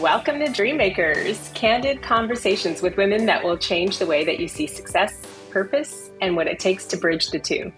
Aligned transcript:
Welcome 0.00 0.38
to 0.38 0.46
Dreammakers, 0.46 1.52
candid 1.54 2.02
conversations 2.02 2.82
with 2.82 2.96
women 2.96 3.26
that 3.26 3.42
will 3.42 3.58
change 3.58 3.98
the 3.98 4.06
way 4.06 4.24
that 4.24 4.38
you 4.38 4.46
see 4.46 4.68
success, 4.68 5.26
purpose, 5.50 6.12
and 6.20 6.36
what 6.36 6.46
it 6.46 6.60
takes 6.60 6.86
to 6.86 6.96
bridge 6.96 7.30
the 7.30 7.40
two. 7.40 7.72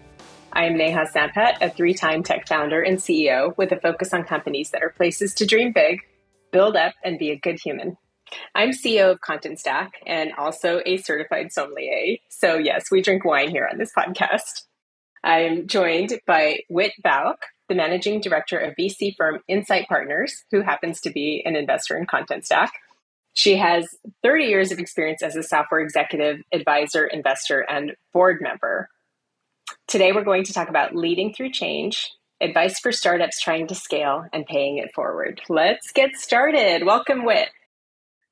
I 0.53 0.65
am 0.65 0.77
Neha 0.77 1.07
Sampat, 1.07 1.57
a 1.61 1.71
three 1.71 1.95
time 1.95 2.21
tech 2.21 2.47
founder 2.47 2.79
and 2.79 2.99
CEO 2.99 3.57
with 3.57 3.71
a 3.71 3.79
focus 3.79 4.13
on 4.13 4.23
companies 4.23 4.69
that 4.69 4.83
are 4.83 4.91
places 4.91 5.33
to 5.33 5.47
dream 5.47 5.71
big, 5.73 6.01
build 6.51 6.75
up, 6.75 6.93
and 7.03 7.17
be 7.17 7.31
a 7.31 7.39
good 7.39 7.59
human. 7.59 7.97
I'm 8.53 8.69
CEO 8.69 9.13
of 9.13 9.21
Contentstack 9.21 9.89
and 10.05 10.31
also 10.37 10.79
a 10.85 10.97
certified 10.97 11.51
sommelier. 11.51 12.17
So, 12.29 12.53
yes, 12.55 12.91
we 12.91 13.01
drink 13.01 13.25
wine 13.25 13.49
here 13.49 13.67
on 13.67 13.79
this 13.79 13.93
podcast. 13.97 14.65
I'm 15.23 15.65
joined 15.65 16.19
by 16.27 16.59
Whit 16.69 16.93
Bouck, 17.03 17.37
the 17.71 17.75
managing 17.75 18.19
director 18.19 18.59
of 18.59 18.75
VC 18.75 19.15
firm 19.15 19.39
Insight 19.47 19.87
Partners, 19.87 20.43
who 20.51 20.59
happens 20.59 20.99
to 20.99 21.09
be 21.09 21.41
an 21.45 21.55
investor 21.55 21.95
in 21.95 22.05
Contentstack. 22.05 22.67
She 23.33 23.55
has 23.55 23.87
30 24.23 24.43
years 24.43 24.73
of 24.73 24.79
experience 24.79 25.23
as 25.23 25.37
a 25.37 25.43
software 25.43 25.79
executive, 25.79 26.41
advisor, 26.51 27.07
investor, 27.07 27.61
and 27.61 27.95
board 28.11 28.41
member. 28.41 28.89
Today, 29.87 30.11
we're 30.11 30.25
going 30.25 30.43
to 30.43 30.53
talk 30.53 30.67
about 30.67 30.97
leading 30.97 31.33
through 31.33 31.51
change, 31.51 32.11
advice 32.41 32.77
for 32.77 32.91
startups 32.91 33.39
trying 33.39 33.67
to 33.67 33.75
scale, 33.75 34.25
and 34.33 34.45
paying 34.45 34.77
it 34.77 34.93
forward. 34.93 35.39
Let's 35.47 35.93
get 35.93 36.17
started. 36.17 36.85
Welcome, 36.85 37.23
Whit. 37.23 37.47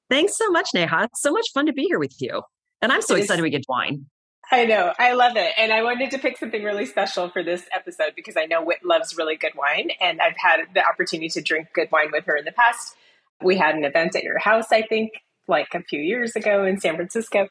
Thanks 0.09 0.37
so 0.37 0.49
much, 0.49 0.67
Neha. 0.73 1.03
It's 1.03 1.21
so 1.21 1.31
much 1.31 1.47
fun 1.53 1.67
to 1.67 1.73
be 1.73 1.83
here 1.83 1.99
with 1.99 2.15
you. 2.19 2.41
And 2.81 2.91
I'm 2.91 3.01
so 3.01 3.15
it 3.15 3.19
excited 3.19 3.39
is- 3.39 3.43
we 3.43 3.51
get 3.51 3.63
wine. 3.69 4.07
I 4.51 4.65
know. 4.65 4.93
I 4.97 5.13
love 5.13 5.35
it. 5.35 5.53
And 5.57 5.71
I 5.71 5.83
wanted 5.83 6.11
to 6.11 6.17
pick 6.17 6.37
something 6.37 6.63
really 6.63 6.85
special 6.85 7.29
for 7.29 7.43
this 7.43 7.65
episode 7.73 8.13
because 8.15 8.35
I 8.35 8.45
know 8.45 8.63
Whit 8.63 8.83
loves 8.83 9.15
really 9.15 9.35
good 9.35 9.53
wine. 9.55 9.91
And 10.01 10.19
I've 10.19 10.37
had 10.37 10.61
the 10.73 10.83
opportunity 10.83 11.29
to 11.29 11.41
drink 11.41 11.67
good 11.73 11.89
wine 11.91 12.09
with 12.11 12.25
her 12.25 12.35
in 12.35 12.45
the 12.45 12.51
past. 12.51 12.95
We 13.41 13.57
had 13.57 13.75
an 13.75 13.83
event 13.83 14.15
at 14.15 14.23
your 14.23 14.39
house, 14.39 14.71
I 14.71 14.81
think, 14.81 15.11
like 15.47 15.75
a 15.75 15.83
few 15.83 15.99
years 15.99 16.35
ago 16.35 16.65
in 16.65 16.79
San 16.79 16.95
Francisco. 16.95 17.47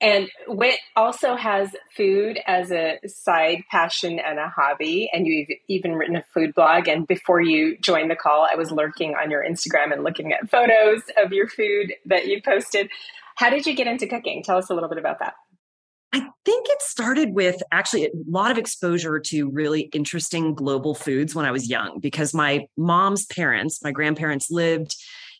And 0.00 0.28
Whit 0.48 0.78
also 0.96 1.36
has 1.36 1.70
food 1.94 2.38
as 2.46 2.72
a 2.72 2.98
side 3.06 3.62
passion 3.70 4.18
and 4.18 4.38
a 4.38 4.48
hobby. 4.48 5.10
And 5.12 5.26
you've 5.26 5.48
even 5.68 5.94
written 5.94 6.16
a 6.16 6.24
food 6.32 6.54
blog. 6.54 6.88
And 6.88 7.06
before 7.06 7.42
you 7.42 7.76
joined 7.78 8.10
the 8.10 8.16
call, 8.16 8.46
I 8.50 8.56
was 8.56 8.70
lurking 8.70 9.14
on 9.14 9.30
your 9.30 9.44
Instagram 9.44 9.92
and 9.92 10.02
looking 10.02 10.32
at 10.32 10.50
photos 10.50 11.02
of 11.22 11.32
your 11.32 11.48
food 11.48 11.94
that 12.06 12.26
you 12.26 12.40
posted. 12.42 12.88
How 13.36 13.50
did 13.50 13.66
you 13.66 13.74
get 13.74 13.86
into 13.86 14.06
cooking? 14.06 14.42
Tell 14.42 14.56
us 14.56 14.70
a 14.70 14.74
little 14.74 14.88
bit 14.88 14.98
about 14.98 15.18
that. 15.18 15.34
I 16.14 16.20
think 16.44 16.68
it 16.68 16.80
started 16.80 17.34
with 17.34 17.60
actually 17.72 18.04
a 18.04 18.10
lot 18.28 18.52
of 18.52 18.56
exposure 18.56 19.18
to 19.18 19.50
really 19.50 19.90
interesting 19.92 20.54
global 20.54 20.94
foods 20.94 21.34
when 21.34 21.44
I 21.44 21.50
was 21.50 21.68
young 21.68 21.98
because 21.98 22.32
my 22.32 22.68
mom's 22.76 23.26
parents, 23.26 23.82
my 23.82 23.90
grandparents 23.90 24.48
lived 24.48 24.94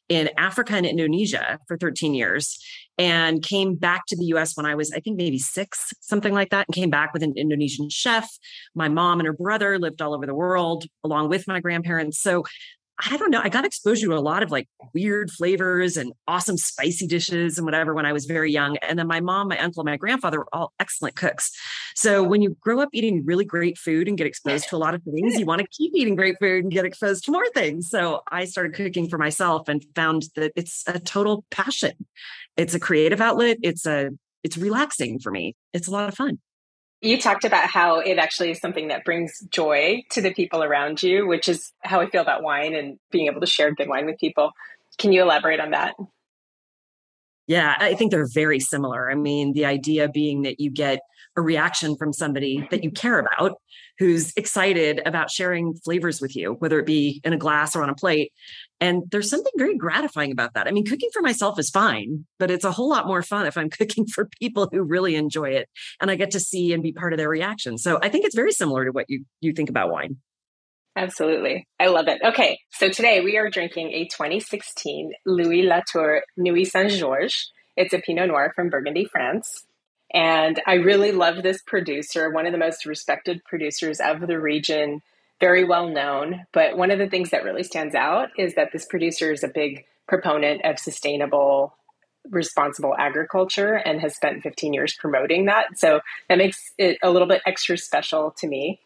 in 0.08 0.30
Africa 0.36 0.74
and 0.74 0.84
Indonesia 0.84 1.60
for 1.68 1.78
13 1.78 2.12
years 2.12 2.58
and 2.98 3.40
came 3.40 3.76
back 3.76 4.06
to 4.06 4.16
the 4.16 4.24
US 4.34 4.56
when 4.56 4.66
I 4.66 4.74
was, 4.74 4.90
I 4.90 4.98
think, 4.98 5.16
maybe 5.16 5.38
six, 5.38 5.92
something 6.00 6.34
like 6.34 6.50
that, 6.50 6.66
and 6.66 6.74
came 6.74 6.90
back 6.90 7.12
with 7.12 7.22
an 7.22 7.34
Indonesian 7.36 7.88
chef. 7.88 8.28
My 8.74 8.88
mom 8.88 9.20
and 9.20 9.28
her 9.28 9.32
brother 9.32 9.78
lived 9.78 10.02
all 10.02 10.12
over 10.12 10.26
the 10.26 10.34
world 10.34 10.86
along 11.04 11.28
with 11.28 11.46
my 11.46 11.60
grandparents. 11.60 12.18
So 12.18 12.42
I 12.98 13.16
don't 13.16 13.30
know. 13.30 13.40
I 13.42 13.48
got 13.48 13.64
exposure 13.64 14.06
to 14.06 14.14
a 14.14 14.20
lot 14.20 14.44
of 14.44 14.52
like 14.52 14.68
weird 14.92 15.30
flavors 15.30 15.96
and 15.96 16.12
awesome 16.28 16.56
spicy 16.56 17.08
dishes 17.08 17.58
and 17.58 17.64
whatever 17.64 17.92
when 17.92 18.06
I 18.06 18.12
was 18.12 18.24
very 18.24 18.52
young. 18.52 18.76
And 18.78 18.98
then 18.98 19.08
my 19.08 19.20
mom, 19.20 19.48
my 19.48 19.58
uncle, 19.58 19.82
my 19.82 19.96
grandfather 19.96 20.38
were 20.38 20.48
all 20.52 20.72
excellent 20.78 21.16
cooks. 21.16 21.50
So 21.96 22.22
when 22.22 22.40
you 22.40 22.56
grow 22.60 22.80
up 22.80 22.90
eating 22.92 23.24
really 23.24 23.44
great 23.44 23.78
food 23.78 24.06
and 24.06 24.16
get 24.16 24.28
exposed 24.28 24.68
to 24.68 24.76
a 24.76 24.78
lot 24.78 24.94
of 24.94 25.02
things, 25.02 25.38
you 25.38 25.44
want 25.44 25.60
to 25.60 25.66
keep 25.68 25.92
eating 25.94 26.14
great 26.14 26.36
food 26.38 26.62
and 26.62 26.72
get 26.72 26.84
exposed 26.84 27.24
to 27.24 27.32
more 27.32 27.48
things. 27.48 27.90
So 27.90 28.22
I 28.30 28.44
started 28.44 28.74
cooking 28.74 29.08
for 29.08 29.18
myself 29.18 29.68
and 29.68 29.84
found 29.96 30.26
that 30.36 30.52
it's 30.54 30.84
a 30.86 31.00
total 31.00 31.44
passion. 31.50 31.92
It's 32.56 32.74
a 32.74 32.80
creative 32.80 33.20
outlet. 33.20 33.58
It's 33.62 33.86
a 33.86 34.10
it's 34.44 34.56
relaxing 34.56 35.18
for 35.18 35.32
me. 35.32 35.56
It's 35.72 35.88
a 35.88 35.90
lot 35.90 36.08
of 36.08 36.14
fun. 36.14 36.38
You 37.04 37.20
talked 37.20 37.44
about 37.44 37.68
how 37.68 37.98
it 37.98 38.16
actually 38.16 38.50
is 38.50 38.60
something 38.60 38.88
that 38.88 39.04
brings 39.04 39.38
joy 39.50 40.04
to 40.12 40.22
the 40.22 40.32
people 40.32 40.62
around 40.62 41.02
you, 41.02 41.26
which 41.26 41.50
is 41.50 41.70
how 41.82 42.00
I 42.00 42.08
feel 42.08 42.22
about 42.22 42.42
wine 42.42 42.74
and 42.74 42.98
being 43.10 43.26
able 43.26 43.42
to 43.42 43.46
share 43.46 43.74
good 43.74 43.90
wine 43.90 44.06
with 44.06 44.18
people. 44.18 44.52
Can 44.96 45.12
you 45.12 45.20
elaborate 45.20 45.60
on 45.60 45.72
that? 45.72 45.94
Yeah, 47.46 47.74
I 47.78 47.94
think 47.94 48.10
they're 48.10 48.26
very 48.32 48.58
similar. 48.58 49.10
I 49.10 49.16
mean, 49.16 49.52
the 49.52 49.66
idea 49.66 50.08
being 50.08 50.42
that 50.42 50.60
you 50.60 50.70
get 50.70 51.00
a 51.36 51.42
reaction 51.42 51.94
from 51.96 52.14
somebody 52.14 52.66
that 52.70 52.82
you 52.82 52.90
care 52.90 53.18
about 53.18 53.58
who's 53.98 54.32
excited 54.36 55.02
about 55.04 55.30
sharing 55.30 55.74
flavors 55.84 56.22
with 56.22 56.34
you, 56.34 56.56
whether 56.58 56.78
it 56.78 56.86
be 56.86 57.20
in 57.22 57.34
a 57.34 57.38
glass 57.38 57.76
or 57.76 57.82
on 57.82 57.90
a 57.90 57.94
plate. 57.94 58.32
And 58.80 59.04
there's 59.10 59.30
something 59.30 59.52
very 59.56 59.76
gratifying 59.76 60.32
about 60.32 60.54
that. 60.54 60.66
I 60.66 60.70
mean, 60.70 60.84
cooking 60.84 61.08
for 61.12 61.22
myself 61.22 61.58
is 61.58 61.70
fine, 61.70 62.26
but 62.38 62.50
it's 62.50 62.64
a 62.64 62.72
whole 62.72 62.88
lot 62.88 63.06
more 63.06 63.22
fun 63.22 63.46
if 63.46 63.56
I'm 63.56 63.70
cooking 63.78 64.06
for 64.06 64.28
people 64.40 64.68
who 64.70 64.82
really 64.82 65.14
enjoy 65.16 65.50
it 65.50 65.68
and 66.00 66.10
I 66.10 66.16
get 66.16 66.32
to 66.32 66.40
see 66.40 66.72
and 66.72 66.82
be 66.82 66.92
part 66.92 67.12
of 67.12 67.18
their 67.18 67.28
reaction. 67.28 67.78
So 67.78 67.98
I 68.02 68.08
think 68.08 68.24
it's 68.24 68.34
very 68.34 68.52
similar 68.52 68.84
to 68.84 68.90
what 68.90 69.06
you 69.08 69.24
you 69.40 69.52
think 69.52 69.70
about 69.70 69.90
wine. 69.90 70.18
Absolutely. 70.96 71.66
I 71.80 71.88
love 71.88 72.06
it. 72.06 72.20
Okay, 72.24 72.60
so 72.70 72.88
today 72.88 73.20
we 73.20 73.36
are 73.36 73.50
drinking 73.50 73.90
a 73.92 74.04
2016 74.04 75.12
Louis 75.26 75.62
Latour 75.62 76.22
Nuits-Saint-Georges. 76.36 77.50
It's 77.76 77.92
a 77.92 77.98
Pinot 77.98 78.28
Noir 78.28 78.52
from 78.54 78.70
Burgundy, 78.70 79.04
France. 79.04 79.66
And 80.12 80.62
I 80.64 80.74
really 80.74 81.10
love 81.10 81.42
this 81.42 81.60
producer, 81.66 82.30
one 82.30 82.46
of 82.46 82.52
the 82.52 82.58
most 82.58 82.86
respected 82.86 83.42
producers 83.44 83.98
of 83.98 84.28
the 84.28 84.38
region, 84.38 85.00
very 85.40 85.64
well 85.64 85.88
known. 85.88 86.44
But 86.52 86.76
one 86.76 86.90
of 86.90 86.98
the 86.98 87.08
things 87.08 87.30
that 87.30 87.44
really 87.44 87.62
stands 87.62 87.94
out 87.94 88.28
is 88.38 88.54
that 88.54 88.70
this 88.72 88.86
producer 88.86 89.32
is 89.32 89.44
a 89.44 89.48
big 89.48 89.84
proponent 90.06 90.64
of 90.64 90.78
sustainable, 90.78 91.76
responsible 92.30 92.94
agriculture 92.98 93.74
and 93.74 94.00
has 94.00 94.16
spent 94.16 94.42
15 94.42 94.72
years 94.72 94.94
promoting 94.98 95.46
that. 95.46 95.78
So 95.78 96.00
that 96.28 96.38
makes 96.38 96.72
it 96.78 96.98
a 97.02 97.10
little 97.10 97.28
bit 97.28 97.42
extra 97.46 97.76
special 97.76 98.34
to 98.38 98.46
me. 98.46 98.80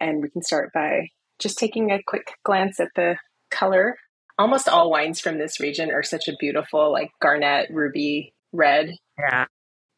And 0.00 0.22
we 0.22 0.30
can 0.30 0.42
start 0.42 0.72
by 0.72 1.10
just 1.38 1.58
taking 1.58 1.90
a 1.90 2.02
quick 2.02 2.32
glance 2.44 2.80
at 2.80 2.88
the 2.96 3.16
color. 3.50 3.96
Almost 4.38 4.68
all 4.68 4.90
wines 4.90 5.20
from 5.20 5.38
this 5.38 5.60
region 5.60 5.90
are 5.90 6.02
such 6.02 6.28
a 6.28 6.36
beautiful, 6.38 6.92
like 6.92 7.10
garnet, 7.20 7.68
ruby 7.70 8.34
red. 8.52 8.94
Yeah. 9.18 9.46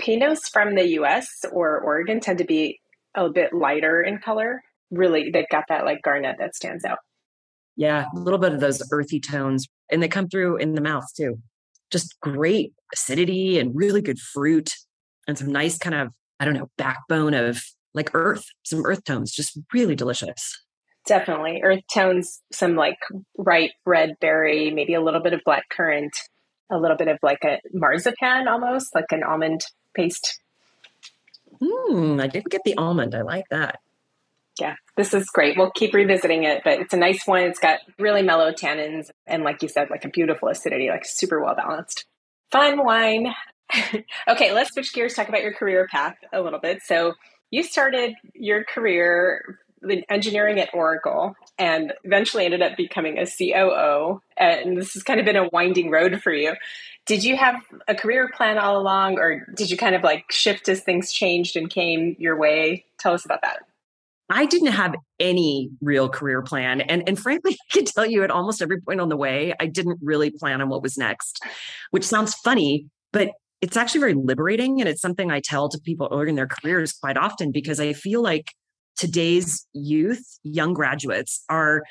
Pinots 0.01 0.51
from 0.51 0.75
the 0.75 0.89
US 1.01 1.45
or 1.53 1.81
Oregon 1.81 2.21
tend 2.21 2.39
to 2.39 2.45
be 2.45 2.81
a 3.15 3.29
bit 3.29 3.53
lighter 3.53 4.01
in 4.01 4.19
color. 4.19 4.63
Really, 4.91 5.31
they've 5.31 5.49
got 5.51 5.65
that 5.69 5.85
like 5.85 6.03
garnet 6.03 6.37
that 6.39 6.55
stands 6.55 6.85
out. 6.85 6.99
Yeah, 7.77 8.07
a 8.15 8.19
little 8.19 8.39
bit 8.39 8.53
of 8.53 8.61
those 8.61 8.83
earthy 8.93 9.21
tones. 9.21 9.67
And 9.91 10.03
they 10.03 10.09
come 10.09 10.29
through 10.29 10.57
in 10.57 10.75
the 10.75 10.81
mouth 10.81 11.07
too. 11.17 11.39
Just 11.91 12.19
great 12.21 12.73
acidity 12.93 13.59
and 13.59 13.75
really 13.75 14.03
good 14.03 14.19
fruit 14.19 14.75
and 15.27 15.39
some 15.39 15.51
nice 15.51 15.79
kind 15.79 15.95
of, 15.95 16.09
I 16.39 16.45
don't 16.45 16.55
know, 16.55 16.69
backbone 16.77 17.35
of 17.35 17.63
like 17.95 18.11
earth, 18.15 18.45
some 18.65 18.85
earth 18.85 19.05
tones, 19.05 19.33
just 19.33 19.59
really 19.73 19.97
delicious. 19.97 20.63
Definitely. 21.07 21.61
Earth 21.63 21.81
tones, 21.93 22.43
some 22.53 22.77
like 22.77 22.99
ripe 23.37 23.73
red 23.87 24.15
berry, 24.21 24.71
maybe 24.71 24.95
a 24.95 25.01
little 25.01 25.23
bit 25.23 25.33
of 25.33 25.41
black 25.45 25.65
currant, 25.71 26.13
a 26.71 26.79
little 26.79 26.97
bit 26.97 27.09
of 27.09 27.19
like 27.23 27.43
a 27.45 27.59
marzipan 27.73 28.47
almost, 28.47 28.95
like 28.95 29.11
an 29.11 29.23
almond 29.23 29.63
paste. 29.95 30.39
Hmm, 31.61 32.21
I 32.21 32.27
didn't 32.27 32.51
get 32.51 32.63
the 32.65 32.77
almond. 32.77 33.15
I 33.15 33.23
like 33.23 33.47
that. 33.51 33.81
Yeah, 34.61 34.77
this 34.97 35.15
is 35.15 35.27
great. 35.31 35.57
We'll 35.57 35.71
keep 35.71 35.95
revisiting 35.95 36.45
it, 36.45 36.63
but 36.65 36.81
it's 36.81 36.93
a 36.93 36.99
nice 36.99 37.27
one. 37.27 37.43
It's 37.43 37.59
got 37.59 37.81
really 37.99 38.23
mellow 38.23 38.53
tannins 38.53 39.11
and, 39.27 39.43
like 39.43 39.63
you 39.63 39.69
said, 39.69 39.89
like 39.91 40.05
a 40.05 40.09
beautiful 40.09 40.49
acidity, 40.49 40.91
like 40.91 41.05
super 41.07 41.43
well 41.43 41.55
balanced. 41.55 42.05
Fun 42.53 42.85
wine. 42.85 43.35
okay, 44.29 44.53
let's 44.53 44.73
switch 44.73 44.93
gears, 44.93 45.15
talk 45.15 45.29
about 45.29 45.43
your 45.43 45.55
career 45.55 45.87
path 45.91 46.17
a 46.33 46.43
little 46.43 46.59
bit. 46.59 46.83
So, 46.83 47.15
you 47.51 47.63
started 47.63 48.15
your 48.35 48.65
career 48.65 49.59
in 49.89 50.05
engineering 50.09 50.61
at 50.61 50.69
Oracle 50.75 51.35
and 51.59 51.93
eventually 52.05 52.45
ended 52.45 52.63
up 52.63 52.77
becoming 52.77 53.19
a 53.19 53.27
COO. 53.27 54.21
And 54.37 54.77
this 54.77 54.95
has 54.95 55.03
kind 55.03 55.21
of 55.21 55.27
been 55.27 55.37
a 55.37 55.49
winding 55.49 55.91
road 55.91 56.21
for 56.23 56.33
you. 56.33 56.55
Did 57.07 57.25
you 57.25 57.37
have 57.37 57.57
a 57.89 57.95
career 57.95 58.29
plan 58.29 58.59
all 58.59 58.79
along, 58.79 59.19
or 59.19 59.47
did 59.57 59.71
you 59.71 59.77
kind 59.77 59.95
of 59.95 60.03
like 60.03 60.31
shift 60.31 60.69
as 60.69 60.81
things 60.81 61.13
changed 61.13 61.57
and 61.57 61.71
came 61.71 62.15
your 62.19 62.37
way? 62.37 62.85
Tell 62.99 63.15
us 63.15 63.25
about 63.25 63.41
that. 63.43 63.63
I 64.31 64.47
didn't 64.47 64.73
have 64.73 64.95
any 65.19 65.71
real 65.81 66.09
career 66.09 66.41
plan. 66.41 66.81
And, 66.81 67.07
and 67.09 67.19
frankly, 67.19 67.53
I 67.71 67.73
can 67.73 67.85
tell 67.85 68.07
you 68.07 68.23
at 68.23 68.31
almost 68.31 68.63
every 68.63 68.81
point 68.81 69.01
on 69.01 69.09
the 69.09 69.17
way, 69.17 69.55
I 69.59 69.67
didn't 69.67 69.99
really 70.03 70.31
plan 70.31 70.61
on 70.61 70.69
what 70.69 70.83
was 70.83 70.97
next, 70.97 71.43
which 71.91 72.05
sounds 72.05 72.35
funny, 72.35 72.87
but 73.13 73.33
it's 73.61 73.77
actually 73.77 74.01
very 74.01 74.15
liberating. 74.15 74.81
And 74.81 74.89
it's 74.89 75.03
something 75.03 75.31
I 75.31 75.41
tell 75.41 75.69
to 75.69 75.79
people 75.79 76.09
early 76.11 76.31
in 76.31 76.37
their 76.37 76.47
careers 76.47 76.93
quite 76.93 77.17
often 77.17 77.53
because 77.53 77.81
I 77.81 77.93
feel 77.93 78.23
like 78.23 78.53
today's 78.97 79.67
youth, 79.73 80.39
young 80.43 80.73
graduates, 80.73 81.45
are 81.49 81.83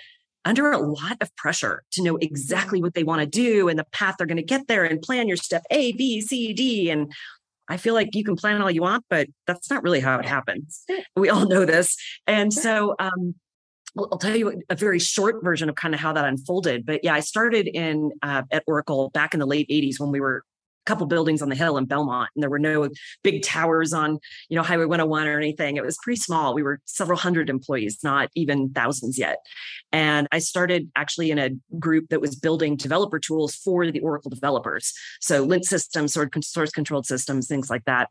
under 0.46 0.72
a 0.72 0.80
lot 0.80 1.18
of 1.22 1.36
pressure 1.36 1.84
to 1.92 2.02
know 2.02 2.18
exactly 2.18 2.82
what 2.82 2.94
they 2.94 3.04
want 3.04 3.22
to 3.22 3.28
do 3.28 3.68
and 3.68 3.78
the 3.78 3.86
path 3.92 4.16
they're 4.18 4.26
going 4.26 4.38
to 4.38 4.44
get 4.44 4.68
there 4.68 4.84
and 4.84 5.02
plan 5.02 5.28
your 5.28 5.38
step 5.38 5.64
A, 5.70 5.92
B, 5.92 6.22
C, 6.22 6.54
D. 6.54 6.90
And 6.90 7.12
I 7.70 7.78
feel 7.78 7.94
like 7.94 8.16
you 8.16 8.24
can 8.24 8.36
plan 8.36 8.62
all 8.62 8.72
you 8.72 8.82
want, 8.82 9.06
but 9.10 9.28
that's 9.48 9.70
not 9.70 9.84
really 9.84 10.00
how 10.00 10.20
it 10.20 10.26
happens. 10.26 10.84
We 11.16 11.30
all 11.30 11.48
know 11.48 11.66
this. 11.66 11.96
And 12.26 12.52
so 12.52 12.96
um, 13.00 13.36
I'll 13.98 14.18
tell 14.18 14.36
you 14.36 14.62
a 14.70 14.76
very 14.76 15.00
short 15.00 15.44
version 15.44 15.70
of 15.70 15.76
kind 15.76 15.94
of 15.94 16.00
how 16.00 16.14
that 16.14 16.26
unfolded. 16.26 16.86
But 16.86 17.04
yeah, 17.04 17.14
I 17.14 17.20
started 17.20 17.68
in 17.68 18.12
uh, 18.22 18.44
at 18.52 18.64
Oracle 18.68 19.10
back 19.12 19.34
in 19.34 19.40
the 19.40 19.46
late 19.46 19.70
80s 19.70 20.00
when 20.00 20.12
we 20.12 20.20
were 20.20 20.44
couple 20.90 21.06
buildings 21.06 21.42
on 21.42 21.50
the 21.50 21.56
hill 21.56 21.78
in 21.78 21.86
Belmont, 21.86 22.30
and 22.36 22.42
there 22.42 22.50
were 22.50 22.60
no 22.60 22.90
big 23.24 23.44
towers 23.44 23.94
on, 23.94 24.18
you 24.50 24.58
know, 24.58 24.64
Highway 24.64 24.86
101 24.86 25.28
or 25.28 25.38
anything. 25.38 25.78
It 25.78 25.86
was 25.86 25.98
pretty 26.04 26.20
small. 26.20 26.56
We 26.56 26.64
were 26.64 26.80
several 26.86 27.18
hundred 27.18 27.50
employees, 27.50 28.00
not 28.04 28.30
even 28.36 28.72
thousands 28.72 29.18
yet. 29.18 29.38
And 29.92 30.28
I 30.32 30.40
started 30.40 30.90
actually 30.96 31.30
in 31.30 31.38
a 31.38 31.52
group 31.78 32.10
that 32.10 32.22
was 32.22 32.36
building 32.36 32.76
developer 32.76 33.20
tools 33.20 33.54
for 33.56 33.92
the 33.92 34.00
Oracle 34.00 34.32
developers. 34.32 34.94
So 35.22 35.44
lint 35.44 35.66
systems, 35.66 36.14
source 36.14 36.72
controlled 36.72 37.06
systems, 37.06 37.48
things 37.48 37.70
like 37.70 37.86
that. 37.86 38.10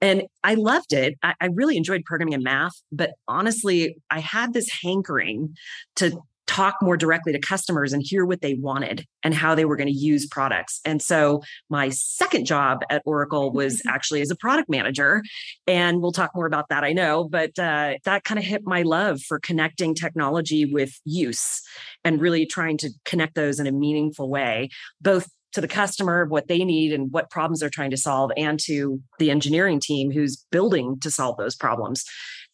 And 0.00 0.24
I 0.42 0.54
loved 0.54 0.92
it. 0.92 1.18
I, 1.22 1.34
I 1.40 1.46
really 1.46 1.76
enjoyed 1.76 2.04
programming 2.04 2.34
and 2.34 2.42
math, 2.42 2.80
but 2.90 3.12
honestly, 3.28 3.96
I 4.10 4.20
had 4.20 4.52
this 4.52 4.70
hankering 4.82 5.56
to 5.96 6.22
talk 6.46 6.76
more 6.82 6.96
directly 6.96 7.32
to 7.32 7.38
customers 7.38 7.92
and 7.92 8.02
hear 8.04 8.24
what 8.24 8.40
they 8.40 8.54
wanted 8.54 9.06
and 9.22 9.34
how 9.34 9.54
they 9.54 9.64
were 9.64 9.76
going 9.76 9.88
to 9.88 9.92
use 9.92 10.26
products. 10.26 10.80
And 10.84 11.00
so 11.00 11.42
my 11.70 11.88
second 11.88 12.44
job 12.44 12.82
at 12.90 13.02
Oracle 13.06 13.52
was 13.52 13.82
actually 13.88 14.20
as 14.20 14.30
a 14.30 14.36
product 14.36 14.68
manager. 14.68 15.22
And 15.66 16.00
we'll 16.00 16.12
talk 16.12 16.32
more 16.34 16.46
about 16.46 16.68
that, 16.68 16.84
I 16.84 16.92
know, 16.92 17.28
but 17.28 17.58
uh, 17.58 17.94
that 18.04 18.24
kind 18.24 18.38
of 18.38 18.44
hit 18.44 18.62
my 18.64 18.82
love 18.82 19.20
for 19.22 19.38
connecting 19.38 19.94
technology 19.94 20.64
with 20.64 20.92
use 21.04 21.62
and 22.04 22.20
really 22.20 22.46
trying 22.46 22.78
to 22.78 22.90
connect 23.04 23.34
those 23.34 23.58
in 23.58 23.66
a 23.66 23.72
meaningful 23.72 24.28
way, 24.28 24.68
both 25.00 25.28
to 25.54 25.60
the 25.60 25.68
customer, 25.68 26.26
what 26.26 26.48
they 26.48 26.64
need 26.64 26.92
and 26.92 27.12
what 27.12 27.30
problems 27.30 27.60
they're 27.60 27.70
trying 27.70 27.92
to 27.92 27.96
solve, 27.96 28.30
and 28.36 28.58
to 28.58 29.00
the 29.18 29.30
engineering 29.30 29.80
team 29.80 30.10
who's 30.10 30.44
building 30.50 30.98
to 31.00 31.10
solve 31.10 31.36
those 31.36 31.54
problems. 31.54 32.04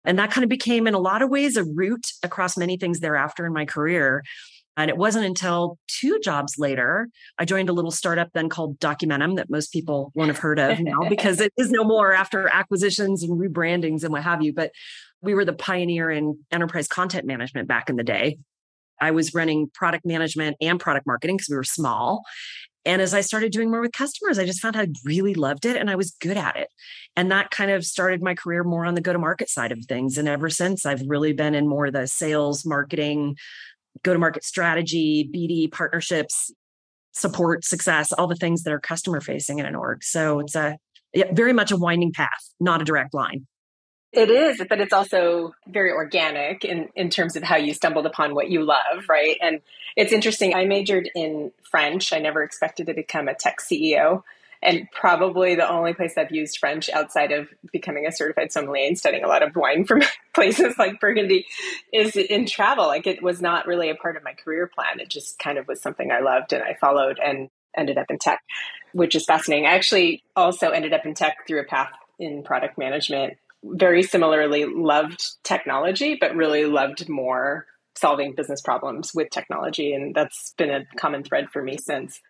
And 0.04 0.18
that 0.18 0.30
kind 0.30 0.44
of 0.44 0.48
became, 0.48 0.86
in 0.86 0.94
a 0.94 0.98
lot 0.98 1.22
of 1.22 1.30
ways, 1.30 1.56
a 1.56 1.64
route 1.64 2.06
across 2.22 2.56
many 2.56 2.76
things 2.76 3.00
thereafter 3.00 3.44
in 3.46 3.52
my 3.52 3.66
career. 3.66 4.22
And 4.76 4.88
it 4.88 4.96
wasn't 4.96 5.26
until 5.26 5.78
two 5.88 6.18
jobs 6.20 6.54
later, 6.56 7.08
I 7.38 7.44
joined 7.44 7.68
a 7.68 7.72
little 7.72 7.90
startup 7.90 8.28
then 8.32 8.48
called 8.48 8.78
Documentum 8.78 9.36
that 9.36 9.50
most 9.50 9.72
people 9.72 10.10
won't 10.14 10.28
have 10.28 10.38
heard 10.38 10.58
of 10.58 10.80
now 10.80 11.08
because 11.08 11.40
it 11.40 11.52
is 11.58 11.70
no 11.70 11.84
more 11.84 12.12
after 12.14 12.48
acquisitions 12.48 13.22
and 13.22 13.38
rebrandings 13.38 14.04
and 14.04 14.12
what 14.12 14.22
have 14.22 14.42
you. 14.42 14.54
But 14.54 14.70
we 15.20 15.34
were 15.34 15.44
the 15.44 15.52
pioneer 15.52 16.10
in 16.10 16.38
enterprise 16.50 16.88
content 16.88 17.26
management 17.26 17.68
back 17.68 17.90
in 17.90 17.96
the 17.96 18.04
day. 18.04 18.38
I 19.00 19.10
was 19.10 19.34
running 19.34 19.68
product 19.74 20.06
management 20.06 20.56
and 20.60 20.78
product 20.78 21.06
marketing 21.06 21.36
because 21.36 21.48
we 21.50 21.56
were 21.56 21.64
small. 21.64 22.22
And 22.84 23.02
as 23.02 23.12
I 23.12 23.20
started 23.20 23.52
doing 23.52 23.70
more 23.70 23.80
with 23.80 23.92
customers, 23.92 24.38
I 24.38 24.46
just 24.46 24.60
found 24.60 24.76
I 24.76 24.88
really 25.04 25.34
loved 25.34 25.66
it 25.66 25.76
and 25.76 25.90
I 25.90 25.96
was 25.96 26.12
good 26.20 26.36
at 26.36 26.56
it. 26.56 26.68
And 27.14 27.30
that 27.30 27.50
kind 27.50 27.70
of 27.70 27.84
started 27.84 28.22
my 28.22 28.34
career 28.34 28.64
more 28.64 28.86
on 28.86 28.94
the 28.94 29.00
go 29.00 29.12
to 29.12 29.18
market 29.18 29.50
side 29.50 29.72
of 29.72 29.84
things. 29.84 30.16
And 30.16 30.28
ever 30.28 30.48
since, 30.48 30.86
I've 30.86 31.02
really 31.06 31.32
been 31.32 31.54
in 31.54 31.68
more 31.68 31.90
the 31.90 32.06
sales, 32.06 32.64
marketing, 32.64 33.36
go 34.02 34.12
to 34.12 34.18
market 34.18 34.44
strategy, 34.44 35.28
BD 35.34 35.70
partnerships, 35.70 36.52
support, 37.12 37.64
success, 37.64 38.12
all 38.12 38.26
the 38.26 38.36
things 38.36 38.62
that 38.62 38.72
are 38.72 38.80
customer 38.80 39.20
facing 39.20 39.58
in 39.58 39.66
an 39.66 39.74
org. 39.74 40.02
So 40.02 40.40
it's 40.40 40.54
a 40.54 40.78
yeah, 41.12 41.32
very 41.32 41.52
much 41.52 41.72
a 41.72 41.76
winding 41.76 42.12
path, 42.12 42.28
not 42.60 42.80
a 42.80 42.84
direct 42.84 43.14
line. 43.14 43.46
It 44.12 44.28
is, 44.28 44.60
but 44.68 44.80
it's 44.80 44.92
also 44.92 45.54
very 45.68 45.92
organic 45.92 46.64
in, 46.64 46.88
in 46.96 47.10
terms 47.10 47.36
of 47.36 47.44
how 47.44 47.56
you 47.56 47.72
stumbled 47.72 48.06
upon 48.06 48.34
what 48.34 48.50
you 48.50 48.64
love, 48.64 49.08
right? 49.08 49.36
And 49.40 49.60
it's 49.96 50.12
interesting. 50.12 50.52
I 50.52 50.64
majored 50.64 51.08
in 51.14 51.52
French. 51.62 52.12
I 52.12 52.18
never 52.18 52.42
expected 52.42 52.86
to 52.86 52.94
become 52.94 53.28
a 53.28 53.34
tech 53.34 53.58
CEO. 53.60 54.24
And 54.62 54.88
probably 54.90 55.54
the 55.54 55.70
only 55.70 55.94
place 55.94 56.14
I've 56.18 56.32
used 56.32 56.58
French 56.58 56.90
outside 56.90 57.30
of 57.30 57.48
becoming 57.72 58.04
a 58.04 58.12
certified 58.12 58.52
sommelier 58.52 58.88
and 58.88 58.98
studying 58.98 59.24
a 59.24 59.28
lot 59.28 59.42
of 59.42 59.54
wine 59.54 59.84
from 59.84 60.02
places 60.34 60.74
like 60.76 61.00
Burgundy 61.00 61.46
is 61.92 62.16
in 62.16 62.46
travel. 62.46 62.86
Like 62.86 63.06
it 63.06 63.22
was 63.22 63.40
not 63.40 63.66
really 63.66 63.90
a 63.90 63.94
part 63.94 64.16
of 64.16 64.24
my 64.24 64.32
career 64.32 64.66
plan. 64.66 64.98
It 64.98 65.08
just 65.08 65.38
kind 65.38 65.56
of 65.56 65.68
was 65.68 65.80
something 65.80 66.10
I 66.10 66.20
loved 66.20 66.52
and 66.52 66.62
I 66.62 66.74
followed 66.74 67.20
and 67.24 67.48
ended 67.76 67.96
up 67.96 68.10
in 68.10 68.18
tech, 68.18 68.42
which 68.92 69.14
is 69.14 69.24
fascinating. 69.24 69.66
I 69.66 69.74
actually 69.74 70.24
also 70.34 70.70
ended 70.70 70.92
up 70.92 71.06
in 71.06 71.14
tech 71.14 71.46
through 71.46 71.60
a 71.60 71.64
path 71.64 71.92
in 72.18 72.42
product 72.42 72.76
management 72.76 73.38
very 73.64 74.02
similarly 74.02 74.64
loved 74.64 75.22
technology, 75.44 76.16
but 76.20 76.34
really 76.34 76.64
loved 76.64 77.08
more 77.08 77.66
solving 77.96 78.34
business 78.34 78.60
problems 78.60 79.12
with 79.14 79.30
technology. 79.30 79.92
And 79.92 80.14
that's 80.14 80.54
been 80.56 80.70
a 80.70 80.86
common 80.96 81.22
thread 81.22 81.50
for 81.52 81.62
me 81.62 81.76
since. 81.76 82.20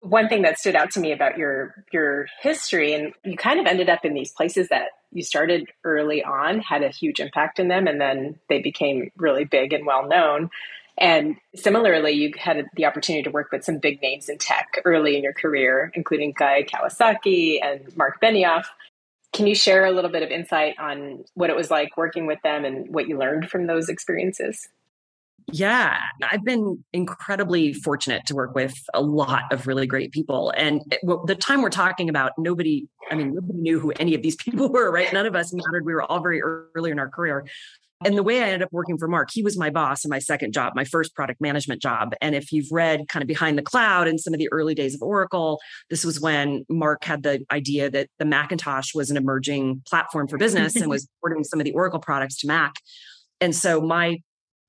One 0.00 0.28
thing 0.28 0.42
that 0.42 0.58
stood 0.58 0.76
out 0.76 0.92
to 0.92 1.00
me 1.00 1.12
about 1.12 1.36
your 1.36 1.84
your 1.92 2.26
history, 2.40 2.94
and 2.94 3.12
you 3.22 3.36
kind 3.36 3.60
of 3.60 3.66
ended 3.66 3.90
up 3.90 4.06
in 4.06 4.14
these 4.14 4.32
places 4.32 4.68
that 4.68 4.88
you 5.12 5.22
started 5.22 5.68
early 5.84 6.24
on, 6.24 6.60
had 6.60 6.82
a 6.82 6.88
huge 6.88 7.20
impact 7.20 7.58
in 7.58 7.68
them, 7.68 7.86
and 7.86 8.00
then 8.00 8.38
they 8.48 8.62
became 8.62 9.10
really 9.16 9.44
big 9.44 9.74
and 9.74 9.84
well 9.84 10.08
known. 10.08 10.48
And 10.96 11.36
similarly, 11.54 12.12
you 12.12 12.32
had 12.38 12.66
the 12.76 12.86
opportunity 12.86 13.22
to 13.24 13.30
work 13.30 13.52
with 13.52 13.64
some 13.64 13.78
big 13.78 14.00
names 14.00 14.28
in 14.28 14.38
tech 14.38 14.80
early 14.84 15.16
in 15.16 15.22
your 15.22 15.32
career, 15.32 15.90
including 15.94 16.32
Guy 16.36 16.62
Kawasaki 16.62 17.58
and 17.62 17.94
Mark 17.96 18.20
Benioff. 18.22 18.64
Can 19.32 19.46
you 19.46 19.54
share 19.54 19.84
a 19.84 19.92
little 19.92 20.10
bit 20.10 20.22
of 20.22 20.30
insight 20.30 20.74
on 20.78 21.24
what 21.34 21.50
it 21.50 21.56
was 21.56 21.70
like 21.70 21.96
working 21.96 22.26
with 22.26 22.40
them 22.42 22.64
and 22.64 22.92
what 22.92 23.08
you 23.08 23.16
learned 23.16 23.48
from 23.48 23.66
those 23.66 23.88
experiences? 23.88 24.68
Yeah, 25.52 25.98
I've 26.22 26.44
been 26.44 26.84
incredibly 26.92 27.72
fortunate 27.72 28.26
to 28.26 28.34
work 28.34 28.54
with 28.54 28.74
a 28.94 29.00
lot 29.00 29.44
of 29.52 29.66
really 29.66 29.86
great 29.86 30.12
people. 30.12 30.52
And 30.56 30.82
eh, 30.92 30.96
the 31.26 31.34
time 31.34 31.62
we're 31.62 31.70
talking 31.70 32.08
about, 32.08 32.32
nobody, 32.38 32.86
I 33.10 33.14
mean, 33.14 33.34
nobody 33.34 33.58
knew 33.58 33.80
who 33.80 33.92
any 33.92 34.14
of 34.14 34.22
these 34.22 34.36
people 34.44 34.68
were, 34.68 34.90
right? 34.90 35.12
None 35.12 35.26
of 35.26 35.34
us 35.34 35.52
mattered. 35.52 35.84
We 35.84 35.94
were 35.94 36.02
all 36.02 36.20
very 36.20 36.42
early 36.42 36.90
in 36.90 36.98
our 36.98 37.08
career. 37.08 37.46
And 38.02 38.16
the 38.16 38.22
way 38.22 38.42
I 38.42 38.46
ended 38.46 38.62
up 38.62 38.72
working 38.72 38.96
for 38.96 39.08
Mark, 39.08 39.28
he 39.30 39.42
was 39.42 39.58
my 39.58 39.68
boss 39.68 40.04
in 40.04 40.08
my 40.08 40.20
second 40.20 40.52
job, 40.52 40.72
my 40.74 40.84
first 40.84 41.14
product 41.14 41.40
management 41.40 41.82
job. 41.82 42.14
And 42.22 42.34
if 42.34 42.50
you've 42.50 42.70
read 42.72 43.08
kind 43.08 43.22
of 43.22 43.26
Behind 43.26 43.58
the 43.58 43.62
Cloud 43.62 44.08
and 44.08 44.18
some 44.18 44.32
of 44.32 44.38
the 44.38 44.48
early 44.52 44.74
days 44.74 44.94
of 44.94 45.02
Oracle, 45.02 45.60
this 45.90 46.04
was 46.04 46.18
when 46.18 46.64
Mark 46.70 47.04
had 47.04 47.22
the 47.22 47.44
idea 47.52 47.90
that 47.90 48.08
the 48.18 48.24
Macintosh 48.24 48.94
was 48.94 49.10
an 49.10 49.18
emerging 49.18 49.82
platform 49.86 50.28
for 50.28 50.38
business 50.38 50.76
and 50.76 50.88
was 50.88 51.06
porting 51.20 51.44
some 51.44 51.60
of 51.60 51.64
the 51.64 51.72
Oracle 51.72 52.00
products 52.00 52.38
to 52.38 52.46
Mac. 52.46 52.72
And 53.40 53.54
so 53.54 53.82
my 53.82 54.20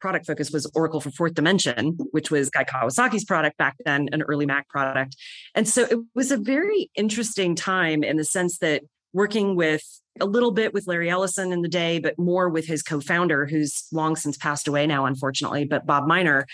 product 0.02 0.26
focus 0.26 0.52
was 0.52 0.70
Oracle 0.76 1.00
for 1.00 1.12
Fourth 1.12 1.34
Dimension, 1.34 1.98
which 2.12 2.32
was 2.32 2.50
Guy 2.50 2.66
Kawasaki's 2.66 3.24
product 3.24 3.58
back 3.58 3.76
then, 3.86 4.10
an 4.12 4.24
early 4.24 4.46
Mac 4.46 4.68
product. 4.68 5.16
And 5.56 5.70
so 5.70 5.84
it 5.84 6.00
was 6.16 6.32
a 6.32 6.38
very 6.38 6.90
interesting 6.96 7.56
time 7.56 8.04
in 8.04 8.18
the 8.18 8.26
sense 8.26 8.58
that 8.58 8.82
working 9.14 9.56
with 9.56 9.84
a 10.20 10.26
little 10.26 10.52
bit 10.52 10.74
with 10.74 10.88
Larry 10.88 11.10
Ellison 11.10 11.52
in 11.52 11.62
the 11.62 11.70
day, 11.70 12.00
but 12.00 12.18
more 12.18 12.50
with 12.50 12.66
his 12.66 12.84
co 12.84 13.00
founder, 13.00 13.46
who's 13.46 13.86
long 13.92 14.16
since 14.16 14.38
passed 14.38 14.68
away 14.68 14.86
now, 14.86 15.06
unfortunately, 15.06 15.66
but 15.66 15.86
Bob 15.86 16.08
Miner, 16.08 16.46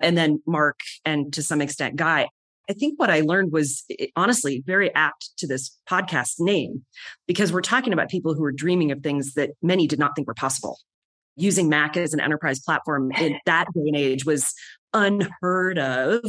and 0.00 0.16
then 0.16 0.42
Mark, 0.46 0.80
and 1.04 1.32
to 1.34 1.42
some 1.42 1.60
extent, 1.60 1.96
Guy. 1.96 2.28
I 2.70 2.74
think 2.74 2.98
what 2.98 3.10
I 3.10 3.20
learned 3.20 3.52
was 3.52 3.84
eh, 3.98 4.06
honestly 4.16 4.62
very 4.64 4.94
apt 4.94 5.36
to 5.38 5.46
this 5.46 5.76
podcast 5.88 6.34
name 6.38 6.84
because 7.26 7.52
we're 7.52 7.60
talking 7.60 7.92
about 7.92 8.08
people 8.08 8.34
who 8.34 8.44
are 8.44 8.52
dreaming 8.52 8.92
of 8.92 9.02
things 9.02 9.34
that 9.34 9.50
many 9.62 9.86
did 9.86 9.98
not 9.98 10.14
think 10.14 10.28
were 10.28 10.34
possible. 10.34 10.78
Using 11.36 11.68
Mac 11.68 11.96
as 11.96 12.14
an 12.14 12.20
enterprise 12.20 12.60
platform 12.60 13.10
in 13.12 13.38
that 13.46 13.66
day 13.74 13.82
and 13.86 13.96
age 13.96 14.24
was 14.24 14.54
unheard 14.94 15.78
of. 15.78 16.22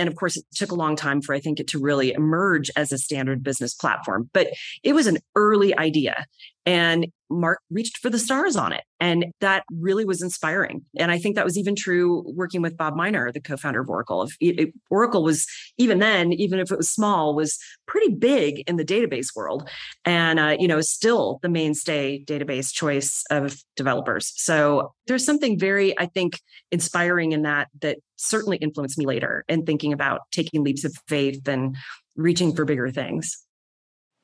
And 0.00 0.08
of 0.08 0.16
course, 0.16 0.38
it 0.38 0.44
took 0.54 0.72
a 0.72 0.74
long 0.74 0.96
time 0.96 1.20
for 1.20 1.34
I 1.34 1.40
think 1.40 1.60
it 1.60 1.68
to 1.68 1.78
really 1.78 2.12
emerge 2.12 2.70
as 2.74 2.90
a 2.90 2.96
standard 2.96 3.42
business 3.42 3.74
platform. 3.74 4.30
But 4.32 4.48
it 4.82 4.94
was 4.94 5.06
an 5.06 5.18
early 5.36 5.76
idea. 5.76 6.24
And 6.66 7.08
Mark 7.30 7.60
reached 7.70 7.98
for 7.98 8.10
the 8.10 8.18
stars 8.18 8.56
on 8.56 8.72
it. 8.72 8.82
And 8.98 9.26
that 9.40 9.64
really 9.70 10.04
was 10.04 10.20
inspiring. 10.20 10.84
And 10.98 11.10
I 11.10 11.18
think 11.18 11.36
that 11.36 11.44
was 11.44 11.56
even 11.56 11.74
true 11.74 12.24
working 12.26 12.60
with 12.60 12.76
Bob 12.76 12.96
Miner, 12.96 13.30
the 13.32 13.40
co-founder 13.40 13.80
of 13.80 13.88
Oracle. 13.88 14.28
If 14.40 14.70
Oracle 14.90 15.22
was 15.22 15.46
even 15.78 16.00
then, 16.00 16.32
even 16.32 16.58
if 16.58 16.70
it 16.70 16.76
was 16.76 16.90
small, 16.90 17.34
was 17.34 17.58
pretty 17.86 18.14
big 18.14 18.68
in 18.68 18.76
the 18.76 18.84
database 18.84 19.34
world, 19.34 19.68
and 20.04 20.38
uh, 20.38 20.56
you 20.58 20.68
know, 20.68 20.80
still 20.80 21.38
the 21.42 21.48
mainstay 21.48 22.24
database 22.24 22.72
choice 22.72 23.24
of 23.30 23.56
developers. 23.76 24.32
So 24.36 24.92
there's 25.06 25.24
something 25.24 25.58
very, 25.58 25.98
I 25.98 26.06
think, 26.06 26.38
inspiring 26.72 27.32
in 27.32 27.42
that 27.42 27.68
that 27.80 27.98
certainly 28.16 28.58
influenced 28.58 28.98
me 28.98 29.06
later 29.06 29.44
in 29.48 29.64
thinking 29.64 29.92
about 29.92 30.22
taking 30.30 30.62
leaps 30.62 30.84
of 30.84 30.94
faith 31.06 31.46
and 31.48 31.76
reaching 32.16 32.54
for 32.54 32.64
bigger 32.64 32.90
things. 32.90 33.38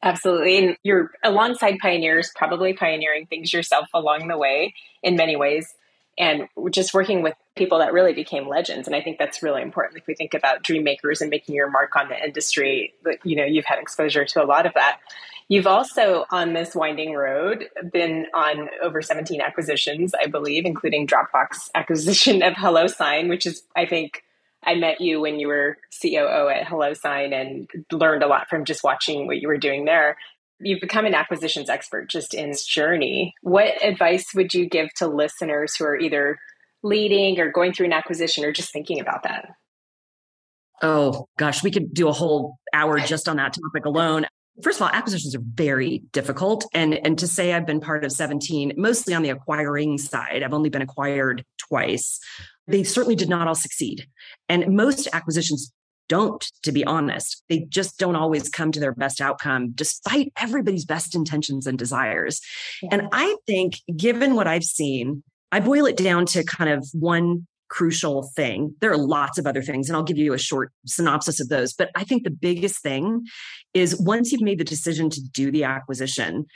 Absolutely. 0.07 0.59
And 0.59 0.77
you're 0.85 1.11
alongside 1.25 1.79
pioneers, 1.83 2.31
probably 2.37 2.73
pioneering 2.75 3.27
things 3.27 3.53
yourself 3.53 3.89
along 3.93 4.29
the 4.29 4.39
way 4.39 4.73
in 5.03 5.17
many 5.17 5.35
ways. 5.35 5.75
And 6.17 6.47
just 6.71 6.95
working 6.95 7.23
with 7.23 7.35
people 7.57 7.81
that 7.81 7.93
really 7.93 8.13
became 8.13 8.47
legends. 8.47 8.87
And 8.87 8.95
I 8.95 9.03
think 9.03 9.19
that's 9.19 9.43
really 9.43 9.63
important. 9.63 10.01
If 10.01 10.07
we 10.07 10.15
think 10.15 10.33
about 10.33 10.63
dream 10.63 10.85
makers 10.85 11.21
and 11.21 11.29
making 11.29 11.57
your 11.57 11.69
mark 11.69 11.97
on 11.97 12.09
the 12.09 12.25
industry, 12.25 12.95
you 13.25 13.35
know, 13.35 13.45
you've 13.45 13.65
had 13.65 13.81
exposure 13.81 14.25
to 14.25 14.43
a 14.43 14.47
lot 14.47 14.65
of 14.65 14.75
that. 14.75 15.01
You've 15.49 15.67
also, 15.67 16.25
on 16.31 16.53
this 16.53 16.73
winding 16.73 17.15
road, 17.15 17.65
been 17.93 18.27
on 18.33 18.69
over 18.81 19.03
17 19.03 19.41
acquisitions, 19.41 20.15
I 20.15 20.29
believe, 20.29 20.67
including 20.67 21.09
Dropbox 21.09 21.71
acquisition 21.75 22.45
of 22.45 22.55
HelloSign, 22.55 23.29
which 23.29 23.45
is, 23.45 23.65
I 23.75 23.87
think, 23.87 24.23
I 24.67 24.75
met 24.75 25.01
you 25.01 25.21
when 25.21 25.39
you 25.39 25.49
were 25.49 25.79
COO 26.03 26.49
at 26.49 26.67
HelloSign 26.67 27.33
and 27.33 27.69
learned 27.93 28.23
a 28.23 28.27
lot 28.27 28.49
from 28.49 28.65
just 28.65 28.83
watching 28.83 29.27
what 29.27 29.39
you 29.39 29.49
were 29.49 29.57
doing 29.57 29.85
there. 29.85 30.17
You've 30.59 30.81
become 30.81 31.05
an 31.05 31.15
acquisitions 31.15 31.71
expert 31.71 32.09
just 32.11 32.35
in 32.35 32.51
this 32.51 32.67
journey. 32.67 33.35
What 33.43 33.83
advice 33.85 34.27
would 34.35 34.55
you 34.55 34.69
give 34.69 34.89
to 34.97 35.07
listeners 35.07 35.77
who 35.77 35.85
are 35.85 35.99
either 35.99 36.39
leading 36.83 37.39
or 37.39 37.51
going 37.51 37.73
through 37.73 37.87
an 37.87 37.93
acquisition 37.93 38.45
or 38.45 38.53
just 38.53 38.73
thinking 38.73 39.01
about 39.01 39.23
that? 39.23 39.51
Oh 40.83 41.29
gosh, 41.39 41.63
we 41.63 41.71
could 41.71 41.95
do 41.95 42.09
a 42.09 42.13
whole 42.13 42.59
hour 42.73 42.99
just 43.07 43.29
on 43.29 43.37
that 43.37 43.55
topic 43.55 43.85
alone. 43.85 44.27
First 44.63 44.79
of 44.79 44.85
all, 44.85 44.89
acquisitions 44.89 45.35
are 45.35 45.43
very 45.43 46.03
difficult. 46.13 46.65
And, 46.73 46.95
and 46.95 47.19
to 47.19 47.27
say 47.27 47.53
I've 47.53 47.67
been 47.67 47.81
part 47.81 48.05
of 48.05 48.13
17, 48.13 48.73
mostly 48.79 49.13
on 49.13 49.23
the 49.23 49.29
acquiring 49.29 49.99
side, 49.99 50.43
I've 50.43 50.55
only 50.55 50.71
been 50.71 50.81
acquired 50.81 51.45
twice. 51.59 52.19
They 52.69 52.83
certainly 52.83 53.17
did 53.17 53.29
not 53.29 53.47
all 53.49 53.55
succeed. 53.55 54.07
And 54.49 54.77
most 54.77 55.09
acquisitions 55.13 55.73
don't, 56.09 56.51
to 56.63 56.73
be 56.73 56.85
honest. 56.85 57.43
They 57.49 57.67
just 57.69 57.99
don't 57.99 58.17
always 58.17 58.49
come 58.49 58.73
to 58.73 58.81
their 58.81 58.95
best 58.95 59.21
outcome, 59.21 59.73
despite 59.75 60.33
everybody's 60.39 60.85
best 60.85 61.15
intentions 61.15 61.67
and 61.67 61.79
desires. 61.79 62.41
Yeah. 62.83 62.91
And 62.93 63.09
I 63.13 63.37
think, 63.47 63.81
given 63.97 64.35
what 64.35 64.47
I've 64.47 64.65
seen, 64.65 65.23
I 65.53 65.61
boil 65.61 65.87
it 65.87 65.97
down 65.97 66.27
to 66.27 66.45
kind 66.45 66.71
of 66.71 66.89
one 66.93 67.47
crucial 67.69 68.31
thing. 68.37 68.75
There 68.81 68.93
are 68.93 68.97
lots 68.97 69.39
of 69.39 69.47
other 69.47 69.63
things, 69.63 69.89
and 69.89 69.97
I'll 69.97 70.03
give 70.03 70.19
you 70.19 70.33
a 70.33 70.39
short 70.39 70.73
synopsis 70.87 71.41
of 71.41 71.49
those. 71.49 71.73
But 71.73 71.91
I 71.97 72.05
think 72.05 72.23
the 72.23 72.31
biggest 72.31 72.83
thing 72.83 73.25
is 73.75 74.01
once 74.01 74.31
you've 74.31 74.43
made 74.43 74.59
the 74.59 74.65
decision 74.65 75.11
to 75.11 75.21
do 75.21 75.51
the 75.51 75.65
acquisition, 75.65 76.47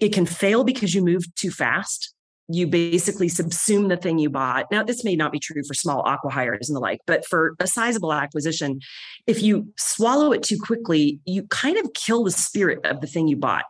it 0.00 0.12
can 0.12 0.26
fail 0.26 0.64
because 0.64 0.94
you 0.94 1.02
move 1.02 1.24
too 1.34 1.50
fast 1.50 2.14
you 2.52 2.66
basically 2.66 3.28
subsume 3.28 3.88
the 3.88 3.96
thing 3.96 4.18
you 4.18 4.28
bought. 4.28 4.66
Now, 4.72 4.82
this 4.82 5.04
may 5.04 5.14
not 5.14 5.30
be 5.30 5.38
true 5.38 5.62
for 5.66 5.74
small 5.74 6.02
acquihires 6.02 6.68
and 6.68 6.74
the 6.74 6.80
like, 6.80 7.00
but 7.06 7.24
for 7.24 7.54
a 7.60 7.66
sizable 7.66 8.12
acquisition, 8.12 8.80
if 9.26 9.42
you 9.42 9.72
swallow 9.78 10.32
it 10.32 10.42
too 10.42 10.58
quickly, 10.58 11.20
you 11.24 11.44
kind 11.44 11.76
of 11.76 11.92
kill 11.94 12.24
the 12.24 12.30
spirit 12.30 12.84
of 12.84 13.00
the 13.00 13.06
thing 13.06 13.28
you 13.28 13.36
bought 13.36 13.66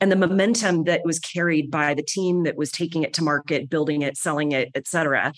and 0.00 0.10
the 0.10 0.16
momentum 0.16 0.84
that 0.84 1.02
was 1.04 1.20
carried 1.20 1.70
by 1.70 1.94
the 1.94 2.02
team 2.02 2.42
that 2.42 2.56
was 2.56 2.72
taking 2.72 3.04
it 3.04 3.12
to 3.14 3.22
market, 3.22 3.70
building 3.70 4.02
it, 4.02 4.16
selling 4.16 4.50
it, 4.50 4.70
et 4.74 4.88
cetera. 4.88 5.32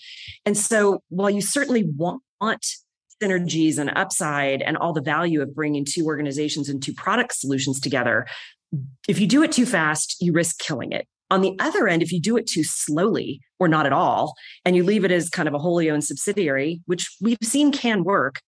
And 0.45 0.57
so 0.57 1.03
while 1.09 1.29
you 1.29 1.41
certainly 1.41 1.85
want 1.95 2.65
synergies 3.21 3.77
and 3.77 3.91
upside 3.95 4.61
and 4.61 4.75
all 4.75 4.93
the 4.93 5.01
value 5.01 5.41
of 5.41 5.53
bringing 5.53 5.85
two 5.85 6.05
organizations 6.05 6.67
and 6.67 6.81
two 6.81 6.93
product 6.93 7.35
solutions 7.35 7.79
together, 7.79 8.25
if 9.07 9.19
you 9.19 9.27
do 9.27 9.43
it 9.43 9.51
too 9.51 9.65
fast, 9.65 10.17
you 10.19 10.33
risk 10.33 10.57
killing 10.59 10.91
it. 10.91 11.07
On 11.29 11.41
the 11.41 11.55
other 11.59 11.87
end, 11.87 12.01
if 12.01 12.11
you 12.11 12.21
do 12.21 12.37
it 12.37 12.47
too 12.47 12.63
slowly 12.63 13.41
or 13.59 13.67
not 13.67 13.85
at 13.85 13.93
all, 13.93 14.35
and 14.63 14.75
you 14.75 14.83
leave 14.83 15.03
it 15.03 15.11
as 15.11 15.29
kind 15.29 15.47
of 15.47 15.53
a 15.53 15.59
wholly 15.59 15.89
owned 15.89 16.03
subsidiary, 16.03 16.81
which 16.85 17.09
we've 17.21 17.37
seen 17.43 17.71
can 17.71 18.03
work, 18.03 18.41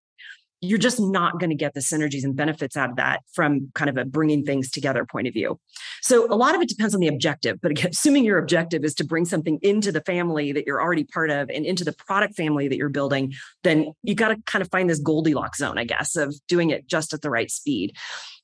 you're 0.61 0.77
just 0.77 0.99
not 0.99 1.39
going 1.39 1.49
to 1.49 1.55
get 1.55 1.73
the 1.73 1.79
synergies 1.79 2.23
and 2.23 2.35
benefits 2.35 2.75
out 2.75 2.89
of 2.89 2.95
that 2.97 3.21
from 3.33 3.71
kind 3.75 3.89
of 3.89 3.97
a 3.97 4.03
bringing 4.03 4.43
things 4.43 4.69
together 4.69 5.05
point 5.05 5.27
of 5.27 5.33
view. 5.33 5.57
So 6.01 6.25
a 6.31 6.35
lot 6.35 6.53
of 6.53 6.61
it 6.61 6.67
depends 6.67 6.93
on 6.93 6.99
the 6.99 7.07
objective. 7.07 7.59
But 7.61 7.71
again, 7.71 7.89
assuming 7.91 8.25
your 8.25 8.37
objective 8.37 8.83
is 8.83 8.93
to 8.95 9.05
bring 9.05 9.25
something 9.25 9.59
into 9.61 9.91
the 9.91 10.01
family 10.01 10.51
that 10.51 10.67
you're 10.67 10.81
already 10.81 11.05
part 11.05 11.29
of 11.29 11.49
and 11.49 11.65
into 11.65 11.85
the 11.85 11.93
product 11.93 12.35
family 12.35 12.67
that 12.67 12.77
you're 12.77 12.89
building, 12.89 13.33
then 13.63 13.93
you 14.03 14.15
got 14.15 14.29
to 14.29 14.37
kind 14.45 14.61
of 14.61 14.69
find 14.69 14.89
this 14.89 14.99
Goldilocks 14.99 15.59
zone, 15.59 15.77
I 15.77 15.85
guess, 15.85 16.15
of 16.15 16.35
doing 16.47 16.71
it 16.71 16.87
just 16.87 17.13
at 17.13 17.21
the 17.21 17.29
right 17.29 17.49
speed. 17.49 17.95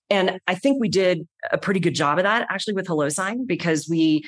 And 0.09 0.39
I 0.47 0.55
think 0.55 0.79
we 0.79 0.89
did 0.89 1.27
a 1.51 1.57
pretty 1.57 1.79
good 1.79 1.95
job 1.95 2.19
of 2.19 2.23
that 2.23 2.47
actually 2.49 2.75
with 2.75 2.87
HelloSign 2.87 3.47
because 3.47 3.87
we 3.89 4.23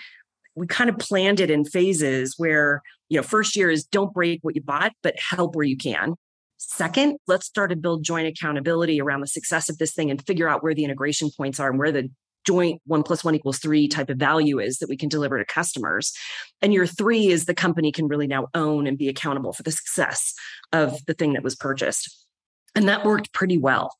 we 0.55 0.65
kind 0.65 0.89
of 0.89 0.97
planned 0.97 1.39
it 1.39 1.51
in 1.51 1.63
phases 1.63 2.33
where, 2.37 2.81
you 3.09 3.17
know, 3.17 3.23
first 3.23 3.55
year 3.55 3.69
is 3.69 3.85
don't 3.85 4.11
break 4.11 4.39
what 4.41 4.55
you 4.55 4.61
bought, 4.61 4.91
but 5.03 5.13
help 5.19 5.55
where 5.55 5.65
you 5.65 5.77
can. 5.77 6.15
Second, 6.57 7.17
let's 7.27 7.45
start 7.45 7.69
to 7.69 7.75
build 7.75 8.03
joint 8.03 8.27
accountability 8.27 8.99
around 8.99 9.21
the 9.21 9.27
success 9.27 9.69
of 9.69 9.77
this 9.77 9.93
thing 9.93 10.09
and 10.09 10.25
figure 10.25 10.49
out 10.49 10.63
where 10.63 10.73
the 10.73 10.83
integration 10.83 11.29
points 11.37 11.59
are 11.59 11.69
and 11.69 11.77
where 11.77 11.91
the 11.91 12.09
joint 12.47 12.81
one 12.85 13.03
plus 13.03 13.23
one 13.23 13.35
equals 13.35 13.59
three 13.59 13.87
type 13.87 14.09
of 14.09 14.17
value 14.17 14.57
is 14.57 14.79
that 14.79 14.89
we 14.89 14.97
can 14.97 15.09
deliver 15.09 15.37
to 15.37 15.45
customers. 15.45 16.13
And 16.61 16.73
year 16.73 16.87
three 16.87 17.27
is 17.27 17.45
the 17.45 17.53
company 17.53 17.91
can 17.91 18.07
really 18.07 18.25
now 18.25 18.47
own 18.55 18.87
and 18.87 18.97
be 18.97 19.09
accountable 19.09 19.53
for 19.53 19.63
the 19.63 19.71
success 19.71 20.33
of 20.73 21.05
the 21.05 21.13
thing 21.13 21.33
that 21.33 21.43
was 21.43 21.55
purchased. 21.55 22.25
And 22.73 22.87
that 22.87 23.05
worked 23.05 23.33
pretty 23.33 23.57
well 23.57 23.95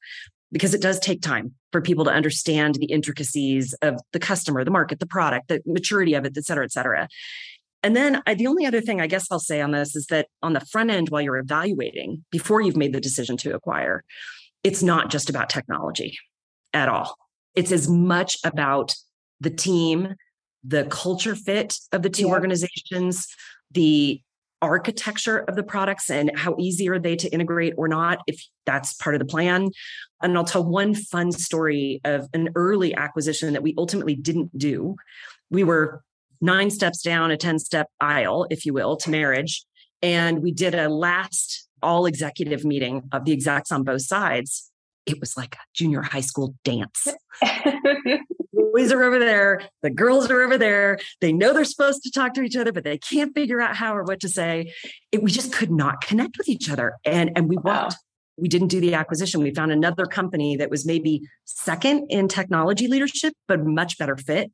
because 0.52 0.74
it 0.74 0.82
does 0.82 1.00
take 1.00 1.22
time 1.22 1.54
for 1.72 1.82
people 1.82 2.06
to 2.06 2.12
understand 2.12 2.76
the 2.76 2.86
intricacies 2.86 3.74
of 3.82 4.00
the 4.14 4.20
customer, 4.20 4.64
the 4.64 4.72
market, 4.72 5.00
the 5.00 5.06
product, 5.06 5.48
the 5.50 5.62
maturity 5.66 6.14
of 6.14 6.26
it, 6.26 6.38
et 6.38 6.46
cetera, 6.46 6.64
et 6.64 6.72
cetera. 6.72 7.08
And 7.84 7.96
then 7.96 8.22
I, 8.26 8.34
the 8.34 8.48
only 8.48 8.66
other 8.66 8.82
thing 8.82 9.02
I 9.02 9.08
guess 9.08 9.28
I'll 9.32 9.40
say 9.40 9.62
on 9.62 9.72
this 9.72 9.96
is 9.96 10.08
that 10.08 10.28
on 10.42 10.54
the 10.54 10.62
front 10.62 10.90
end, 10.90 11.10
while 11.10 11.22
you're 11.22 11.38
evaluating, 11.38 12.26
before 12.32 12.62
you've 12.62 12.78
made 12.78 12.94
the 12.94 13.02
decision 13.02 13.38
to 13.38 13.54
acquire, 13.54 14.04
it's 14.64 14.82
not 14.82 15.10
just 15.10 15.30
about 15.30 15.50
technology 15.50 16.18
at 16.74 16.90
all. 16.90 17.16
It's 17.56 17.72
as 17.72 17.88
much 17.88 18.38
about 18.44 18.96
the 19.40 19.52
team, 19.52 20.16
the 20.64 20.86
culture 20.86 21.36
fit 21.36 21.78
of 21.92 22.02
the 22.02 22.10
two 22.10 22.28
yeah. 22.28 22.34
organizations, 22.34 23.28
the 23.72 24.22
architecture 24.62 25.40
of 25.40 25.56
the 25.56 25.64
products 25.64 26.10
and 26.10 26.32
how 26.36 26.56
easy 26.60 26.90
are 26.90 27.00
they 27.00 27.16
to 27.16 27.30
integrate 27.30 27.74
or 27.78 27.88
not 27.88 28.20
if 28.28 28.44
that's 28.66 28.94
part 28.94 29.16
of 29.16 29.20
the 29.20 29.26
plan. 29.26 29.70
And 30.22 30.38
i'll 30.38 30.46
tell 30.46 30.64
one 30.64 30.96
fun 30.96 31.32
story 31.32 32.02
of 32.04 32.28
an 32.34 32.50
early 32.56 32.94
acquisition 32.96 33.54
that 33.54 33.64
we 33.64 33.74
ultimately 33.78 34.16
didn't 34.16 34.58
do. 34.58 34.96
We 35.50 35.64
were 35.64 36.02
nine 36.42 36.70
steps 36.70 37.02
down 37.02 37.32
a 37.32 37.38
10 37.38 37.60
step 37.60 37.88
aisle 38.00 38.48
if 38.50 38.66
you 38.66 38.74
will 38.74 38.98
to 38.98 39.10
marriage 39.10 39.66
and 40.02 40.42
we 40.44 40.52
did 40.52 40.76
a 40.76 40.90
last 40.90 41.68
all 41.82 42.06
executive 42.06 42.66
meeting 42.66 43.04
of 43.12 43.26
the 43.26 43.32
execs 43.32 43.72
on 43.72 43.84
both 43.84 44.02
sides. 44.02 44.72
It 45.06 45.20
was 45.20 45.38
like 45.38 45.56
a 45.56 45.60
junior 45.74 46.02
high 46.02 46.22
school 46.22 46.56
dance. 46.64 47.08
boys 48.58 48.92
are 48.92 49.04
over 49.04 49.20
there, 49.20 49.62
the 49.82 49.90
girls 49.90 50.30
are 50.30 50.42
over 50.42 50.58
there. 50.58 51.00
They 51.22 51.32
know 51.32 51.54
they're 51.54 51.66
supposed 51.66 52.04
to 52.04 52.12
talk 52.12 52.34
to 52.36 52.42
each 52.42 52.56
other, 52.56 52.72
but 52.72 52.84
they 52.84 52.98
can't 52.98 53.34
figure 53.34 53.62
out 53.62 53.76
how 53.76 53.96
or 53.96 54.04
what 54.04 54.20
to 54.22 54.30
say. 54.30 54.74
It, 55.12 55.24
we 55.24 55.32
just 55.32 55.54
could 55.54 55.72
not 55.72 56.02
connect 56.02 56.38
with 56.38 56.50
each 56.50 56.70
other. 56.70 56.96
And, 57.06 57.32
and 57.36 57.50
we 57.50 57.58
wow. 57.58 57.84
walked. 57.84 57.96
We 58.40 58.48
didn't 58.48 58.68
do 58.68 58.80
the 58.80 58.94
acquisition. 58.94 59.42
We 59.42 59.54
found 59.54 59.72
another 59.72 60.06
company 60.06 60.58
that 60.58 60.70
was 60.70 60.86
maybe 60.86 61.22
second 61.46 62.06
in 62.10 62.28
technology 62.28 62.88
leadership, 62.88 63.34
but 63.48 63.66
much 63.66 63.98
better 63.98 64.16
fit. 64.16 64.52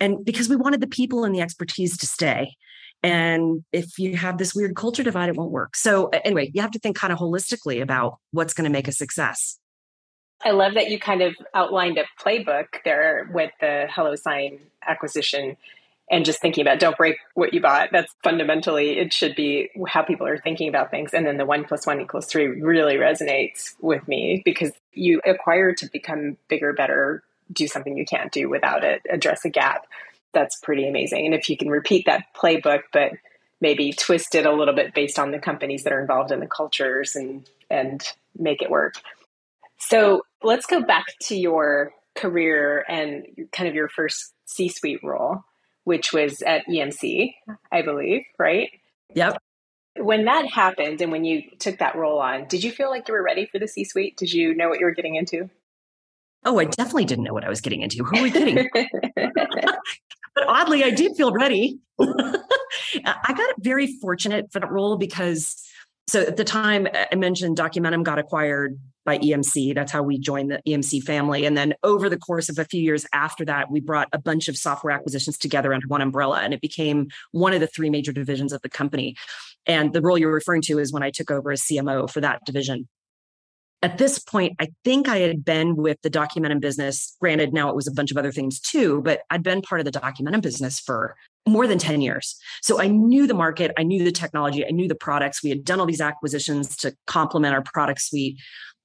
And 0.00 0.22
because 0.24 0.50
we 0.50 0.56
wanted 0.56 0.82
the 0.82 0.86
people 0.86 1.24
and 1.24 1.34
the 1.34 1.40
expertise 1.40 1.96
to 1.98 2.06
stay. 2.06 2.54
And 3.02 3.64
if 3.72 3.98
you 3.98 4.16
have 4.16 4.38
this 4.38 4.54
weird 4.54 4.76
culture 4.76 5.02
divide, 5.02 5.28
it 5.28 5.36
won't 5.36 5.50
work. 5.50 5.74
So, 5.74 6.08
anyway, 6.08 6.50
you 6.54 6.60
have 6.62 6.70
to 6.72 6.78
think 6.78 6.96
kind 6.96 7.12
of 7.12 7.18
holistically 7.18 7.82
about 7.82 8.18
what's 8.30 8.54
going 8.54 8.64
to 8.64 8.70
make 8.70 8.86
a 8.86 8.92
success. 8.92 9.58
I 10.44 10.50
love 10.50 10.74
that 10.74 10.90
you 10.90 10.98
kind 10.98 11.22
of 11.22 11.34
outlined 11.54 11.98
a 11.98 12.04
playbook 12.20 12.66
there 12.84 13.28
with 13.32 13.52
the 13.60 13.86
HelloSign 13.90 14.58
acquisition 14.86 15.56
and 16.10 16.24
just 16.24 16.40
thinking 16.40 16.62
about 16.62 16.80
don't 16.80 16.96
break 16.96 17.16
what 17.34 17.54
you 17.54 17.60
bought. 17.60 17.90
That's 17.92 18.12
fundamentally, 18.22 18.98
it 18.98 19.12
should 19.12 19.34
be 19.34 19.70
how 19.88 20.02
people 20.02 20.26
are 20.26 20.36
thinking 20.36 20.68
about 20.68 20.90
things. 20.90 21.14
And 21.14 21.24
then 21.24 21.38
the 21.38 21.46
one 21.46 21.64
plus 21.64 21.86
one 21.86 22.00
equals 22.00 22.26
three 22.26 22.48
really 22.60 22.96
resonates 22.96 23.74
with 23.80 24.06
me 24.08 24.42
because 24.44 24.72
you 24.92 25.20
acquire 25.24 25.72
to 25.74 25.88
become 25.90 26.36
bigger, 26.48 26.72
better, 26.72 27.22
do 27.52 27.66
something 27.66 27.96
you 27.96 28.04
can't 28.04 28.32
do 28.32 28.48
without 28.48 28.84
it, 28.84 29.02
address 29.10 29.44
a 29.44 29.50
gap. 29.50 29.86
That's 30.34 30.58
pretty 30.58 30.88
amazing. 30.88 31.24
And 31.24 31.34
if 31.34 31.48
you 31.48 31.56
can 31.56 31.68
repeat 31.68 32.06
that 32.06 32.24
playbook, 32.36 32.82
but 32.92 33.12
maybe 33.60 33.92
twist 33.92 34.34
it 34.34 34.44
a 34.44 34.52
little 34.52 34.74
bit 34.74 34.92
based 34.92 35.18
on 35.18 35.30
the 35.30 35.38
companies 35.38 35.84
that 35.84 35.92
are 35.92 36.00
involved 36.00 36.32
in 36.32 36.40
the 36.40 36.46
cultures 36.46 37.14
and 37.16 37.48
and 37.70 38.02
make 38.36 38.60
it 38.60 38.70
work. 38.70 38.96
So 39.78 40.24
let's 40.44 40.66
go 40.66 40.82
back 40.82 41.06
to 41.22 41.36
your 41.36 41.92
career 42.14 42.84
and 42.88 43.24
kind 43.52 43.68
of 43.68 43.74
your 43.74 43.88
first 43.88 44.32
C 44.46 44.68
suite 44.68 45.00
role, 45.02 45.44
which 45.84 46.12
was 46.12 46.42
at 46.42 46.66
EMC, 46.66 47.34
I 47.70 47.82
believe, 47.82 48.22
right? 48.38 48.70
Yep. 49.14 49.38
When 49.98 50.24
that 50.24 50.46
happened 50.46 51.00
and 51.00 51.12
when 51.12 51.24
you 51.24 51.42
took 51.58 51.78
that 51.78 51.96
role 51.96 52.18
on, 52.18 52.46
did 52.48 52.64
you 52.64 52.72
feel 52.72 52.90
like 52.90 53.08
you 53.08 53.14
were 53.14 53.22
ready 53.22 53.46
for 53.46 53.58
the 53.58 53.68
C 53.68 53.84
suite? 53.84 54.16
Did 54.16 54.32
you 54.32 54.54
know 54.54 54.68
what 54.68 54.80
you 54.80 54.86
were 54.86 54.94
getting 54.94 55.16
into? 55.16 55.50
Oh, 56.44 56.58
I 56.58 56.64
definitely 56.64 57.04
didn't 57.04 57.24
know 57.24 57.34
what 57.34 57.44
I 57.44 57.48
was 57.48 57.60
getting 57.60 57.82
into. 57.82 58.02
Who 58.02 58.18
are 58.18 58.22
we 58.22 58.30
kidding? 58.30 58.68
but 59.14 60.46
oddly, 60.46 60.82
I 60.82 60.90
did 60.90 61.12
feel 61.16 61.32
ready. 61.32 61.78
I 62.00 63.32
got 63.32 63.54
very 63.58 63.86
fortunate 64.00 64.50
for 64.50 64.60
that 64.60 64.70
role 64.70 64.96
because 64.96 65.62
so 66.08 66.20
at 66.20 66.36
the 66.36 66.44
time 66.44 66.88
I 66.92 67.14
mentioned 67.14 67.56
Documentum 67.56 68.02
got 68.02 68.18
acquired 68.18 68.78
by 69.04 69.18
EMC. 69.18 69.74
That's 69.74 69.92
how 69.92 70.02
we 70.02 70.18
joined 70.18 70.50
the 70.50 70.62
EMC 70.66 71.02
family. 71.02 71.44
And 71.44 71.56
then 71.56 71.74
over 71.82 72.08
the 72.08 72.18
course 72.18 72.48
of 72.48 72.58
a 72.58 72.64
few 72.64 72.80
years 72.80 73.06
after 73.12 73.44
that, 73.44 73.70
we 73.70 73.80
brought 73.80 74.08
a 74.12 74.18
bunch 74.18 74.48
of 74.48 74.56
software 74.56 74.92
acquisitions 74.92 75.38
together 75.38 75.74
under 75.74 75.86
one 75.88 76.00
umbrella, 76.00 76.40
and 76.40 76.54
it 76.54 76.60
became 76.60 77.08
one 77.32 77.52
of 77.52 77.60
the 77.60 77.66
three 77.66 77.90
major 77.90 78.12
divisions 78.12 78.52
of 78.52 78.62
the 78.62 78.68
company. 78.68 79.16
And 79.66 79.92
the 79.92 80.02
role 80.02 80.18
you're 80.18 80.32
referring 80.32 80.62
to 80.62 80.78
is 80.78 80.92
when 80.92 81.02
I 81.02 81.10
took 81.10 81.30
over 81.30 81.52
as 81.52 81.62
CMO 81.62 82.10
for 82.10 82.20
that 82.20 82.40
division. 82.44 82.88
At 83.84 83.98
this 83.98 84.20
point, 84.20 84.54
I 84.60 84.68
think 84.84 85.08
I 85.08 85.18
had 85.18 85.44
been 85.44 85.74
with 85.74 86.00
the 86.02 86.10
Documentum 86.10 86.60
business. 86.60 87.16
Granted, 87.20 87.52
now 87.52 87.68
it 87.68 87.74
was 87.74 87.88
a 87.88 87.92
bunch 87.92 88.12
of 88.12 88.16
other 88.16 88.30
things 88.30 88.60
too, 88.60 89.02
but 89.02 89.22
I'd 89.28 89.42
been 89.42 89.60
part 89.60 89.80
of 89.80 89.84
the 89.84 89.98
Documentum 89.98 90.40
business 90.40 90.78
for 90.78 91.16
more 91.48 91.66
than 91.66 91.78
10 91.78 92.00
years. 92.00 92.36
So 92.60 92.80
I 92.80 92.86
knew 92.86 93.26
the 93.26 93.34
market, 93.34 93.72
I 93.76 93.82
knew 93.82 94.04
the 94.04 94.12
technology, 94.12 94.64
I 94.64 94.70
knew 94.70 94.86
the 94.86 94.94
products. 94.94 95.42
We 95.42 95.50
had 95.50 95.64
done 95.64 95.80
all 95.80 95.86
these 95.86 96.00
acquisitions 96.00 96.76
to 96.76 96.94
complement 97.08 97.54
our 97.54 97.62
product 97.62 98.02
suite. 98.02 98.38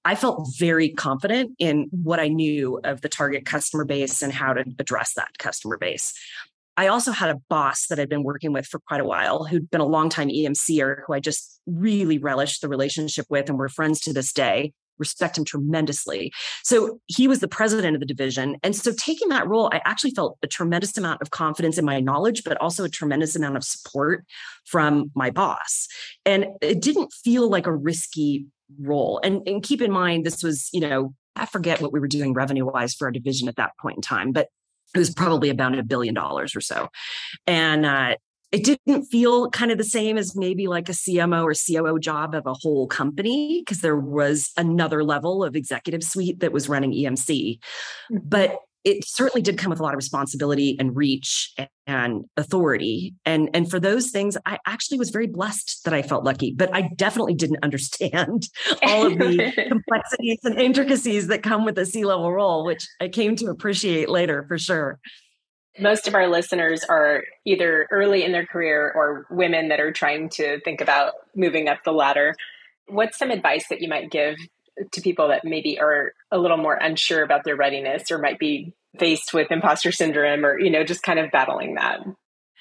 I 0.08 0.16
felt 0.16 0.48
very 0.58 0.88
confident 0.88 1.52
in 1.60 1.90
what 1.92 2.22
I 2.22 2.30
knew 2.30 2.80
of 2.86 3.02
the 3.02 3.10
target 3.10 3.46
customer 3.46 3.84
base 3.84 4.22
and 4.22 4.32
how 4.32 4.54
to 4.54 4.64
address 4.80 5.16
that 5.16 5.38
customer 5.38 5.78
base. 5.78 6.14
I 6.78 6.88
also 6.88 7.12
had 7.12 7.30
a 7.30 7.42
boss 7.50 7.88
that 7.88 8.00
I'd 8.00 8.08
been 8.08 8.24
working 8.24 8.54
with 8.54 8.66
for 8.66 8.80
quite 8.80 9.02
a 9.02 9.04
while 9.04 9.44
who'd 9.44 9.70
been 9.70 9.82
a 9.82 9.86
longtime 9.86 10.30
EMCer 10.30 11.02
who 11.06 11.14
I 11.14 11.20
just 11.20 11.60
really 11.66 12.20
relished 12.20 12.62
the 12.62 12.70
relationship 12.70 13.26
with 13.30 13.50
and 13.50 13.60
we're 13.60 13.68
friends 13.68 14.00
to 14.02 14.14
this 14.14 14.32
day 14.32 14.72
respect 15.00 15.38
him 15.38 15.46
tremendously. 15.46 16.32
So 16.64 17.00
he 17.08 17.28
was 17.28 17.40
the 17.40 17.48
president 17.48 17.96
of 17.96 18.00
the 18.00 18.06
division. 18.06 18.58
And 18.64 18.76
so 18.76 18.92
taking 18.98 19.30
that 19.30 19.48
role, 19.48 19.70
I 19.72 19.82
actually 19.86 20.12
felt 20.12 20.38
a 20.44 20.48
tremendous 20.48 20.98
amount 20.98 21.22
of 21.22 21.32
confidence 21.32 21.78
in 21.78 21.86
my 21.86 22.00
knowledge, 22.00 22.44
but 22.44 22.58
also 22.58 22.84
a 22.84 22.90
tremendous 22.90 23.36
amount 23.36 23.58
of 23.58 23.64
support 23.64 24.26
from 24.66 25.12
my 25.16 25.30
boss. 25.30 25.88
And 26.26 26.48
it 26.62 26.82
didn't 26.82 27.14
feel 27.14 27.50
like 27.50 27.68
a 27.68 27.76
risky 27.76 28.46
role. 28.80 29.20
And, 29.24 29.48
and 29.48 29.64
keep 29.64 29.82
in 29.82 29.92
mind, 29.92 30.26
this 30.26 30.44
was, 30.44 30.70
you 30.74 30.82
know, 30.82 31.14
I 31.36 31.46
forget 31.46 31.82
what 31.82 31.94
we 31.94 32.00
were 32.00 32.08
doing 32.08 32.34
revenue 32.34 32.66
wise 32.66 32.94
for 32.94 33.08
our 33.08 33.12
division 33.12 33.48
at 33.48 33.56
that 33.58 33.72
point 33.80 33.98
in 33.98 34.02
time, 34.02 34.32
but 34.32 34.50
it 34.96 35.00
was 35.00 35.14
probably 35.14 35.50
about 35.50 35.78
a 35.78 35.84
billion 35.84 36.14
dollars 36.14 36.56
or 36.56 36.62
so. 36.62 36.90
And 37.46 37.86
uh, 37.86 38.16
it 38.52 38.64
didn't 38.64 39.06
feel 39.06 39.50
kind 39.50 39.72
of 39.72 39.78
the 39.78 39.84
same 39.84 40.18
as 40.18 40.36
maybe 40.36 40.68
like 40.68 40.88
a 40.90 40.94
CMO 40.94 41.44
or 41.44 41.54
COO 41.54 42.00
job 42.00 42.34
of 42.34 42.46
a 42.46 42.54
whole 42.54 42.88
company 42.88 43.62
because 43.62 43.82
there 43.82 43.98
was 43.98 44.52
another 44.58 45.04
level 45.04 45.44
of 45.44 45.56
executive 45.56 46.04
suite 46.04 46.40
that 46.40 46.54
was 46.54 46.70
running 46.70 46.94
EMC. 46.94 47.60
Mm-hmm. 47.60 48.18
But 48.24 48.60
it 48.88 49.06
certainly 49.06 49.42
did 49.42 49.58
come 49.58 49.70
with 49.70 49.82
a 49.82 49.84
lot 49.84 49.94
of 49.94 49.98
responsibility 49.98 50.78
and 50.80 50.96
reach 50.96 51.54
and 51.88 52.24
authority 52.38 53.14
and 53.26 53.50
and 53.54 53.70
for 53.70 53.80
those 53.80 54.12
things 54.12 54.38
i 54.46 54.58
actually 54.66 54.98
was 54.98 55.10
very 55.10 55.28
blessed 55.28 55.82
that 55.84 55.94
i 55.94 56.02
felt 56.02 56.24
lucky 56.24 56.54
but 56.56 56.74
i 56.74 56.90
definitely 56.96 57.34
didn't 57.34 57.60
understand 57.64 58.44
all 58.84 59.08
of 59.08 59.18
the 59.18 59.52
complexities 59.68 60.40
and 60.44 60.58
intricacies 60.60 61.28
that 61.28 61.44
come 61.44 61.66
with 61.66 61.78
a 61.78 61.86
c-level 61.86 62.32
role 62.32 62.66
which 62.66 62.88
i 63.02 63.08
came 63.08 63.36
to 63.36 63.48
appreciate 63.48 64.10
later 64.10 64.46
for 64.48 64.58
sure 64.58 65.00
most 65.80 66.08
of 66.08 66.16
our 66.16 66.28
listeners 66.28 66.84
are 66.84 67.24
either 67.46 67.88
early 67.92 68.24
in 68.24 68.32
their 68.32 68.46
career 68.46 68.92
or 68.96 69.26
women 69.30 69.70
that 69.70 69.80
are 69.80 69.92
trying 69.92 70.30
to 70.30 70.60
think 70.62 70.82
about 70.82 71.14
moving 71.36 71.68
up 71.68 71.80
the 71.84 71.92
ladder. 71.92 72.36
What's 72.88 73.18
some 73.18 73.32
advice 73.32 73.68
that 73.70 73.82
you 73.82 73.90
might 73.90 74.12
give 74.12 74.38
to 74.92 75.02
people 75.02 75.30
that 75.30 75.44
maybe 75.44 75.80
are 75.80 76.14
a 76.32 76.38
little 76.38 76.58
more 76.58 76.76
unsure 76.76 77.24
about 77.24 77.44
their 77.44 77.56
readiness 77.56 78.12
or 78.12 78.20
might 78.20 78.40
be 78.40 78.74
faced 79.00 79.34
with 79.34 79.52
imposter 79.52 79.92
syndrome 79.92 80.46
or, 80.46 80.60
you 80.60 80.70
know, 80.70 80.84
just 80.84 81.04
kind 81.04 81.20
of 81.20 81.32
battling 81.32 81.76
that? 81.76 82.00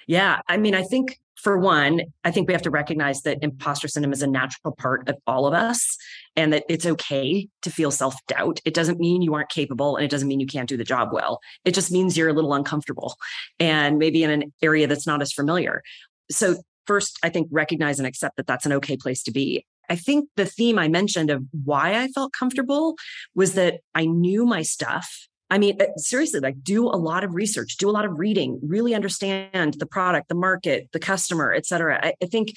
Yeah. 0.07 0.41
I 0.49 0.57
mean, 0.57 0.75
I 0.75 0.83
think 0.83 1.19
for 1.37 1.59
one, 1.59 2.01
I 2.25 2.31
think 2.31 2.49
we 2.49 2.55
have 2.55 2.63
to 2.63 2.71
recognize 2.71 3.23
that 3.23 3.39
imposter 3.43 3.89
syndrome 3.89 4.13
is 4.13 4.23
a 4.23 4.27
natural 4.27 4.75
part 4.75 5.09
of 5.09 5.17
all 5.27 5.47
of 5.47 5.53
us 5.53 5.97
and 6.35 6.53
that 6.53 6.65
it's 6.69 6.87
okay 6.87 7.49
to 7.63 7.71
feel 7.71 7.91
self 7.91 8.15
doubt. 8.27 8.61
It 8.65 8.75
doesn't 8.75 8.99
mean 8.99 9.23
you 9.23 9.35
aren't 9.35 9.51
capable 9.51 9.97
and 9.97 10.05
it 10.05 10.11
doesn't 10.11 10.29
mean 10.29 10.41
you 10.41 10.47
can't 10.47 10.69
do 10.69 10.77
the 10.77 10.85
job 10.85 11.11
well. 11.13 11.41
It 11.65 11.75
just 11.75 11.93
means 11.93 12.17
you're 12.17 12.31
a 12.31 12.33
little 12.33 12.55
uncomfortable 12.55 13.17
and 13.61 13.99
maybe 13.99 14.23
in 14.23 14.31
an 14.31 14.53
area 14.63 14.87
that's 14.87 15.07
not 15.07 15.23
as 15.23 15.33
familiar. 15.33 15.83
So, 16.31 16.57
first, 16.87 17.19
I 17.23 17.29
think 17.29 17.49
recognize 17.51 17.99
and 17.99 18.07
accept 18.07 18.37
that 18.37 18.47
that's 18.47 18.65
an 18.67 18.73
okay 18.73 18.97
place 18.97 19.23
to 19.25 19.33
be. 19.33 19.67
I 19.89 19.97
think 19.97 20.29
the 20.37 20.47
theme 20.47 20.79
I 20.79 20.89
mentioned 20.89 21.31
of 21.31 21.45
why 21.65 22.01
I 22.01 22.09
felt 22.09 22.33
comfortable 22.33 22.97
was 23.35 23.55
that 23.55 23.81
I 23.95 24.07
knew 24.07 24.47
my 24.47 24.63
stuff 24.63 25.29
I 25.49 25.59
mean, 25.59 25.81
uh, 25.81 25.87
seriously, 25.97 26.41
like 26.41 26.63
do 26.63 26.87
a 26.87 26.97
lot 26.97 27.25
of 27.25 27.35
research, 27.35 27.77
do 27.77 27.89
a 27.89 27.93
lot 27.93 28.05
of 28.05 28.19
reading, 28.19 28.61
really 28.63 28.95
understand 28.95 29.75
the 29.79 29.87
product, 29.87 30.29
the 30.29 30.35
market, 30.35 30.89
the 30.93 30.99
customer, 30.99 31.53
et 31.53 31.67
cetera. 31.67 32.01
I, 32.03 32.15
I 32.23 32.27
think 32.27 32.53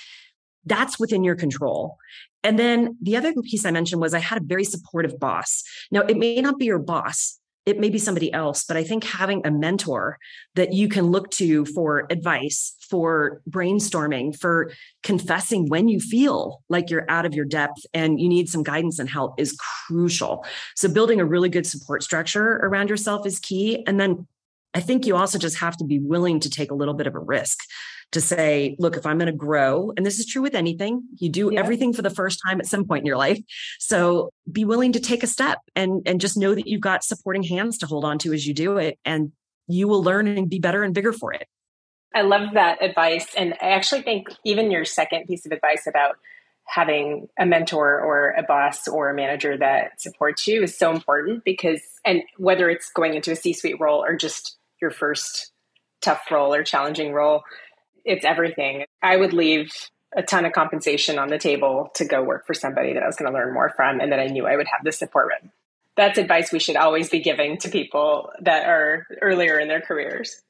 that's 0.65 0.99
within 0.99 1.23
your 1.23 1.35
control. 1.35 1.97
And 2.43 2.57
then 2.57 2.97
the 3.01 3.17
other 3.17 3.33
piece 3.33 3.65
I 3.65 3.71
mentioned 3.71 4.01
was 4.01 4.13
I 4.13 4.19
had 4.19 4.41
a 4.41 4.45
very 4.45 4.63
supportive 4.63 5.19
boss. 5.19 5.63
Now, 5.91 6.01
it 6.01 6.17
may 6.17 6.41
not 6.41 6.57
be 6.57 6.65
your 6.65 6.79
boss, 6.79 7.38
it 7.65 7.79
may 7.79 7.89
be 7.89 7.97
somebody 7.97 8.31
else, 8.33 8.63
but 8.63 8.77
I 8.77 8.83
think 8.83 9.03
having 9.03 9.45
a 9.45 9.51
mentor 9.51 10.17
that 10.55 10.73
you 10.73 10.87
can 10.87 11.07
look 11.07 11.29
to 11.31 11.65
for 11.65 12.07
advice, 12.09 12.75
for 12.89 13.41
brainstorming, 13.49 14.37
for 14.37 14.71
confessing 15.03 15.67
when 15.67 15.87
you 15.87 15.99
feel 15.99 16.63
like 16.69 16.89
you're 16.89 17.09
out 17.09 17.25
of 17.25 17.33
your 17.33 17.45
depth 17.45 17.85
and 17.93 18.19
you 18.19 18.27
need 18.27 18.49
some 18.49 18.63
guidance 18.63 18.97
and 18.99 19.09
help 19.09 19.39
is 19.39 19.57
crucial. 19.87 20.45
So, 20.75 20.89
building 20.89 21.19
a 21.19 21.25
really 21.25 21.49
good 21.49 21.67
support 21.67 22.01
structure 22.01 22.57
around 22.63 22.89
yourself 22.89 23.25
is 23.27 23.39
key. 23.39 23.83
And 23.85 23.99
then 23.99 24.27
I 24.73 24.81
think 24.81 25.05
you 25.05 25.15
also 25.15 25.39
just 25.39 25.57
have 25.59 25.77
to 25.77 25.83
be 25.83 25.99
willing 25.99 26.39
to 26.41 26.49
take 26.49 26.71
a 26.71 26.75
little 26.75 26.93
bit 26.93 27.07
of 27.07 27.15
a 27.15 27.19
risk 27.19 27.59
to 28.11 28.21
say, 28.21 28.75
look, 28.79 28.97
if 28.97 29.05
I'm 29.05 29.17
going 29.17 29.31
to 29.31 29.37
grow, 29.37 29.93
and 29.95 30.05
this 30.05 30.19
is 30.19 30.25
true 30.25 30.41
with 30.41 30.55
anything, 30.55 31.03
you 31.17 31.29
do 31.29 31.51
yeah. 31.51 31.59
everything 31.59 31.93
for 31.93 32.01
the 32.01 32.09
first 32.09 32.41
time 32.45 32.59
at 32.59 32.65
some 32.65 32.85
point 32.85 33.01
in 33.01 33.05
your 33.05 33.17
life. 33.17 33.39
So 33.79 34.31
be 34.51 34.65
willing 34.65 34.93
to 34.93 34.99
take 34.99 35.23
a 35.23 35.27
step 35.27 35.59
and 35.75 36.01
and 36.05 36.19
just 36.19 36.37
know 36.37 36.55
that 36.55 36.67
you've 36.67 36.81
got 36.81 37.03
supporting 37.03 37.43
hands 37.43 37.77
to 37.79 37.85
hold 37.85 38.05
on 38.05 38.17
to 38.19 38.33
as 38.33 38.47
you 38.47 38.53
do 38.53 38.77
it 38.77 38.97
and 39.05 39.31
you 39.67 39.87
will 39.87 40.03
learn 40.03 40.27
and 40.27 40.49
be 40.49 40.59
better 40.59 40.83
and 40.83 40.93
bigger 40.93 41.13
for 41.13 41.33
it. 41.33 41.47
I 42.13 42.23
love 42.23 42.53
that 42.55 42.81
advice 42.81 43.27
and 43.37 43.53
I 43.61 43.69
actually 43.69 44.01
think 44.01 44.29
even 44.43 44.71
your 44.71 44.85
second 44.85 45.27
piece 45.27 45.45
of 45.45 45.51
advice 45.51 45.85
about 45.87 46.15
having 46.65 47.27
a 47.37 47.45
mentor 47.45 47.99
or 47.99 48.31
a 48.31 48.43
boss 48.43 48.87
or 48.87 49.09
a 49.09 49.13
manager 49.13 49.57
that 49.57 49.99
supports 49.99 50.47
you 50.47 50.63
is 50.63 50.77
so 50.77 50.91
important 50.91 51.43
because 51.43 51.81
and 52.05 52.21
whether 52.37 52.69
it's 52.69 52.91
going 52.91 53.13
into 53.15 53.31
a 53.31 53.35
C-suite 53.35 53.79
role 53.79 54.03
or 54.03 54.15
just 54.15 54.58
your 54.81 54.91
first 54.91 55.51
tough 56.01 56.21
role 56.31 56.53
or 56.53 56.63
challenging 56.63 57.11
role 57.11 57.43
it's 58.05 58.25
everything. 58.25 58.85
I 59.01 59.15
would 59.17 59.33
leave 59.33 59.71
a 60.15 60.23
ton 60.23 60.45
of 60.45 60.53
compensation 60.53 61.19
on 61.19 61.29
the 61.29 61.37
table 61.37 61.91
to 61.95 62.05
go 62.05 62.23
work 62.23 62.47
for 62.47 62.53
somebody 62.53 62.93
that 62.93 63.03
I 63.03 63.05
was 63.05 63.15
going 63.15 63.31
to 63.31 63.37
learn 63.37 63.53
more 63.53 63.71
from 63.75 63.99
and 63.99 64.11
that 64.11 64.19
I 64.19 64.25
knew 64.25 64.47
I 64.47 64.55
would 64.55 64.67
have 64.67 64.83
the 64.83 64.91
support 64.91 65.27
with. 65.27 65.51
That's 65.95 66.17
advice 66.17 66.51
we 66.51 66.59
should 66.59 66.75
always 66.75 67.09
be 67.09 67.19
giving 67.19 67.57
to 67.59 67.69
people 67.69 68.31
that 68.41 68.65
are 68.65 69.05
earlier 69.21 69.59
in 69.59 69.67
their 69.67 69.81
careers. 69.81 70.41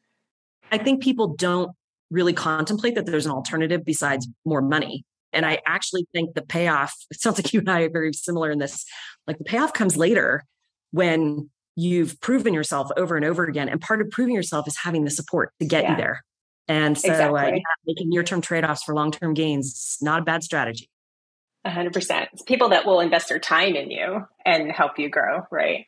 I 0.72 0.78
think 0.78 1.04
people 1.04 1.36
don't 1.36 1.72
really 2.12 2.34
contemplate 2.34 2.96
that 2.96 3.06
there's 3.06 3.26
an 3.26 3.32
alternative 3.32 3.84
besides 3.84 4.28
more 4.46 4.62
money. 4.62 5.04
And 5.34 5.46
I 5.46 5.60
actually 5.66 6.08
think 6.14 6.36
the 6.36 6.42
payoff, 6.42 6.96
it 7.12 7.20
sounds 7.20 7.38
like 7.38 7.52
you 7.52 7.60
and 7.60 7.70
I 7.70 7.82
are 7.82 7.90
very 7.90 8.14
similar 8.14 8.52
in 8.52 8.60
this, 8.60 8.86
like 9.28 9.38
the 9.38 9.44
payoff 9.44 9.74
comes 9.74 9.98
later 9.98 10.46
when 10.92 11.50
you've 11.80 12.20
proven 12.20 12.54
yourself 12.54 12.90
over 12.98 13.16
and 13.16 13.26
over 13.26 13.46
again. 13.46 13.70
And 13.70 13.80
part 13.80 14.02
of 14.02 14.10
proving 14.10 14.36
yourself 14.36 14.68
is 14.68 14.78
having 14.78 15.06
the 15.06 15.12
support 15.12 15.54
to 15.60 15.66
get 15.66 15.84
yeah. 15.84 15.92
you 15.92 15.98
there. 15.98 16.24
And 16.68 16.98
so 16.98 17.10
uh, 17.10 17.12
exactly. 17.12 17.40
uh, 17.40 17.56
yeah, 17.56 17.62
making 17.86 18.10
near 18.10 18.24
term 18.24 18.42
trade 18.42 18.64
offs 18.64 18.84
for 18.84 18.94
long 18.94 19.12
term 19.12 19.34
gains 19.34 19.68
is 19.68 19.98
not 20.02 20.22
a 20.22 20.24
bad 20.24 20.44
strategy. 20.44 20.90
100%. 21.66 22.28
It's 22.34 22.42
people 22.44 22.70
that 22.70 22.86
will 22.86 23.00
invest 23.00 23.30
their 23.30 23.40
time 23.40 23.76
in 23.76 23.92
you 23.92 24.26
and 24.46 24.72
help 24.72 24.98
you 24.98 25.10
grow, 25.10 25.42
right? 25.52 25.86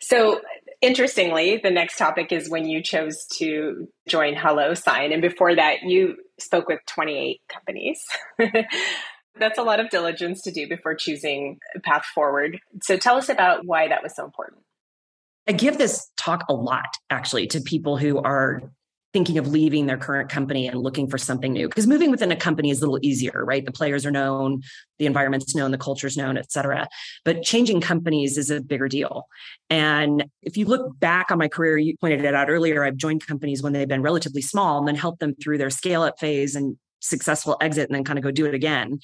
So, 0.00 0.40
interestingly, 0.80 1.60
the 1.62 1.70
next 1.70 1.96
topic 1.96 2.32
is 2.32 2.50
when 2.50 2.66
you 2.68 2.82
chose 2.82 3.26
to 3.38 3.88
join 4.08 4.34
HelloSign. 4.34 5.12
And 5.12 5.22
before 5.22 5.54
that, 5.54 5.82
you 5.82 6.16
spoke 6.38 6.68
with 6.68 6.80
28 6.86 7.40
companies. 7.48 8.02
That's 9.38 9.58
a 9.58 9.62
lot 9.62 9.80
of 9.80 9.90
diligence 9.90 10.42
to 10.42 10.50
do 10.50 10.68
before 10.68 10.94
choosing 10.94 11.58
a 11.74 11.80
path 11.80 12.04
forward. 12.14 12.60
So, 12.82 12.96
tell 12.96 13.16
us 13.16 13.28
about 13.28 13.64
why 13.64 13.88
that 13.88 14.02
was 14.02 14.14
so 14.16 14.24
important. 14.24 14.62
I 15.48 15.52
give 15.52 15.78
this 15.78 16.10
talk 16.16 16.44
a 16.48 16.54
lot 16.54 16.86
actually 17.08 17.46
to 17.48 17.60
people 17.60 17.96
who 17.96 18.18
are 18.18 18.62
thinking 19.12 19.38
of 19.38 19.48
leaving 19.48 19.86
their 19.86 19.96
current 19.96 20.30
company 20.30 20.68
and 20.68 20.78
looking 20.78 21.08
for 21.08 21.18
something 21.18 21.52
new 21.52 21.68
because 21.68 21.86
moving 21.86 22.12
within 22.12 22.30
a 22.30 22.36
company 22.36 22.70
is 22.70 22.78
a 22.78 22.80
little 22.82 23.00
easier 23.02 23.44
right? 23.44 23.64
The 23.64 23.72
players 23.72 24.06
are 24.06 24.10
known 24.10 24.62
the 24.98 25.06
environment's 25.06 25.54
known 25.54 25.72
the 25.72 25.78
culture's 25.78 26.16
known 26.16 26.36
et 26.36 26.52
cetera. 26.52 26.88
But 27.24 27.42
changing 27.42 27.80
companies 27.80 28.38
is 28.38 28.50
a 28.50 28.60
bigger 28.60 28.88
deal. 28.88 29.26
And 29.68 30.26
if 30.42 30.56
you 30.56 30.66
look 30.66 30.98
back 31.00 31.30
on 31.30 31.38
my 31.38 31.48
career 31.48 31.76
you 31.76 31.96
pointed 32.00 32.24
it 32.24 32.34
out 32.34 32.50
earlier 32.50 32.84
i've 32.84 32.96
joined 32.96 33.26
companies 33.26 33.62
when 33.62 33.72
they've 33.72 33.88
been 33.88 34.02
relatively 34.02 34.42
small 34.42 34.78
and 34.78 34.86
then 34.86 34.94
helped 34.94 35.20
them 35.20 35.34
through 35.34 35.58
their 35.58 35.70
scale 35.70 36.02
up 36.02 36.18
phase 36.20 36.54
and 36.54 36.76
successful 37.00 37.56
exit 37.60 37.88
and 37.88 37.94
then 37.94 38.04
kind 38.04 38.18
of 38.18 38.22
go 38.22 38.30
do 38.30 38.46
it 38.46 38.54
again 38.54 39.00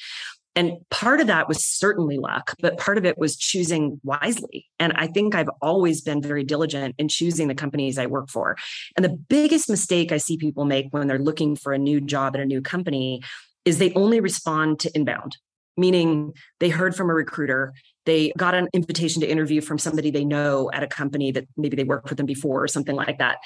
and 0.56 0.78
part 0.90 1.20
of 1.20 1.26
that 1.26 1.48
was 1.48 1.62
certainly 1.62 2.16
luck, 2.16 2.54
but 2.60 2.78
part 2.78 2.96
of 2.96 3.04
it 3.04 3.18
was 3.18 3.36
choosing 3.36 4.00
wisely. 4.02 4.66
And 4.80 4.94
I 4.94 5.06
think 5.06 5.34
I've 5.34 5.50
always 5.60 6.00
been 6.00 6.22
very 6.22 6.44
diligent 6.44 6.94
in 6.98 7.08
choosing 7.08 7.48
the 7.48 7.54
companies 7.54 7.98
I 7.98 8.06
work 8.06 8.30
for. 8.30 8.56
And 8.96 9.04
the 9.04 9.10
biggest 9.10 9.68
mistake 9.68 10.12
I 10.12 10.16
see 10.16 10.38
people 10.38 10.64
make 10.64 10.86
when 10.90 11.08
they're 11.08 11.18
looking 11.18 11.56
for 11.56 11.74
a 11.74 11.78
new 11.78 12.00
job 12.00 12.34
at 12.34 12.40
a 12.40 12.46
new 12.46 12.62
company 12.62 13.22
is 13.66 13.76
they 13.76 13.92
only 13.92 14.18
respond 14.18 14.80
to 14.80 14.90
inbound, 14.94 15.36
meaning 15.76 16.32
they 16.58 16.70
heard 16.70 16.96
from 16.96 17.10
a 17.10 17.14
recruiter, 17.14 17.74
they 18.06 18.32
got 18.38 18.54
an 18.54 18.68
invitation 18.72 19.20
to 19.20 19.28
interview 19.28 19.60
from 19.60 19.78
somebody 19.78 20.10
they 20.10 20.24
know 20.24 20.70
at 20.72 20.82
a 20.82 20.86
company 20.86 21.32
that 21.32 21.44
maybe 21.58 21.76
they 21.76 21.84
worked 21.84 22.08
with 22.08 22.16
them 22.16 22.24
before 22.24 22.62
or 22.62 22.68
something 22.68 22.96
like 22.96 23.18
that. 23.18 23.38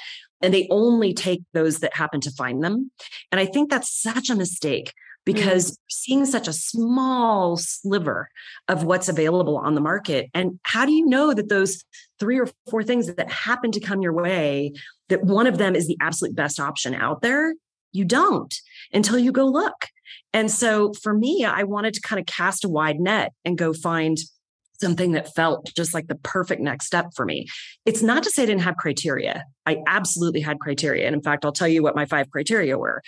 And 0.43 0.55
they 0.55 0.69
only 0.71 1.13
take 1.13 1.43
those 1.55 1.79
that 1.79 1.97
happen 1.97 2.21
to 2.21 2.31
find 2.31 2.63
them. 2.63 2.93
And 3.33 3.41
I 3.41 3.47
think 3.47 3.69
that's 3.69 3.91
such 3.91 4.31
a 4.31 4.37
mistake 4.37 4.93
because 5.33 5.71
mm. 5.71 5.77
seeing 5.89 6.27
such 6.27 6.49
a 6.49 6.53
small 6.53 7.57
sliver 7.57 8.29
of 8.69 8.85
what's 8.85 9.09
available 9.09 9.57
on 9.57 9.75
the 9.75 9.81
market 9.81 10.29
and 10.35 10.59
how 10.65 10.85
do 10.85 10.93
you 10.93 11.07
know 11.07 11.33
that 11.33 11.49
those 11.49 11.85
three 12.19 12.39
or 12.39 12.49
four 12.69 12.83
things 12.83 13.15
that 13.15 13.31
happen 13.31 13.71
to 13.71 13.81
come 13.81 14.03
your 14.03 14.13
way 14.13 14.73
that 15.09 15.23
one 15.23 15.47
of 15.47 15.59
them 15.59 15.77
is 15.77 15.87
the 15.87 15.97
absolute 16.01 16.35
best 16.35 16.59
option 16.59 16.95
out 16.95 17.23
there 17.23 17.55
you 17.93 18.05
don't 18.05 18.57
until 18.93 19.19
you 19.19 19.31
go 19.31 19.47
look 19.47 19.87
and 20.33 20.51
so 20.51 20.93
for 20.95 21.15
me 21.15 21.45
i 21.45 21.63
wanted 21.63 21.95
to 21.95 22.01
kind 22.01 22.19
of 22.19 22.27
cast 22.27 22.65
a 22.65 22.69
wide 22.69 22.99
net 22.99 23.33
and 23.45 23.57
go 23.57 23.73
find 23.73 24.19
something 24.81 25.13
that 25.13 25.35
felt 25.35 25.71
just 25.77 25.93
like 25.93 26.07
the 26.07 26.15
perfect 26.15 26.63
next 26.63 26.87
step 26.87 27.11
for 27.15 27.27
me. 27.27 27.47
It's 27.85 28.03
not 28.03 28.23
to 28.23 28.31
say 28.31 28.45
I 28.45 28.47
didn't 28.47 28.63
have 28.63 28.79
criteria. 28.79 29.45
I 29.67 29.77
absolutely 29.87 30.41
had 30.41 30.59
criteria. 30.59 31.05
And 31.05 31.15
in 31.15 31.21
fact, 31.21 31.45
I'll 31.45 31.53
tell 31.53 31.69
you 31.69 31.83
what 31.83 31.95
my 31.95 32.07
five 32.07 32.31
criteria 32.31 32.79
were. 32.79 33.03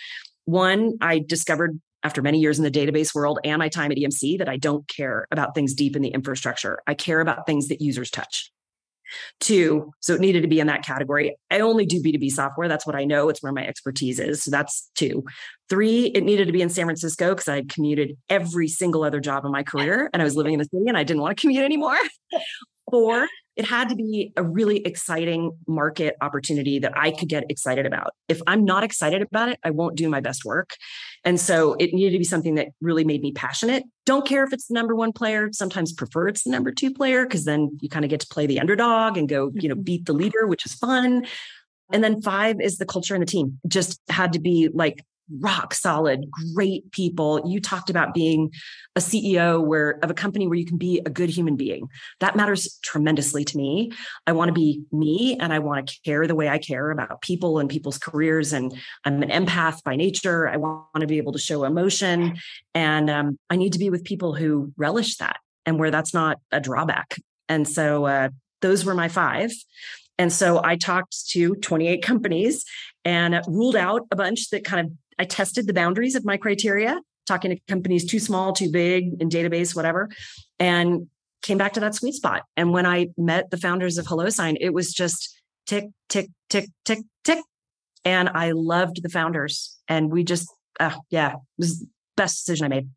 One, 0.44 0.98
I 1.00 1.20
discovered 1.20 1.80
after 2.02 2.22
many 2.22 2.38
years 2.38 2.58
in 2.58 2.64
the 2.64 2.70
database 2.70 3.14
world 3.14 3.38
and 3.44 3.58
my 3.58 3.68
time 3.68 3.92
at 3.92 3.98
EMC 3.98 4.38
that 4.38 4.48
I 4.48 4.56
don't 4.56 4.86
care 4.88 5.26
about 5.30 5.54
things 5.54 5.74
deep 5.74 5.96
in 5.96 6.02
the 6.02 6.08
infrastructure. 6.08 6.80
I 6.86 6.94
care 6.94 7.20
about 7.20 7.46
things 7.46 7.68
that 7.68 7.80
users 7.80 8.10
touch. 8.10 8.50
Two, 9.40 9.92
so 10.00 10.14
it 10.14 10.20
needed 10.20 10.40
to 10.42 10.48
be 10.48 10.60
in 10.60 10.68
that 10.68 10.84
category. 10.84 11.36
I 11.50 11.60
only 11.60 11.84
do 11.84 12.02
B2B 12.02 12.30
software. 12.30 12.68
That's 12.68 12.86
what 12.86 12.96
I 12.96 13.04
know. 13.04 13.28
It's 13.28 13.42
where 13.42 13.52
my 13.52 13.66
expertise 13.66 14.18
is. 14.18 14.42
So 14.42 14.50
that's 14.50 14.90
two. 14.94 15.24
Three, 15.68 16.06
it 16.06 16.24
needed 16.24 16.46
to 16.46 16.52
be 16.52 16.62
in 16.62 16.70
San 16.70 16.86
Francisco 16.86 17.30
because 17.30 17.48
I 17.48 17.62
commuted 17.62 18.16
every 18.30 18.68
single 18.68 19.04
other 19.04 19.20
job 19.20 19.44
in 19.44 19.52
my 19.52 19.62
career 19.62 20.08
and 20.12 20.22
I 20.22 20.24
was 20.24 20.36
living 20.36 20.54
in 20.54 20.58
the 20.58 20.64
city 20.64 20.84
and 20.88 20.96
I 20.96 21.04
didn't 21.04 21.22
want 21.22 21.36
to 21.36 21.40
commute 21.40 21.64
anymore. 21.64 21.98
Four, 22.90 23.28
it 23.56 23.66
had 23.66 23.88
to 23.90 23.94
be 23.94 24.32
a 24.36 24.42
really 24.42 24.78
exciting 24.78 25.52
market 25.66 26.16
opportunity 26.20 26.78
that 26.78 26.96
I 26.96 27.10
could 27.10 27.28
get 27.28 27.44
excited 27.50 27.84
about. 27.84 28.14
If 28.28 28.40
I'm 28.46 28.64
not 28.64 28.82
excited 28.82 29.22
about 29.22 29.50
it, 29.50 29.58
I 29.62 29.70
won't 29.70 29.96
do 29.96 30.08
my 30.08 30.20
best 30.20 30.44
work. 30.44 30.76
And 31.24 31.38
so 31.38 31.74
it 31.74 31.92
needed 31.92 32.12
to 32.12 32.18
be 32.18 32.24
something 32.24 32.54
that 32.54 32.68
really 32.80 33.04
made 33.04 33.20
me 33.20 33.32
passionate. 33.32 33.84
Don't 34.06 34.26
care 34.26 34.42
if 34.44 34.52
it's 34.52 34.68
the 34.68 34.74
number 34.74 34.96
one 34.96 35.12
player, 35.12 35.50
sometimes 35.52 35.92
prefer 35.92 36.28
it's 36.28 36.44
the 36.44 36.50
number 36.50 36.72
two 36.72 36.92
player 36.92 37.24
because 37.24 37.44
then 37.44 37.78
you 37.80 37.88
kind 37.88 38.04
of 38.04 38.10
get 38.10 38.20
to 38.20 38.26
play 38.28 38.46
the 38.46 38.58
underdog 38.58 39.18
and 39.18 39.28
go, 39.28 39.52
you 39.54 39.68
know, 39.68 39.74
mm-hmm. 39.74 39.82
beat 39.82 40.06
the 40.06 40.14
leader, 40.14 40.46
which 40.46 40.64
is 40.64 40.74
fun. 40.74 41.26
And 41.92 42.02
then 42.02 42.22
five 42.22 42.60
is 42.60 42.78
the 42.78 42.86
culture 42.86 43.14
and 43.14 43.22
the 43.22 43.26
team. 43.26 43.60
Just 43.68 44.00
had 44.08 44.32
to 44.32 44.40
be 44.40 44.70
like 44.72 45.04
rock 45.40 45.74
solid, 45.74 46.26
great 46.54 46.90
people. 46.92 47.42
You 47.46 47.61
talked 47.61 47.90
about 47.90 48.14
being 48.14 48.50
a 48.96 49.00
CEO 49.00 49.64
where 49.64 49.98
of 50.02 50.11
a 50.11 50.14
company 50.14 50.46
where 50.46 50.58
you 50.58 50.66
can 50.66 50.78
be 50.78 51.00
a 51.04 51.11
good 51.11 51.30
human 51.30 51.56
being. 51.56 51.88
That 52.20 52.37
matters 52.37 52.78
tremendously 52.82 53.44
to 53.44 53.56
me. 53.56 53.92
I 54.26 54.32
want 54.32 54.48
to 54.48 54.52
be 54.52 54.82
me 54.92 55.37
and 55.38 55.52
I 55.52 55.58
want 55.58 55.88
to 55.88 56.00
care 56.04 56.26
the 56.26 56.35
way 56.35 56.48
I 56.48 56.58
care 56.58 56.90
about 56.90 57.22
people 57.22 57.58
and 57.58 57.68
people's 57.68 57.98
careers. 57.98 58.52
And 58.52 58.74
I'm 59.04 59.22
an 59.22 59.30
empath 59.30 59.82
by 59.82 59.96
nature. 59.96 60.48
I 60.48 60.56
want 60.56 61.00
to 61.00 61.06
be 61.06 61.18
able 61.18 61.32
to 61.32 61.38
show 61.38 61.64
emotion. 61.64 62.37
And 62.74 63.11
um, 63.11 63.38
I 63.48 63.56
need 63.56 63.72
to 63.74 63.78
be 63.78 63.90
with 63.90 64.04
people 64.04 64.35
who 64.35 64.72
relish 64.76 65.16
that 65.18 65.37
and 65.64 65.78
where 65.78 65.90
that's 65.90 66.12
not 66.12 66.38
a 66.50 66.61
drawback. 66.61 67.16
And 67.48 67.68
so 67.68 68.06
uh, 68.06 68.28
those 68.61 68.85
were 68.85 68.94
my 68.94 69.08
five. 69.08 69.52
And 70.18 70.32
so 70.32 70.61
I 70.62 70.76
talked 70.76 71.28
to 71.30 71.54
28 71.56 72.02
companies 72.02 72.64
and 73.04 73.40
ruled 73.48 73.76
out 73.76 74.02
a 74.11 74.16
bunch 74.16 74.50
that 74.50 74.64
kind 74.64 74.87
of 74.87 74.92
I 75.18 75.25
tested 75.25 75.66
the 75.66 75.75
boundaries 75.75 76.14
of 76.14 76.25
my 76.25 76.37
criteria, 76.37 77.01
talking 77.27 77.51
to 77.51 77.61
companies 77.68 78.05
too 78.05 78.18
small, 78.18 78.53
too 78.53 78.70
big, 78.70 79.20
in 79.20 79.29
database, 79.29 79.75
whatever, 79.75 80.09
and 80.59 81.09
came 81.42 81.59
back 81.59 81.72
to 81.75 81.81
that 81.81 81.94
sweet 81.94 82.14
spot. 82.14 82.42
And 82.57 82.72
when 82.72 82.87
I 82.87 83.09
met 83.16 83.51
the 83.51 83.57
founders 83.57 83.98
of 83.98 84.07
HelloSign, 84.07 84.57
it 84.61 84.72
was 84.72 84.92
just 84.92 85.37
tick, 85.66 85.87
tick, 86.09 86.29
tick, 86.48 86.68
tick, 86.85 87.01
tick. 87.25 87.40
And 88.05 88.29
I 88.29 88.53
loved 88.53 89.03
the 89.03 89.09
founders. 89.09 89.79
And 89.88 90.11
we 90.11 90.25
just, 90.25 90.48
uh, 90.81 90.96
yeah, 91.11 91.35
it 91.35 91.38
was 91.59 91.81
the 91.81 91.88
best 92.16 92.44
decision 92.44 92.66
I 92.66 92.68
made. 92.68 92.88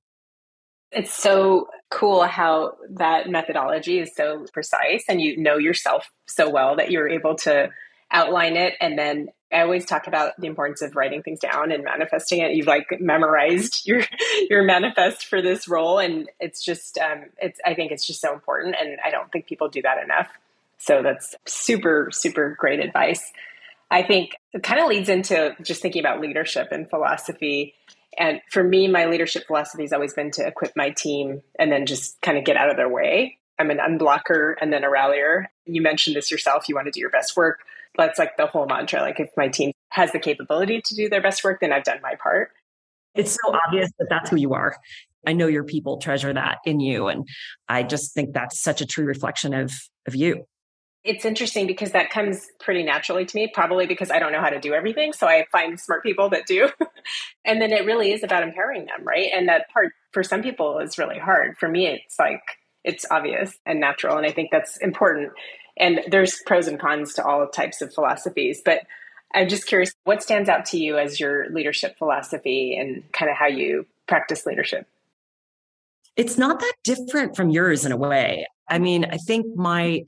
It's 0.91 1.13
so 1.13 1.67
cool 1.89 2.23
how 2.23 2.73
that 2.91 3.29
methodology 3.29 3.99
is 3.99 4.15
so 4.15 4.45
precise 4.53 5.03
and 5.09 5.21
you 5.21 5.37
know 5.37 5.57
yourself 5.57 6.07
so 6.27 6.49
well 6.49 6.75
that 6.77 6.91
you're 6.91 7.09
able 7.09 7.35
to 7.35 7.69
outline 8.15 8.55
it 8.55 8.73
and 8.79 8.97
then 8.97 9.29
I 9.55 9.61
always 9.61 9.85
talk 9.85 10.07
about 10.07 10.33
the 10.39 10.47
importance 10.47 10.81
of 10.81 10.95
writing 10.95 11.23
things 11.23 11.39
down 11.39 11.71
and 11.71 11.83
manifesting 11.83 12.39
it. 12.39 12.55
You've 12.55 12.67
like 12.67 12.87
memorized 12.99 13.85
your 13.85 14.03
your 14.49 14.63
manifest 14.63 15.27
for 15.27 15.41
this 15.41 15.67
role, 15.67 15.99
and 15.99 16.29
it's 16.39 16.63
just 16.63 16.97
um, 16.97 17.25
it's. 17.37 17.59
I 17.65 17.73
think 17.73 17.91
it's 17.91 18.05
just 18.05 18.21
so 18.21 18.33
important, 18.33 18.75
and 18.79 18.97
I 19.03 19.11
don't 19.11 19.31
think 19.31 19.45
people 19.45 19.69
do 19.69 19.81
that 19.83 20.03
enough. 20.03 20.27
So 20.77 21.01
that's 21.01 21.35
super 21.45 22.09
super 22.11 22.55
great 22.59 22.79
advice. 22.79 23.31
I 23.89 24.03
think 24.03 24.31
it 24.51 24.63
kind 24.63 24.81
of 24.81 24.89
leads 24.89 25.09
into 25.09 25.55
just 25.61 25.81
thinking 25.81 26.01
about 26.01 26.19
leadership 26.19 26.69
and 26.71 26.89
philosophy. 26.89 27.75
And 28.17 28.41
for 28.49 28.63
me, 28.63 28.87
my 28.87 29.05
leadership 29.05 29.45
philosophy 29.45 29.83
has 29.83 29.93
always 29.93 30.13
been 30.13 30.31
to 30.31 30.47
equip 30.47 30.75
my 30.75 30.89
team 30.89 31.43
and 31.59 31.71
then 31.71 31.85
just 31.85 32.19
kind 32.21 32.37
of 32.37 32.45
get 32.45 32.57
out 32.57 32.69
of 32.69 32.77
their 32.77 32.89
way. 32.89 33.37
I'm 33.59 33.69
an 33.69 33.77
unblocker 33.77 34.55
and 34.59 34.73
then 34.73 34.83
a 34.83 34.89
rallier. 34.89 35.51
You 35.65 35.81
mentioned 35.81 36.15
this 36.15 36.31
yourself. 36.31 36.67
You 36.67 36.75
want 36.75 36.87
to 36.87 36.91
do 36.91 36.99
your 36.99 37.09
best 37.09 37.37
work 37.37 37.59
that's 37.97 38.19
like 38.19 38.37
the 38.37 38.47
whole 38.47 38.65
mantra. 38.65 39.01
Like 39.01 39.19
if 39.19 39.29
my 39.37 39.47
team 39.47 39.71
has 39.89 40.11
the 40.11 40.19
capability 40.19 40.81
to 40.83 40.95
do 40.95 41.09
their 41.09 41.21
best 41.21 41.43
work, 41.43 41.59
then 41.61 41.71
I've 41.71 41.83
done 41.83 41.99
my 42.01 42.15
part. 42.21 42.51
It's 43.15 43.31
so 43.31 43.55
obvious 43.67 43.89
that 43.97 44.07
that's 44.09 44.29
who 44.29 44.35
you 44.35 44.53
are. 44.53 44.75
I 45.25 45.33
know 45.33 45.47
your 45.47 45.63
people 45.63 45.97
treasure 45.97 46.33
that 46.33 46.59
in 46.65 46.79
you. 46.79 47.07
And 47.07 47.27
I 47.67 47.83
just 47.83 48.13
think 48.13 48.33
that's 48.33 48.61
such 48.61 48.81
a 48.81 48.85
true 48.85 49.05
reflection 49.05 49.53
of, 49.53 49.71
of 50.07 50.15
you. 50.15 50.45
It's 51.03 51.23
interesting 51.23 51.67
because 51.67 51.91
that 51.91 52.09
comes 52.09 52.47
pretty 52.59 52.83
naturally 52.83 53.25
to 53.25 53.35
me, 53.35 53.49
probably 53.53 53.85
because 53.85 54.09
I 54.09 54.19
don't 54.19 54.31
know 54.31 54.41
how 54.41 54.49
to 54.49 54.59
do 54.59 54.73
everything. 54.73 55.13
So 55.13 55.27
I 55.27 55.45
find 55.51 55.79
smart 55.79 56.03
people 56.03 56.29
that 56.31 56.47
do. 56.47 56.69
and 57.45 57.61
then 57.61 57.71
it 57.71 57.85
really 57.85 58.11
is 58.11 58.23
about 58.23 58.43
empowering 58.43 58.85
them, 58.85 59.03
right? 59.03 59.29
And 59.33 59.47
that 59.47 59.69
part 59.71 59.93
for 60.11 60.23
some 60.23 60.41
people 60.41 60.79
is 60.79 60.97
really 60.97 61.19
hard. 61.19 61.57
For 61.59 61.69
me, 61.69 61.87
it's 61.87 62.17
like, 62.17 62.41
it's 62.83 63.05
obvious 63.09 63.55
and 63.65 63.79
natural. 63.79 64.17
And 64.17 64.25
I 64.25 64.31
think 64.31 64.49
that's 64.51 64.77
important 64.77 65.31
and 65.77 66.01
there's 66.07 66.41
pros 66.45 66.67
and 66.67 66.79
cons 66.79 67.13
to 67.15 67.25
all 67.25 67.47
types 67.47 67.81
of 67.81 67.93
philosophies, 67.93 68.61
but 68.63 68.81
I'm 69.33 69.49
just 69.49 69.67
curious 69.67 69.93
what 70.03 70.23
stands 70.23 70.47
out 70.49 70.65
to 70.67 70.77
you 70.77 70.97
as 70.97 71.19
your 71.19 71.49
leadership 71.49 71.97
philosophy 71.97 72.77
and 72.77 73.03
kind 73.11 73.29
of 73.29 73.37
how 73.37 73.47
you 73.47 73.85
practice 74.07 74.45
leadership? 74.45 74.87
It's 76.15 76.37
not 76.37 76.59
that 76.59 76.73
different 76.83 77.35
from 77.35 77.49
yours 77.49 77.85
in 77.85 77.91
a 77.91 77.97
way. 77.97 78.47
I 78.69 78.79
mean, 78.79 79.05
I 79.05 79.17
think 79.17 79.45
my 79.55 80.05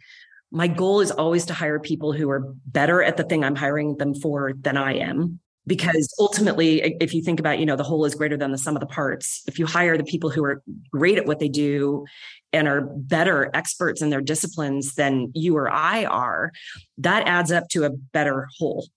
my 0.49 0.67
goal 0.67 1.01
is 1.01 1.11
always 1.11 1.45
to 1.47 1.53
hire 1.53 1.77
people 1.77 2.13
who 2.13 2.29
are 2.29 2.53
better 2.65 3.03
at 3.03 3.17
the 3.17 3.23
thing 3.23 3.43
I'm 3.43 3.55
hiring 3.55 3.97
them 3.97 4.15
for 4.15 4.53
than 4.53 4.77
I 4.77 4.93
am 4.93 5.39
because 5.67 6.11
ultimately 6.17 6.97
if 7.01 7.13
you 7.13 7.21
think 7.21 7.39
about 7.39 7.59
you 7.59 7.65
know 7.65 7.75
the 7.75 7.83
whole 7.83 8.05
is 8.05 8.15
greater 8.15 8.37
than 8.37 8.51
the 8.51 8.57
sum 8.57 8.75
of 8.75 8.79
the 8.79 8.87
parts 8.87 9.43
if 9.47 9.59
you 9.59 9.65
hire 9.65 9.97
the 9.97 10.03
people 10.03 10.29
who 10.29 10.43
are 10.43 10.63
great 10.91 11.17
at 11.17 11.25
what 11.25 11.39
they 11.39 11.49
do 11.49 12.05
and 12.53 12.67
are 12.67 12.81
better 12.81 13.49
experts 13.53 14.01
in 14.01 14.09
their 14.09 14.21
disciplines 14.21 14.95
than 14.95 15.31
you 15.35 15.55
or 15.57 15.69
I 15.69 16.05
are, 16.05 16.51
that 16.97 17.27
adds 17.27 17.51
up 17.51 17.67
to 17.69 17.83
a 17.83 17.89
better 17.89 18.47
whole. 18.57 18.87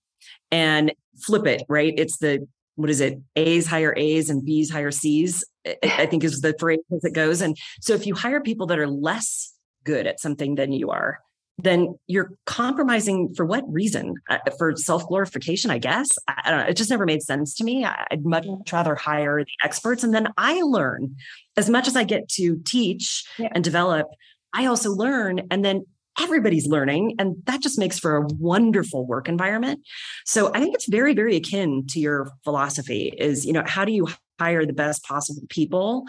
And 0.50 0.92
flip 1.22 1.46
it, 1.46 1.62
right? 1.68 1.94
It's 1.96 2.18
the 2.18 2.46
what 2.76 2.90
is 2.90 3.00
it? 3.00 3.18
A's 3.36 3.66
hire 3.66 3.94
A's 3.96 4.30
and 4.30 4.44
B's 4.44 4.70
hire 4.70 4.90
C's. 4.90 5.44
I 5.82 6.06
think 6.06 6.24
is 6.24 6.40
the 6.40 6.54
phrase 6.58 6.78
as 6.94 7.04
it 7.04 7.12
goes. 7.12 7.42
And 7.42 7.56
so 7.80 7.92
if 7.92 8.06
you 8.06 8.14
hire 8.14 8.40
people 8.40 8.66
that 8.68 8.78
are 8.78 8.88
less 8.88 9.52
good 9.84 10.06
at 10.06 10.18
something 10.18 10.54
than 10.54 10.72
you 10.72 10.90
are, 10.90 11.18
then 11.62 11.98
you're 12.06 12.32
compromising 12.46 13.34
for 13.34 13.44
what 13.44 13.64
reason? 13.68 14.14
Uh, 14.28 14.38
for 14.58 14.76
self 14.76 15.06
glorification, 15.08 15.70
I 15.70 15.78
guess. 15.78 16.08
I 16.28 16.50
don't 16.50 16.60
know. 16.60 16.66
It 16.66 16.76
just 16.76 16.90
never 16.90 17.06
made 17.06 17.22
sense 17.22 17.54
to 17.56 17.64
me. 17.64 17.84
I'd 17.84 18.24
much 18.24 18.46
rather 18.72 18.94
hire 18.94 19.44
the 19.44 19.50
experts 19.64 20.04
and 20.04 20.14
then 20.14 20.28
I 20.36 20.60
learn 20.62 21.16
as 21.56 21.70
much 21.70 21.88
as 21.88 21.96
I 21.96 22.04
get 22.04 22.28
to 22.30 22.60
teach 22.64 23.24
yeah. 23.38 23.48
and 23.52 23.64
develop. 23.64 24.06
I 24.52 24.66
also 24.66 24.90
learn 24.90 25.42
and 25.50 25.64
then 25.64 25.84
everybody's 26.20 26.66
learning 26.66 27.14
and 27.18 27.36
that 27.44 27.62
just 27.62 27.78
makes 27.78 27.98
for 27.98 28.16
a 28.16 28.26
wonderful 28.38 29.06
work 29.06 29.28
environment. 29.28 29.80
So 30.26 30.50
I 30.54 30.60
think 30.60 30.74
it's 30.74 30.88
very, 30.88 31.14
very 31.14 31.36
akin 31.36 31.86
to 31.90 32.00
your 32.00 32.30
philosophy 32.44 33.12
is, 33.16 33.46
you 33.46 33.52
know, 33.52 33.62
how 33.64 33.84
do 33.84 33.92
you 33.92 34.08
hire 34.38 34.66
the 34.66 34.72
best 34.72 35.04
possible 35.04 35.42
people 35.48 36.04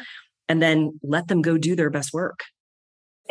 and 0.49 0.61
then 0.61 0.99
let 1.03 1.27
them 1.27 1.41
go 1.41 1.57
do 1.57 1.75
their 1.75 1.89
best 1.89 2.13
work? 2.13 2.41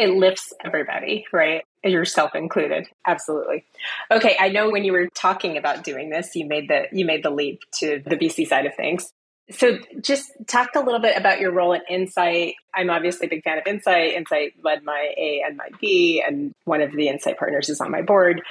it 0.00 0.10
lifts 0.10 0.52
everybody, 0.64 1.26
right? 1.32 1.62
Yourself 1.82 2.34
included. 2.34 2.88
Absolutely. 3.06 3.64
Okay, 4.10 4.36
I 4.38 4.50
know 4.50 4.68
when 4.70 4.84
you 4.84 4.92
were 4.92 5.08
talking 5.14 5.56
about 5.56 5.82
doing 5.82 6.10
this, 6.10 6.36
you 6.36 6.46
made 6.46 6.68
the 6.68 6.86
you 6.92 7.06
made 7.06 7.22
the 7.22 7.30
leap 7.30 7.60
to 7.78 8.02
the 8.04 8.16
VC 8.16 8.46
side 8.46 8.66
of 8.66 8.74
things. 8.74 9.12
So 9.50 9.78
just 10.00 10.30
talk 10.46 10.70
a 10.76 10.80
little 10.80 11.00
bit 11.00 11.16
about 11.16 11.40
your 11.40 11.52
role 11.52 11.74
at 11.74 11.82
Insight. 11.88 12.54
I'm 12.74 12.90
obviously 12.90 13.26
a 13.26 13.30
big 13.30 13.42
fan 13.42 13.58
of 13.58 13.66
Insight. 13.66 14.14
Insight 14.14 14.54
led 14.62 14.84
my 14.84 15.12
A 15.16 15.42
and 15.44 15.56
my 15.56 15.68
B, 15.80 16.22
and 16.24 16.54
one 16.64 16.82
of 16.82 16.92
the 16.92 17.08
Insight 17.08 17.38
partners 17.38 17.68
is 17.68 17.80
on 17.80 17.90
my 17.90 18.02
board. 18.02 18.42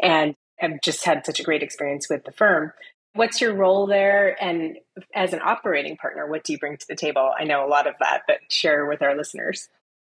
And 0.00 0.34
I've 0.60 0.80
just 0.80 1.04
had 1.04 1.24
such 1.24 1.40
a 1.40 1.44
great 1.44 1.62
experience 1.62 2.08
with 2.08 2.24
the 2.24 2.32
firm. 2.32 2.72
What's 3.14 3.40
your 3.40 3.54
role 3.54 3.86
there? 3.86 4.42
And 4.42 4.78
as 5.14 5.32
an 5.32 5.40
operating 5.42 5.96
partner, 5.96 6.26
what 6.26 6.42
do 6.44 6.52
you 6.52 6.58
bring 6.58 6.76
to 6.76 6.86
the 6.88 6.96
table? 6.96 7.32
I 7.38 7.44
know 7.44 7.64
a 7.64 7.68
lot 7.68 7.86
of 7.86 7.94
that, 8.00 8.22
but 8.26 8.38
share 8.48 8.86
with 8.86 9.02
our 9.02 9.16
listeners. 9.16 9.68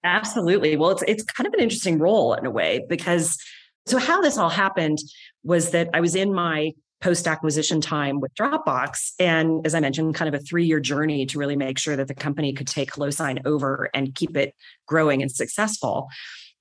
Absolutely. 0.04 0.76
Well, 0.76 0.92
it's 0.92 1.04
it's 1.08 1.24
kind 1.24 1.48
of 1.48 1.54
an 1.54 1.60
interesting 1.62 1.98
role 1.98 2.34
in 2.34 2.46
a 2.46 2.52
way 2.52 2.86
because 2.90 3.38
so 3.86 3.98
how 3.98 4.22
this 4.22 4.38
all 4.38 4.50
happened 4.50 5.00
was 5.44 5.72
that 5.72 5.90
I 5.94 6.02
was 6.02 6.16
in 6.16 6.34
my 6.34 6.74
post 7.02 7.28
acquisition 7.28 7.82
time 7.82 8.22
with 8.22 8.34
Dropbox 8.34 9.12
and 9.20 9.66
as 9.66 9.76
I 9.76 9.82
mentioned 9.82 10.16
kind 10.16 10.34
of 10.34 10.42
a 10.42 10.44
3-year 10.44 10.80
journey 10.80 11.26
to 11.26 11.38
really 11.38 11.58
make 11.58 11.78
sure 11.78 11.98
that 11.98 12.08
the 12.08 12.16
company 12.16 12.54
could 12.54 12.68
take 12.68 12.92
HelloSign 12.92 13.46
over 13.46 13.90
and 13.94 14.16
keep 14.16 14.38
it 14.38 14.56
growing 14.88 15.22
and 15.22 15.30
successful. 15.30 16.08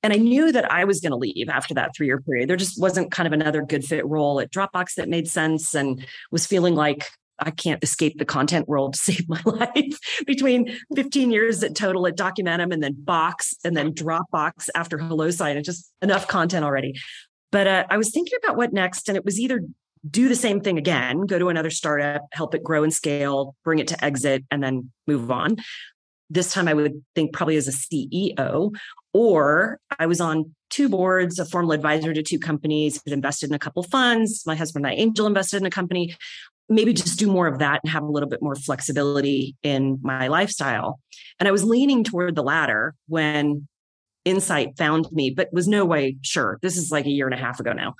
And 0.02 0.12
I 0.12 0.16
knew 0.16 0.50
that 0.50 0.70
I 0.70 0.82
was 0.84 1.00
going 1.00 1.12
to 1.12 1.16
leave 1.16 1.48
after 1.48 1.74
that 1.74 1.94
3-year 1.96 2.20
period. 2.22 2.48
There 2.48 2.56
just 2.56 2.80
wasn't 2.80 3.12
kind 3.12 3.28
of 3.28 3.32
another 3.32 3.62
good 3.62 3.84
fit 3.84 4.04
role 4.04 4.40
at 4.40 4.50
Dropbox 4.50 4.94
that 4.96 5.08
made 5.08 5.28
sense 5.28 5.76
and 5.76 6.04
was 6.32 6.44
feeling 6.44 6.74
like 6.74 7.08
I 7.38 7.50
can't 7.50 7.82
escape 7.82 8.18
the 8.18 8.24
content 8.24 8.68
world 8.68 8.94
to 8.94 8.98
save 8.98 9.28
my 9.28 9.40
life. 9.46 9.98
Between 10.26 10.76
15 10.94 11.30
years 11.30 11.62
at 11.62 11.74
total 11.74 12.06
at 12.06 12.16
Documentum 12.16 12.72
and 12.72 12.82
then 12.82 12.94
Box 12.96 13.54
and 13.64 13.76
then 13.76 13.92
Dropbox 13.92 14.68
after 14.74 14.98
HelloSign, 14.98 15.56
it's 15.56 15.66
just 15.66 15.92
enough 16.02 16.28
content 16.28 16.64
already. 16.64 16.94
But 17.50 17.66
uh, 17.66 17.84
I 17.90 17.98
was 17.98 18.10
thinking 18.10 18.38
about 18.42 18.56
what 18.56 18.72
next, 18.72 19.08
and 19.08 19.16
it 19.16 19.24
was 19.24 19.38
either 19.38 19.60
do 20.08 20.28
the 20.28 20.36
same 20.36 20.60
thing 20.60 20.78
again, 20.78 21.26
go 21.26 21.38
to 21.38 21.48
another 21.48 21.70
startup, 21.70 22.22
help 22.32 22.54
it 22.54 22.64
grow 22.64 22.82
and 22.82 22.92
scale, 22.92 23.54
bring 23.62 23.78
it 23.78 23.88
to 23.88 24.04
exit, 24.04 24.44
and 24.50 24.62
then 24.62 24.90
move 25.06 25.30
on. 25.30 25.56
This 26.28 26.52
time 26.52 26.66
I 26.66 26.74
would 26.74 27.04
think 27.14 27.32
probably 27.32 27.56
as 27.56 27.68
a 27.68 27.72
CEO, 27.72 28.74
or 29.12 29.78
I 29.98 30.06
was 30.06 30.20
on 30.20 30.54
two 30.70 30.88
boards, 30.88 31.38
a 31.38 31.44
formal 31.44 31.72
advisor 31.72 32.14
to 32.14 32.22
two 32.22 32.38
companies, 32.38 33.00
had 33.04 33.12
invested 33.12 33.50
in 33.50 33.54
a 33.54 33.58
couple 33.58 33.82
funds. 33.82 34.42
My 34.46 34.54
husband 34.54 34.86
and 34.86 34.94
I 34.94 34.96
angel 34.96 35.26
invested 35.26 35.58
in 35.58 35.66
a 35.66 35.70
company. 35.70 36.16
Maybe 36.74 36.92
just 36.92 37.18
do 37.18 37.30
more 37.30 37.46
of 37.46 37.58
that 37.58 37.80
and 37.82 37.92
have 37.92 38.02
a 38.02 38.10
little 38.10 38.28
bit 38.28 38.42
more 38.42 38.54
flexibility 38.54 39.56
in 39.62 39.98
my 40.02 40.28
lifestyle. 40.28 41.00
And 41.38 41.48
I 41.48 41.52
was 41.52 41.64
leaning 41.64 42.04
toward 42.04 42.34
the 42.34 42.42
latter 42.42 42.94
when 43.08 43.68
Insight 44.24 44.76
found 44.78 45.10
me, 45.12 45.30
but 45.30 45.52
was 45.52 45.68
no 45.68 45.84
way 45.84 46.16
sure. 46.22 46.58
This 46.62 46.76
is 46.76 46.90
like 46.90 47.06
a 47.06 47.10
year 47.10 47.26
and 47.26 47.34
a 47.34 47.38
half 47.38 47.60
ago 47.60 47.72
now. 47.72 47.94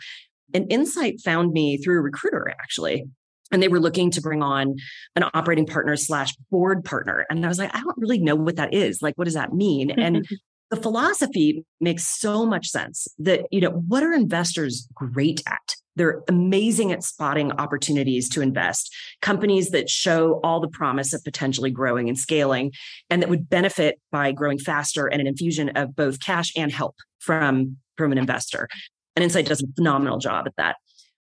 And 0.54 0.70
Insight 0.70 1.20
found 1.20 1.52
me 1.52 1.78
through 1.78 1.98
a 1.98 2.02
recruiter, 2.02 2.48
actually. 2.50 3.04
And 3.50 3.62
they 3.62 3.68
were 3.68 3.80
looking 3.80 4.10
to 4.12 4.20
bring 4.20 4.42
on 4.42 4.76
an 5.16 5.24
operating 5.34 5.66
partner 5.66 5.96
slash 5.96 6.34
board 6.50 6.84
partner. 6.84 7.26
And 7.28 7.44
I 7.44 7.48
was 7.48 7.58
like, 7.58 7.74
I 7.74 7.80
don't 7.80 7.98
really 7.98 8.18
know 8.18 8.36
what 8.36 8.56
that 8.56 8.72
is. 8.72 9.02
Like, 9.02 9.14
what 9.16 9.24
does 9.24 9.34
that 9.34 9.52
mean? 9.52 9.90
And 9.90 10.26
the 10.70 10.76
philosophy 10.76 11.64
makes 11.80 12.06
so 12.06 12.46
much 12.46 12.68
sense 12.68 13.08
that, 13.18 13.46
you 13.50 13.60
know, 13.60 13.70
what 13.70 14.02
are 14.02 14.12
investors 14.12 14.88
great 14.94 15.42
at? 15.46 15.76
They're 15.96 16.22
amazing 16.28 16.92
at 16.92 17.04
spotting 17.04 17.52
opportunities 17.52 18.28
to 18.30 18.40
invest, 18.40 18.94
companies 19.20 19.70
that 19.70 19.90
show 19.90 20.40
all 20.42 20.60
the 20.60 20.68
promise 20.68 21.12
of 21.12 21.22
potentially 21.22 21.70
growing 21.70 22.08
and 22.08 22.18
scaling, 22.18 22.72
and 23.10 23.20
that 23.20 23.28
would 23.28 23.50
benefit 23.50 24.00
by 24.10 24.32
growing 24.32 24.58
faster 24.58 25.06
and 25.06 25.20
an 25.20 25.26
infusion 25.26 25.70
of 25.70 25.94
both 25.94 26.20
cash 26.20 26.52
and 26.56 26.72
help 26.72 26.96
from, 27.18 27.76
from 27.96 28.12
an 28.12 28.18
investor. 28.18 28.68
And 29.14 29.22
Insight 29.22 29.46
does 29.46 29.62
a 29.62 29.66
phenomenal 29.76 30.18
job 30.18 30.46
at 30.46 30.56
that. 30.56 30.76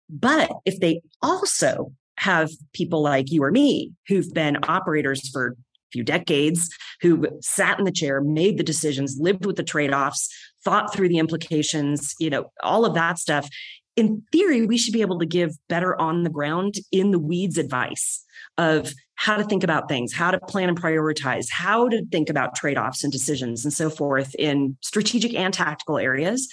But 0.10 0.52
if 0.66 0.80
they 0.80 1.02
also 1.22 1.92
have 2.18 2.52
people 2.74 3.02
like 3.02 3.32
you 3.32 3.44
or 3.44 3.52
me 3.52 3.92
who've 4.08 4.34
been 4.34 4.58
operators 4.68 5.28
for 5.30 5.48
a 5.48 5.56
few 5.92 6.04
decades 6.04 6.70
who 7.02 7.28
sat 7.42 7.80
in 7.80 7.86
the 7.86 7.92
chair, 7.92 8.22
made 8.22 8.58
the 8.58 8.64
decisions, 8.64 9.18
lived 9.20 9.46
with 9.46 9.58
the 9.58 9.64
trade-offs, 9.64 10.30
thought 10.64 10.94
through 10.94 11.10
the 11.10 11.18
implications, 11.18 12.16
you 12.20 12.30
know, 12.30 12.52
all 12.62 12.86
of 12.86 12.94
that 12.94 13.20
stuff. 13.20 13.50
In 13.96 14.24
theory, 14.32 14.66
we 14.66 14.78
should 14.78 14.94
be 14.94 15.02
able 15.02 15.20
to 15.20 15.26
give 15.26 15.52
better 15.70 16.00
on 16.00 16.24
the 16.24 16.30
ground 16.30 16.76
in 16.92 17.12
the 17.12 17.20
weeds 17.20 17.58
advice 17.58 18.24
of 18.58 18.94
how 19.16 19.38
to 19.38 19.44
think 19.44 19.64
about 19.64 19.88
things, 19.88 20.14
how 20.14 20.32
to 20.32 20.40
plan 20.40 20.70
and 20.70 20.80
prioritize, 20.80 21.46
how 21.50 21.88
to 21.90 22.04
think 22.12 22.30
about 22.30 22.56
trade 22.56 22.78
offs 22.78 23.04
and 23.04 23.12
decisions 23.14 23.64
and 23.64 23.74
so 23.74 23.90
forth 23.90 24.34
in 24.36 24.78
strategic 24.82 25.34
and 25.36 25.54
tactical 25.54 25.98
areas. 25.98 26.48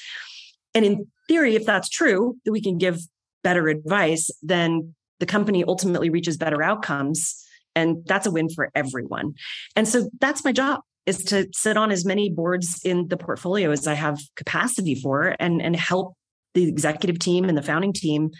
And 0.74 0.84
in 0.84 1.06
theory, 1.28 1.56
if 1.56 1.64
that's 1.64 1.88
true, 1.88 2.36
that 2.44 2.52
we 2.52 2.60
can 2.60 2.78
give 2.78 3.00
better 3.42 3.68
advice, 3.68 4.30
then 4.42 4.94
the 5.18 5.26
company 5.26 5.64
ultimately 5.64 6.10
reaches 6.10 6.36
better 6.36 6.62
outcomes 6.62 7.42
and 7.74 8.04
that's 8.06 8.26
a 8.26 8.30
win 8.30 8.48
for 8.48 8.70
everyone. 8.74 9.34
And 9.76 9.86
so 9.86 10.10
that's 10.20 10.44
my 10.44 10.52
job 10.52 10.80
is 11.06 11.24
to 11.24 11.48
sit 11.52 11.76
on 11.76 11.90
as 11.90 12.04
many 12.04 12.30
boards 12.30 12.80
in 12.84 13.08
the 13.08 13.16
portfolio 13.16 13.70
as 13.70 13.86
I 13.86 13.94
have 13.94 14.20
capacity 14.36 14.94
for 14.94 15.34
and, 15.40 15.62
and 15.62 15.74
help 15.74 16.14
the 16.54 16.68
executive 16.68 17.18
team 17.18 17.48
and 17.48 17.56
the 17.56 17.62
founding 17.62 17.92
team 17.92 18.30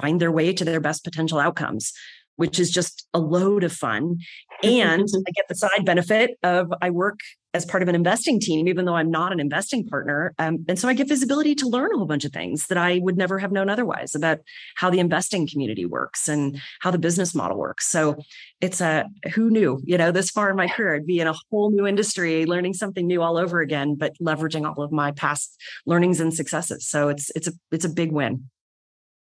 find 0.00 0.20
their 0.20 0.32
way 0.32 0.52
to 0.52 0.64
their 0.64 0.80
best 0.80 1.04
potential 1.04 1.38
outcomes 1.38 1.92
which 2.36 2.58
is 2.58 2.70
just 2.70 3.08
a 3.12 3.18
load 3.18 3.64
of 3.64 3.72
fun. 3.72 4.18
And 4.62 5.08
I 5.28 5.30
get 5.32 5.46
the 5.48 5.54
side 5.54 5.84
benefit 5.84 6.32
of 6.42 6.72
I 6.80 6.90
work 6.90 7.18
as 7.56 7.64
part 7.64 7.82
of 7.82 7.88
an 7.88 7.94
investing 7.94 8.38
team, 8.38 8.68
even 8.68 8.84
though 8.84 8.96
I'm 8.96 9.10
not 9.10 9.32
an 9.32 9.40
investing 9.40 9.86
partner. 9.86 10.34
Um, 10.38 10.64
and 10.68 10.78
so 10.78 10.88
I 10.88 10.94
get 10.94 11.08
visibility 11.08 11.54
to 11.56 11.66
learn 11.66 11.90
a 11.92 11.96
whole 11.96 12.06
bunch 12.06 12.26
of 12.26 12.32
things 12.32 12.66
that 12.66 12.76
I 12.76 13.00
would 13.02 13.16
never 13.16 13.38
have 13.38 13.50
known 13.50 13.70
otherwise 13.70 14.14
about 14.14 14.40
how 14.76 14.90
the 14.90 14.98
investing 14.98 15.48
community 15.48 15.86
works 15.86 16.28
and 16.28 16.60
how 16.80 16.90
the 16.90 16.98
business 16.98 17.34
model 17.34 17.56
works. 17.56 17.90
So 17.90 18.16
it's 18.60 18.82
a 18.82 19.06
who 19.34 19.48
knew, 19.48 19.80
you 19.84 19.96
know, 19.96 20.12
this 20.12 20.30
far 20.30 20.50
in 20.50 20.56
my 20.56 20.68
career, 20.68 20.96
I'd 20.96 21.06
be 21.06 21.18
in 21.18 21.26
a 21.26 21.34
whole 21.50 21.70
new 21.70 21.86
industry, 21.86 22.44
learning 22.44 22.74
something 22.74 23.06
new 23.06 23.22
all 23.22 23.38
over 23.38 23.60
again, 23.60 23.94
but 23.94 24.12
leveraging 24.20 24.66
all 24.66 24.82
of 24.84 24.92
my 24.92 25.12
past 25.12 25.58
learnings 25.86 26.20
and 26.20 26.34
successes. 26.34 26.86
So 26.86 27.08
it's 27.08 27.30
it's 27.34 27.48
a 27.48 27.52
it's 27.72 27.86
a 27.86 27.90
big 27.90 28.12
win 28.12 28.50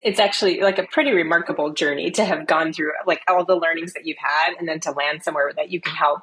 it's 0.02 0.18
actually 0.18 0.60
like 0.60 0.78
a 0.78 0.86
pretty 0.90 1.12
remarkable 1.12 1.72
journey 1.72 2.10
to 2.10 2.24
have 2.24 2.46
gone 2.46 2.72
through 2.72 2.90
like 3.06 3.22
all 3.28 3.44
the 3.44 3.54
learnings 3.54 3.92
that 3.92 4.04
you've 4.04 4.18
had 4.18 4.54
and 4.58 4.68
then 4.68 4.80
to 4.80 4.90
land 4.90 5.22
somewhere 5.22 5.52
that 5.56 5.70
you 5.70 5.80
can 5.80 5.94
help 5.94 6.20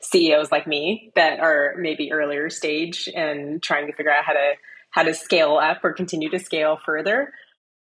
CEOs 0.00 0.52
like 0.52 0.66
me 0.66 1.10
that 1.16 1.40
are 1.40 1.74
maybe 1.78 2.12
earlier 2.12 2.48
stage 2.50 3.08
and 3.14 3.62
trying 3.62 3.86
to 3.86 3.92
figure 3.92 4.12
out 4.12 4.24
how 4.24 4.32
to 4.32 4.52
how 4.90 5.02
to 5.02 5.12
scale 5.12 5.56
up 5.56 5.84
or 5.84 5.92
continue 5.92 6.30
to 6.30 6.38
scale 6.38 6.78
further. 6.82 7.32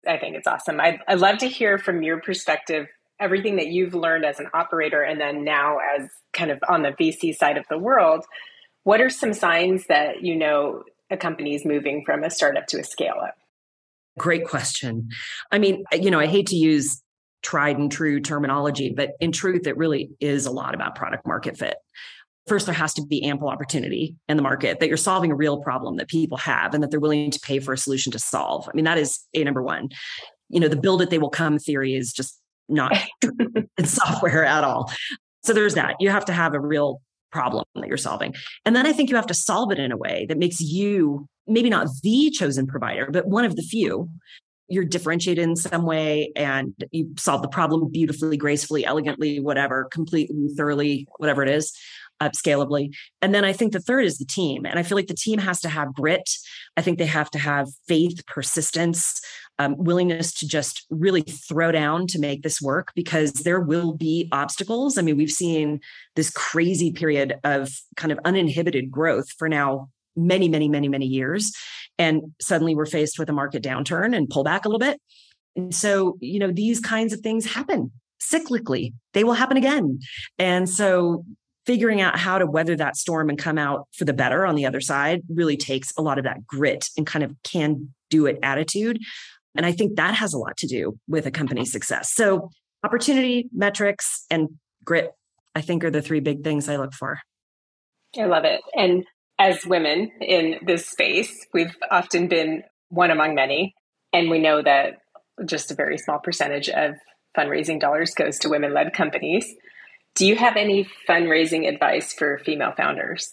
I 0.07 0.17
think 0.17 0.35
it's 0.35 0.47
awesome. 0.47 0.79
I'd, 0.79 0.99
I'd 1.07 1.19
love 1.19 1.39
to 1.39 1.47
hear 1.47 1.77
from 1.77 2.03
your 2.03 2.21
perspective 2.21 2.87
everything 3.19 3.57
that 3.57 3.67
you've 3.67 3.93
learned 3.93 4.25
as 4.25 4.39
an 4.39 4.47
operator 4.53 5.01
and 5.01 5.19
then 5.19 5.43
now 5.43 5.77
as 5.95 6.09
kind 6.33 6.51
of 6.51 6.59
on 6.69 6.83
the 6.83 6.91
VC 6.91 7.35
side 7.35 7.57
of 7.57 7.65
the 7.69 7.77
world. 7.77 8.25
What 8.83 9.01
are 9.01 9.09
some 9.09 9.33
signs 9.33 9.87
that 9.87 10.23
you 10.23 10.35
know 10.35 10.83
a 11.09 11.17
company 11.17 11.53
is 11.53 11.65
moving 11.65 12.03
from 12.05 12.23
a 12.23 12.29
startup 12.29 12.67
to 12.67 12.79
a 12.79 12.83
scale 12.83 13.17
up? 13.21 13.35
Great 14.17 14.45
question. 14.45 15.09
I 15.51 15.59
mean, 15.59 15.83
you 15.93 16.11
know, 16.11 16.19
I 16.19 16.27
hate 16.27 16.47
to 16.47 16.55
use 16.55 17.01
tried 17.41 17.77
and 17.77 17.91
true 17.91 18.19
terminology, 18.19 18.93
but 18.95 19.11
in 19.19 19.31
truth, 19.31 19.67
it 19.67 19.77
really 19.77 20.11
is 20.19 20.45
a 20.45 20.51
lot 20.51 20.75
about 20.75 20.95
product 20.95 21.25
market 21.25 21.57
fit. 21.57 21.77
First, 22.47 22.65
there 22.65 22.75
has 22.75 22.93
to 22.95 23.05
be 23.05 23.23
ample 23.23 23.49
opportunity 23.49 24.15
in 24.27 24.35
the 24.35 24.43
market 24.43 24.79
that 24.79 24.87
you're 24.87 24.97
solving 24.97 25.31
a 25.31 25.35
real 25.35 25.61
problem 25.61 25.97
that 25.97 26.07
people 26.07 26.37
have 26.37 26.73
and 26.73 26.83
that 26.83 26.91
they're 26.91 26.99
willing 26.99 27.31
to 27.31 27.39
pay 27.39 27.59
for 27.59 27.73
a 27.73 27.77
solution 27.77 28.11
to 28.11 28.19
solve. 28.19 28.67
I 28.67 28.71
mean, 28.75 28.85
that 28.85 28.97
is 28.97 29.19
a 29.33 29.43
number 29.43 29.61
one. 29.61 29.89
You 30.49 30.59
know, 30.59 30.67
the 30.67 30.75
build 30.75 31.01
it, 31.01 31.09
they 31.09 31.19
will 31.19 31.29
come 31.29 31.59
theory 31.59 31.95
is 31.95 32.11
just 32.11 32.39
not 32.67 32.97
in 33.77 33.85
software 33.85 34.43
at 34.43 34.63
all. 34.63 34.91
So 35.43 35.53
there's 35.53 35.75
that. 35.75 35.95
You 35.99 36.09
have 36.09 36.25
to 36.25 36.33
have 36.33 36.53
a 36.53 36.59
real 36.59 37.01
problem 37.31 37.65
that 37.75 37.87
you're 37.87 37.97
solving. 37.97 38.33
And 38.65 38.75
then 38.75 38.85
I 38.85 38.93
think 38.93 39.09
you 39.09 39.15
have 39.15 39.27
to 39.27 39.33
solve 39.33 39.71
it 39.71 39.79
in 39.79 39.91
a 39.91 39.97
way 39.97 40.25
that 40.29 40.37
makes 40.37 40.59
you 40.59 41.27
maybe 41.47 41.69
not 41.69 41.87
the 42.03 42.31
chosen 42.31 42.67
provider, 42.67 43.09
but 43.11 43.27
one 43.27 43.45
of 43.45 43.55
the 43.55 43.63
few. 43.63 44.09
You're 44.67 44.85
differentiated 44.85 45.43
in 45.43 45.57
some 45.57 45.85
way 45.85 46.31
and 46.33 46.73
you 46.91 47.13
solve 47.17 47.41
the 47.41 47.49
problem 47.49 47.91
beautifully, 47.91 48.37
gracefully, 48.37 48.85
elegantly, 48.85 49.41
whatever, 49.41 49.89
completely, 49.91 50.47
thoroughly, 50.55 51.09
whatever 51.17 51.43
it 51.43 51.49
is, 51.49 51.73
uh, 52.21 52.29
scalably. 52.29 52.95
And 53.21 53.35
then 53.35 53.43
I 53.43 53.51
think 53.51 53.73
the 53.73 53.81
third 53.81 54.05
is 54.05 54.17
the 54.17 54.25
team. 54.25 54.65
And 54.65 54.79
I 54.79 54.83
feel 54.83 54.95
like 54.95 55.07
the 55.07 55.13
team 55.13 55.39
has 55.39 55.59
to 55.61 55.69
have 55.69 55.93
grit. 55.93 56.29
I 56.77 56.81
think 56.81 56.99
they 56.99 57.05
have 57.05 57.29
to 57.31 57.39
have 57.39 57.67
faith, 57.87 58.25
persistence, 58.27 59.19
um, 59.59 59.75
willingness 59.77 60.33
to 60.35 60.47
just 60.47 60.85
really 60.89 61.21
throw 61.21 61.71
down 61.71 62.07
to 62.07 62.19
make 62.19 62.41
this 62.41 62.61
work 62.61 62.91
because 62.95 63.33
there 63.33 63.59
will 63.59 63.93
be 63.93 64.27
obstacles. 64.31 64.97
I 64.97 65.01
mean, 65.01 65.17
we've 65.17 65.29
seen 65.29 65.79
this 66.15 66.31
crazy 66.31 66.91
period 66.91 67.35
of 67.43 67.69
kind 67.95 68.11
of 68.11 68.19
uninhibited 68.25 68.89
growth 68.89 69.31
for 69.37 69.47
now 69.47 69.89
many, 70.15 70.49
many, 70.49 70.67
many, 70.67 70.87
many 70.87 71.05
years. 71.05 71.51
And 71.97 72.33
suddenly 72.41 72.75
we're 72.75 72.85
faced 72.85 73.19
with 73.19 73.29
a 73.29 73.33
market 73.33 73.63
downturn 73.63 74.15
and 74.15 74.29
pull 74.29 74.43
back 74.43 74.65
a 74.65 74.67
little 74.67 74.79
bit. 74.79 74.99
And 75.55 75.73
so, 75.75 76.17
you 76.19 76.39
know, 76.39 76.51
these 76.51 76.79
kinds 76.79 77.13
of 77.13 77.19
things 77.19 77.45
happen 77.45 77.91
cyclically, 78.21 78.93
they 79.13 79.23
will 79.23 79.33
happen 79.33 79.57
again. 79.57 79.99
And 80.37 80.69
so, 80.69 81.25
figuring 81.67 82.01
out 82.01 82.17
how 82.17 82.39
to 82.39 82.45
weather 82.45 82.75
that 82.75 82.95
storm 82.95 83.29
and 83.29 83.37
come 83.37 83.57
out 83.57 83.87
for 83.93 84.03
the 84.03 84.13
better 84.13 84.47
on 84.47 84.55
the 84.55 84.65
other 84.65 84.81
side 84.81 85.21
really 85.29 85.55
takes 85.55 85.93
a 85.95 86.01
lot 86.01 86.17
of 86.17 86.23
that 86.23 86.45
grit 86.47 86.89
and 86.97 87.05
kind 87.05 87.23
of 87.23 87.35
can 87.43 87.93
do 88.09 88.25
it 88.25 88.39
attitude. 88.41 88.99
And 89.55 89.65
I 89.65 89.71
think 89.71 89.97
that 89.97 90.15
has 90.15 90.33
a 90.33 90.37
lot 90.37 90.57
to 90.57 90.67
do 90.67 90.97
with 91.07 91.25
a 91.25 91.31
company's 91.31 91.69
mm-hmm. 91.69 91.73
success. 91.73 92.13
So, 92.13 92.49
opportunity, 92.83 93.49
metrics, 93.53 94.25
and 94.29 94.49
grit, 94.83 95.11
I 95.55 95.61
think, 95.61 95.83
are 95.83 95.91
the 95.91 96.01
three 96.01 96.19
big 96.19 96.43
things 96.43 96.69
I 96.69 96.77
look 96.77 96.93
for. 96.93 97.19
I 98.17 98.25
love 98.25 98.45
it. 98.45 98.61
And 98.75 99.05
as 99.39 99.65
women 99.65 100.11
in 100.21 100.59
this 100.65 100.87
space, 100.87 101.47
we've 101.53 101.75
often 101.89 102.27
been 102.27 102.63
one 102.89 103.11
among 103.11 103.35
many. 103.35 103.73
And 104.13 104.29
we 104.29 104.39
know 104.39 104.61
that 104.61 104.99
just 105.45 105.71
a 105.71 105.75
very 105.75 105.97
small 105.97 106.19
percentage 106.19 106.69
of 106.69 106.95
fundraising 107.37 107.79
dollars 107.79 108.13
goes 108.13 108.37
to 108.39 108.49
women 108.49 108.73
led 108.73 108.93
companies. 108.93 109.45
Do 110.15 110.27
you 110.27 110.35
have 110.35 110.57
any 110.57 110.87
fundraising 111.07 111.67
advice 111.67 112.13
for 112.13 112.39
female 112.39 112.73
founders? 112.75 113.29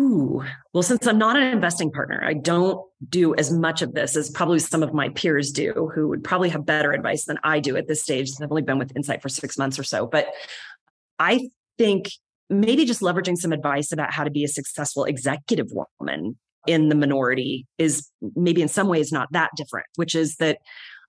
Ooh, 0.00 0.44
well, 0.72 0.82
since 0.82 1.06
I'm 1.06 1.18
not 1.18 1.36
an 1.36 1.48
investing 1.48 1.90
partner, 1.90 2.22
I 2.24 2.34
don't 2.34 2.80
do 3.08 3.34
as 3.34 3.52
much 3.52 3.82
of 3.82 3.94
this 3.94 4.16
as 4.16 4.30
probably 4.30 4.60
some 4.60 4.82
of 4.84 4.94
my 4.94 5.08
peers 5.08 5.50
do, 5.50 5.90
who 5.92 6.08
would 6.08 6.22
probably 6.22 6.50
have 6.50 6.64
better 6.64 6.92
advice 6.92 7.24
than 7.24 7.38
I 7.42 7.58
do 7.58 7.76
at 7.76 7.88
this 7.88 8.02
stage. 8.02 8.30
I've 8.40 8.50
only 8.50 8.62
been 8.62 8.78
with 8.78 8.94
Insight 8.96 9.22
for 9.22 9.28
six 9.28 9.58
months 9.58 9.76
or 9.78 9.82
so. 9.82 10.06
But 10.06 10.28
I 11.18 11.48
think 11.78 12.10
maybe 12.48 12.84
just 12.84 13.00
leveraging 13.00 13.36
some 13.36 13.52
advice 13.52 13.90
about 13.90 14.12
how 14.12 14.22
to 14.22 14.30
be 14.30 14.44
a 14.44 14.48
successful 14.48 15.04
executive 15.04 15.68
woman 15.98 16.38
in 16.66 16.88
the 16.88 16.94
minority 16.94 17.66
is 17.78 18.08
maybe 18.36 18.62
in 18.62 18.68
some 18.68 18.88
ways 18.88 19.10
not 19.10 19.28
that 19.32 19.50
different, 19.56 19.86
which 19.96 20.14
is 20.14 20.36
that 20.36 20.58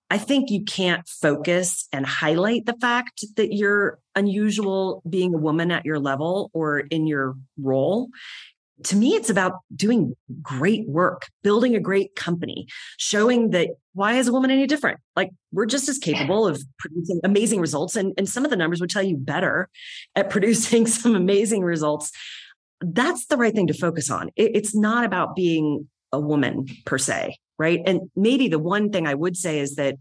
I 0.10 0.17
think 0.17 0.49
you 0.49 0.63
can't 0.63 1.08
focus 1.08 1.88
and 1.93 2.06
highlight 2.06 2.65
the 2.65 2.75
fact 2.82 3.23
that 3.36 3.54
you're 3.54 3.99
unusual 4.15 5.04
being 5.08 5.36
a 5.36 5.38
woman 5.38 5.69
at 5.69 5.86
your 5.86 5.99
level 5.99 6.49
or 6.54 6.80
in 6.80 7.06
your 7.06 7.36
role. 7.62 8.10
To 8.84 8.96
me, 8.96 9.15
it's 9.15 9.30
about 9.30 9.60
doing 9.76 10.15
great 10.42 10.88
work, 10.88 11.28
building 11.44 11.76
a 11.76 11.80
great 11.80 12.15
company, 12.15 12.68
showing 12.98 13.50
that 13.50 13.70
why 13.94 14.13
is 14.13 14.28
a 14.28 14.32
woman 14.32 14.52
any 14.52 14.68
different? 14.68 15.00
Like 15.15 15.32
we're 15.52 15.65
just 15.65 15.89
as 15.89 15.98
capable 15.98 16.48
of 16.48 16.62
producing 16.78 17.20
amazing 17.24 17.60
results. 17.60 17.96
And, 17.96 18.13
and 18.18 18.30
some 18.30 18.46
of 18.46 18.52
the 18.52 18.58
numbers 18.58 18.80
would 18.80 18.89
tell 18.89 19.04
you 19.04 19.18
better 19.18 19.70
at 20.15 20.30
producing 20.30 20.88
some 20.88 21.15
amazing 21.15 21.63
results. 21.63 22.12
That's 22.82 23.26
the 23.26 23.38
right 23.38 23.54
thing 23.54 23.68
to 23.68 23.74
focus 23.74 24.10
on. 24.10 24.30
It, 24.36 24.52
it's 24.56 24.76
not 24.76 25.04
about 25.04 25.36
being 25.36 25.89
a 26.12 26.20
woman 26.20 26.65
per 26.86 26.98
se 26.98 27.36
right? 27.60 27.82
And 27.86 28.10
maybe 28.15 28.48
the 28.48 28.58
one 28.58 28.89
thing 28.89 29.06
I 29.06 29.13
would 29.13 29.38
say 29.38 29.60
is 29.60 29.76
that 29.76 29.98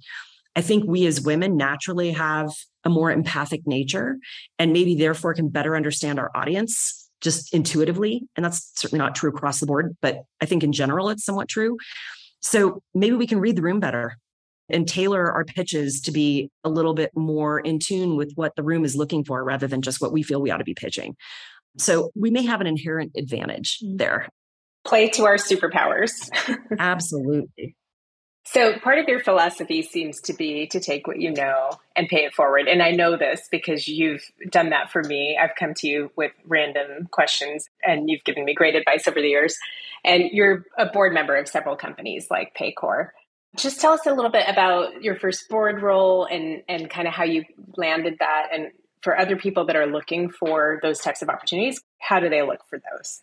I 0.56 0.62
think 0.62 0.84
we 0.86 1.06
as 1.06 1.20
women 1.20 1.56
naturally 1.56 2.12
have 2.12 2.50
a 2.84 2.88
more 2.88 3.10
empathic 3.10 3.66
nature 3.66 4.16
and 4.58 4.72
maybe 4.72 4.94
therefore 4.94 5.34
can 5.34 5.48
better 5.48 5.76
understand 5.76 6.18
our 6.18 6.30
audience 6.34 7.07
just 7.20 7.52
intuitively. 7.54 8.26
And 8.36 8.44
that's 8.44 8.72
certainly 8.76 9.04
not 9.04 9.14
true 9.14 9.30
across 9.30 9.60
the 9.60 9.66
board, 9.66 9.96
but 10.00 10.22
I 10.40 10.46
think 10.46 10.62
in 10.62 10.72
general 10.72 11.08
it's 11.10 11.24
somewhat 11.24 11.48
true. 11.48 11.76
So 12.40 12.82
maybe 12.94 13.16
we 13.16 13.26
can 13.26 13.40
read 13.40 13.56
the 13.56 13.62
room 13.62 13.80
better 13.80 14.16
and 14.68 14.86
tailor 14.86 15.32
our 15.32 15.44
pitches 15.44 16.00
to 16.02 16.12
be 16.12 16.50
a 16.62 16.68
little 16.68 16.94
bit 16.94 17.10
more 17.16 17.58
in 17.58 17.78
tune 17.78 18.16
with 18.16 18.32
what 18.34 18.54
the 18.54 18.62
room 18.62 18.84
is 18.84 18.94
looking 18.94 19.24
for 19.24 19.42
rather 19.42 19.66
than 19.66 19.82
just 19.82 20.00
what 20.00 20.12
we 20.12 20.22
feel 20.22 20.40
we 20.40 20.50
ought 20.50 20.58
to 20.58 20.64
be 20.64 20.74
pitching. 20.74 21.16
So 21.78 22.10
we 22.14 22.30
may 22.30 22.44
have 22.44 22.60
an 22.60 22.66
inherent 22.66 23.12
advantage 23.16 23.78
mm. 23.82 23.98
there 23.98 24.28
play 24.84 25.08
to 25.10 25.26
our 25.26 25.36
superpowers. 25.36 26.30
Absolutely. 26.78 27.76
So, 28.50 28.78
part 28.78 28.98
of 28.98 29.06
your 29.08 29.20
philosophy 29.20 29.82
seems 29.82 30.22
to 30.22 30.32
be 30.32 30.66
to 30.68 30.80
take 30.80 31.06
what 31.06 31.20
you 31.20 31.30
know 31.30 31.72
and 31.94 32.08
pay 32.08 32.24
it 32.24 32.32
forward. 32.32 32.66
And 32.66 32.82
I 32.82 32.92
know 32.92 33.18
this 33.18 33.46
because 33.50 33.86
you've 33.86 34.24
done 34.48 34.70
that 34.70 34.90
for 34.90 35.02
me. 35.02 35.38
I've 35.38 35.54
come 35.54 35.74
to 35.74 35.86
you 35.86 36.10
with 36.16 36.32
random 36.46 37.08
questions 37.10 37.68
and 37.86 38.08
you've 38.08 38.24
given 38.24 38.46
me 38.46 38.54
great 38.54 38.74
advice 38.74 39.06
over 39.06 39.20
the 39.20 39.28
years. 39.28 39.58
And 40.02 40.30
you're 40.32 40.64
a 40.78 40.86
board 40.86 41.12
member 41.12 41.36
of 41.36 41.46
several 41.46 41.76
companies 41.76 42.28
like 42.30 42.56
Paycor. 42.58 43.10
Just 43.54 43.82
tell 43.82 43.92
us 43.92 44.06
a 44.06 44.14
little 44.14 44.30
bit 44.30 44.48
about 44.48 45.02
your 45.02 45.16
first 45.16 45.50
board 45.50 45.82
role 45.82 46.24
and, 46.24 46.62
and 46.70 46.88
kind 46.88 47.06
of 47.06 47.12
how 47.12 47.24
you 47.24 47.44
landed 47.76 48.16
that. 48.20 48.46
And 48.50 48.68
for 49.02 49.18
other 49.18 49.36
people 49.36 49.66
that 49.66 49.76
are 49.76 49.86
looking 49.86 50.30
for 50.30 50.78
those 50.80 51.00
types 51.00 51.20
of 51.20 51.28
opportunities, 51.28 51.82
how 51.98 52.18
do 52.18 52.30
they 52.30 52.40
look 52.40 52.60
for 52.70 52.80
those? 52.90 53.20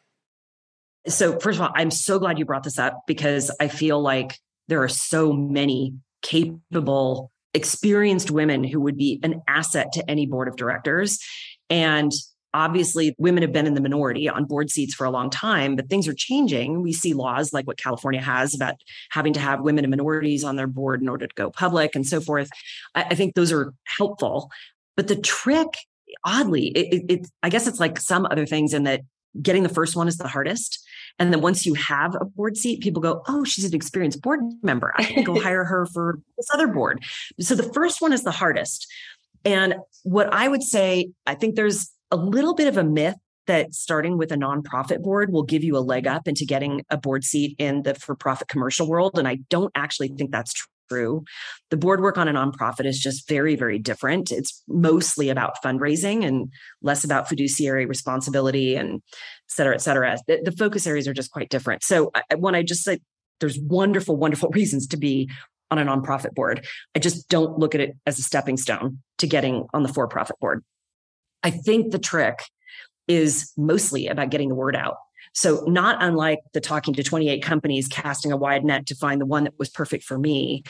So, 1.07 1.39
first 1.39 1.59
of 1.59 1.63
all, 1.63 1.71
I'm 1.75 1.91
so 1.91 2.19
glad 2.19 2.37
you 2.37 2.45
brought 2.45 2.63
this 2.63 2.79
up 2.79 3.05
because 3.05 3.51
I 3.59 3.67
feel 3.67 4.01
like 4.01 4.39
there 4.67 4.81
are 4.81 4.89
so 4.89 5.31
many 5.31 5.93
capable, 6.21 7.31
experienced 7.53 8.31
women 8.31 8.63
who 8.63 8.81
would 8.81 8.97
be 8.97 9.19
an 9.23 9.41
asset 9.47 9.91
to 9.93 10.09
any 10.09 10.25
board 10.25 10.47
of 10.47 10.55
directors. 10.55 11.19
And 11.69 12.11
obviously, 12.53 13.13
women 13.17 13.43
have 13.43 13.51
been 13.51 13.67
in 13.67 13.73
the 13.73 13.81
minority 13.81 14.29
on 14.29 14.45
board 14.45 14.69
seats 14.69 14.95
for 14.95 15.05
a 15.05 15.11
long 15.11 15.29
time, 15.29 15.75
but 15.75 15.89
things 15.89 16.07
are 16.07 16.13
changing. 16.13 16.81
We 16.81 16.93
see 16.93 17.13
laws 17.13 17.53
like 17.53 17.67
what 17.67 17.77
California 17.77 18.21
has 18.21 18.55
about 18.55 18.75
having 19.11 19.33
to 19.33 19.39
have 19.39 19.61
women 19.61 19.83
and 19.83 19.91
minorities 19.91 20.43
on 20.43 20.55
their 20.55 20.67
board 20.67 21.01
in 21.01 21.09
order 21.09 21.27
to 21.27 21.35
go 21.35 21.51
public 21.51 21.95
and 21.95 22.05
so 22.05 22.21
forth. 22.21 22.49
I, 22.95 23.13
think 23.13 23.35
those 23.35 23.51
are 23.51 23.73
helpful. 23.85 24.49
But 24.95 25.07
the 25.07 25.17
trick, 25.17 25.67
oddly, 26.23 26.67
it, 26.67 27.03
it, 27.09 27.27
I 27.43 27.49
guess 27.49 27.67
it's 27.67 27.79
like 27.79 27.99
some 27.99 28.25
other 28.25 28.45
things 28.45 28.73
in 28.73 28.83
that 28.83 29.01
getting 29.41 29.63
the 29.63 29.69
first 29.69 29.95
one 29.95 30.07
is 30.07 30.17
the 30.17 30.27
hardest. 30.27 30.84
And 31.17 31.31
then 31.31 31.41
once 31.41 31.65
you 31.65 31.73
have 31.75 32.15
a 32.15 32.25
board 32.25 32.57
seat, 32.57 32.81
people 32.81 33.01
go, 33.01 33.23
Oh, 33.27 33.43
she's 33.43 33.65
an 33.65 33.73
experienced 33.73 34.21
board 34.21 34.41
member. 34.61 34.93
I 34.97 35.03
can 35.03 35.23
go 35.23 35.39
hire 35.41 35.63
her 35.63 35.85
for 35.87 36.19
this 36.37 36.47
other 36.53 36.67
board. 36.67 37.03
So 37.39 37.55
the 37.55 37.71
first 37.73 38.01
one 38.01 38.13
is 38.13 38.23
the 38.23 38.31
hardest. 38.31 38.87
And 39.43 39.75
what 40.03 40.33
I 40.33 40.47
would 40.47 40.63
say, 40.63 41.11
I 41.25 41.35
think 41.35 41.55
there's 41.55 41.91
a 42.11 42.17
little 42.17 42.55
bit 42.55 42.67
of 42.67 42.77
a 42.77 42.83
myth 42.83 43.15
that 43.47 43.75
starting 43.75 44.17
with 44.17 44.31
a 44.31 44.35
nonprofit 44.35 45.03
board 45.03 45.31
will 45.31 45.43
give 45.43 45.63
you 45.63 45.77
a 45.77 45.79
leg 45.79 46.07
up 46.07 46.27
into 46.27 46.45
getting 46.45 46.83
a 46.89 46.97
board 46.97 47.23
seat 47.23 47.55
in 47.59 47.83
the 47.83 47.93
for 47.93 48.15
profit 48.15 48.47
commercial 48.47 48.87
world. 48.87 49.19
And 49.19 49.27
I 49.27 49.37
don't 49.49 49.71
actually 49.75 50.07
think 50.09 50.31
that's 50.31 50.53
true 50.53 50.65
true. 50.89 51.23
The 51.69 51.77
board 51.77 52.01
work 52.01 52.17
on 52.17 52.27
a 52.27 52.33
nonprofit 52.33 52.85
is 52.85 52.99
just 52.99 53.27
very, 53.27 53.55
very 53.55 53.79
different. 53.79 54.31
It's 54.31 54.63
mostly 54.67 55.29
about 55.29 55.61
fundraising 55.63 56.25
and 56.25 56.51
less 56.81 57.03
about 57.03 57.27
fiduciary 57.27 57.85
responsibility 57.85 58.75
and 58.75 59.01
et 59.47 59.51
cetera, 59.51 59.75
et 59.75 59.81
cetera. 59.81 60.17
The, 60.27 60.41
the 60.43 60.51
focus 60.51 60.87
areas 60.87 61.07
are 61.07 61.13
just 61.13 61.31
quite 61.31 61.49
different. 61.49 61.83
So 61.83 62.11
when 62.37 62.55
I 62.55 62.63
just 62.63 62.83
say 62.83 62.99
there's 63.39 63.59
wonderful, 63.59 64.15
wonderful 64.15 64.49
reasons 64.53 64.87
to 64.87 64.97
be 64.97 65.29
on 65.71 65.79
a 65.79 65.85
nonprofit 65.85 66.33
board, 66.33 66.65
I 66.95 66.99
just 66.99 67.29
don't 67.29 67.57
look 67.57 67.75
at 67.75 67.81
it 67.81 67.97
as 68.05 68.19
a 68.19 68.23
stepping 68.23 68.57
stone 68.57 69.01
to 69.19 69.27
getting 69.27 69.65
on 69.73 69.83
the 69.83 69.89
for 69.89 70.07
profit 70.07 70.39
board. 70.39 70.63
I 71.43 71.51
think 71.51 71.91
the 71.91 71.99
trick 71.99 72.39
is 73.07 73.51
mostly 73.57 74.07
about 74.07 74.29
getting 74.29 74.49
the 74.49 74.55
word 74.55 74.75
out. 74.75 74.95
So, 75.33 75.63
not 75.67 76.01
unlike 76.01 76.39
the 76.53 76.61
talking 76.61 76.93
to 76.93 77.03
28 77.03 77.43
companies, 77.43 77.87
casting 77.87 78.31
a 78.31 78.37
wide 78.37 78.63
net 78.63 78.85
to 78.87 78.95
find 78.95 79.19
the 79.19 79.25
one 79.25 79.43
that 79.43 79.53
was 79.59 79.69
perfect 79.69 80.03
for 80.03 80.17
me, 80.17 80.63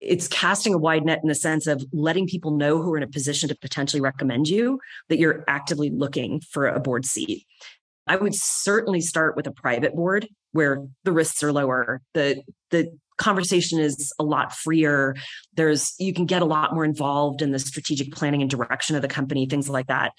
it's 0.00 0.28
casting 0.28 0.74
a 0.74 0.78
wide 0.78 1.04
net 1.04 1.20
in 1.22 1.28
the 1.28 1.34
sense 1.34 1.66
of 1.66 1.84
letting 1.92 2.26
people 2.26 2.56
know 2.56 2.80
who 2.80 2.92
are 2.94 2.96
in 2.96 3.02
a 3.02 3.08
position 3.08 3.48
to 3.48 3.56
potentially 3.56 4.00
recommend 4.00 4.48
you 4.48 4.78
that 5.08 5.18
you're 5.18 5.44
actively 5.48 5.90
looking 5.90 6.40
for 6.40 6.66
a 6.66 6.80
board 6.80 7.04
seat. 7.04 7.46
I 8.06 8.16
would 8.16 8.34
certainly 8.34 9.00
start 9.00 9.36
with 9.36 9.46
a 9.46 9.52
private 9.52 9.94
board 9.94 10.28
where 10.52 10.84
the 11.04 11.12
risks 11.12 11.42
are 11.42 11.52
lower. 11.52 12.00
The 12.14 12.42
the 12.70 12.96
conversation 13.18 13.80
is 13.80 14.12
a 14.18 14.24
lot 14.24 14.52
freer. 14.52 15.16
There's 15.54 15.94
you 15.98 16.12
can 16.12 16.26
get 16.26 16.42
a 16.42 16.46
lot 16.46 16.74
more 16.74 16.84
involved 16.84 17.42
in 17.42 17.52
the 17.52 17.58
strategic 17.58 18.12
planning 18.12 18.42
and 18.42 18.50
direction 18.50 18.96
of 18.96 19.02
the 19.02 19.08
company, 19.08 19.46
things 19.46 19.68
like 19.68 19.86
that. 19.86 20.12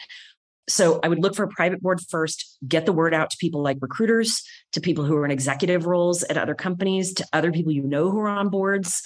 So 0.69 0.99
I 1.01 1.07
would 1.07 1.23
look 1.23 1.33
for 1.33 1.43
a 1.43 1.47
private 1.47 1.81
board 1.81 2.01
first, 2.09 2.57
get 2.67 2.85
the 2.85 2.91
word 2.91 3.13
out 3.13 3.29
to 3.29 3.37
people 3.39 3.63
like 3.63 3.77
recruiters, 3.79 4.43
to 4.73 4.81
people 4.81 5.05
who 5.05 5.15
are 5.15 5.23
in 5.23 5.31
executive 5.31 5.85
roles 5.85 6.23
at 6.23 6.37
other 6.37 6.55
companies, 6.55 7.13
to 7.13 7.25
other 7.31 7.53
people 7.53 7.71
you 7.71 7.83
know 7.83 8.11
who 8.11 8.19
are 8.19 8.27
on 8.27 8.49
boards, 8.49 9.01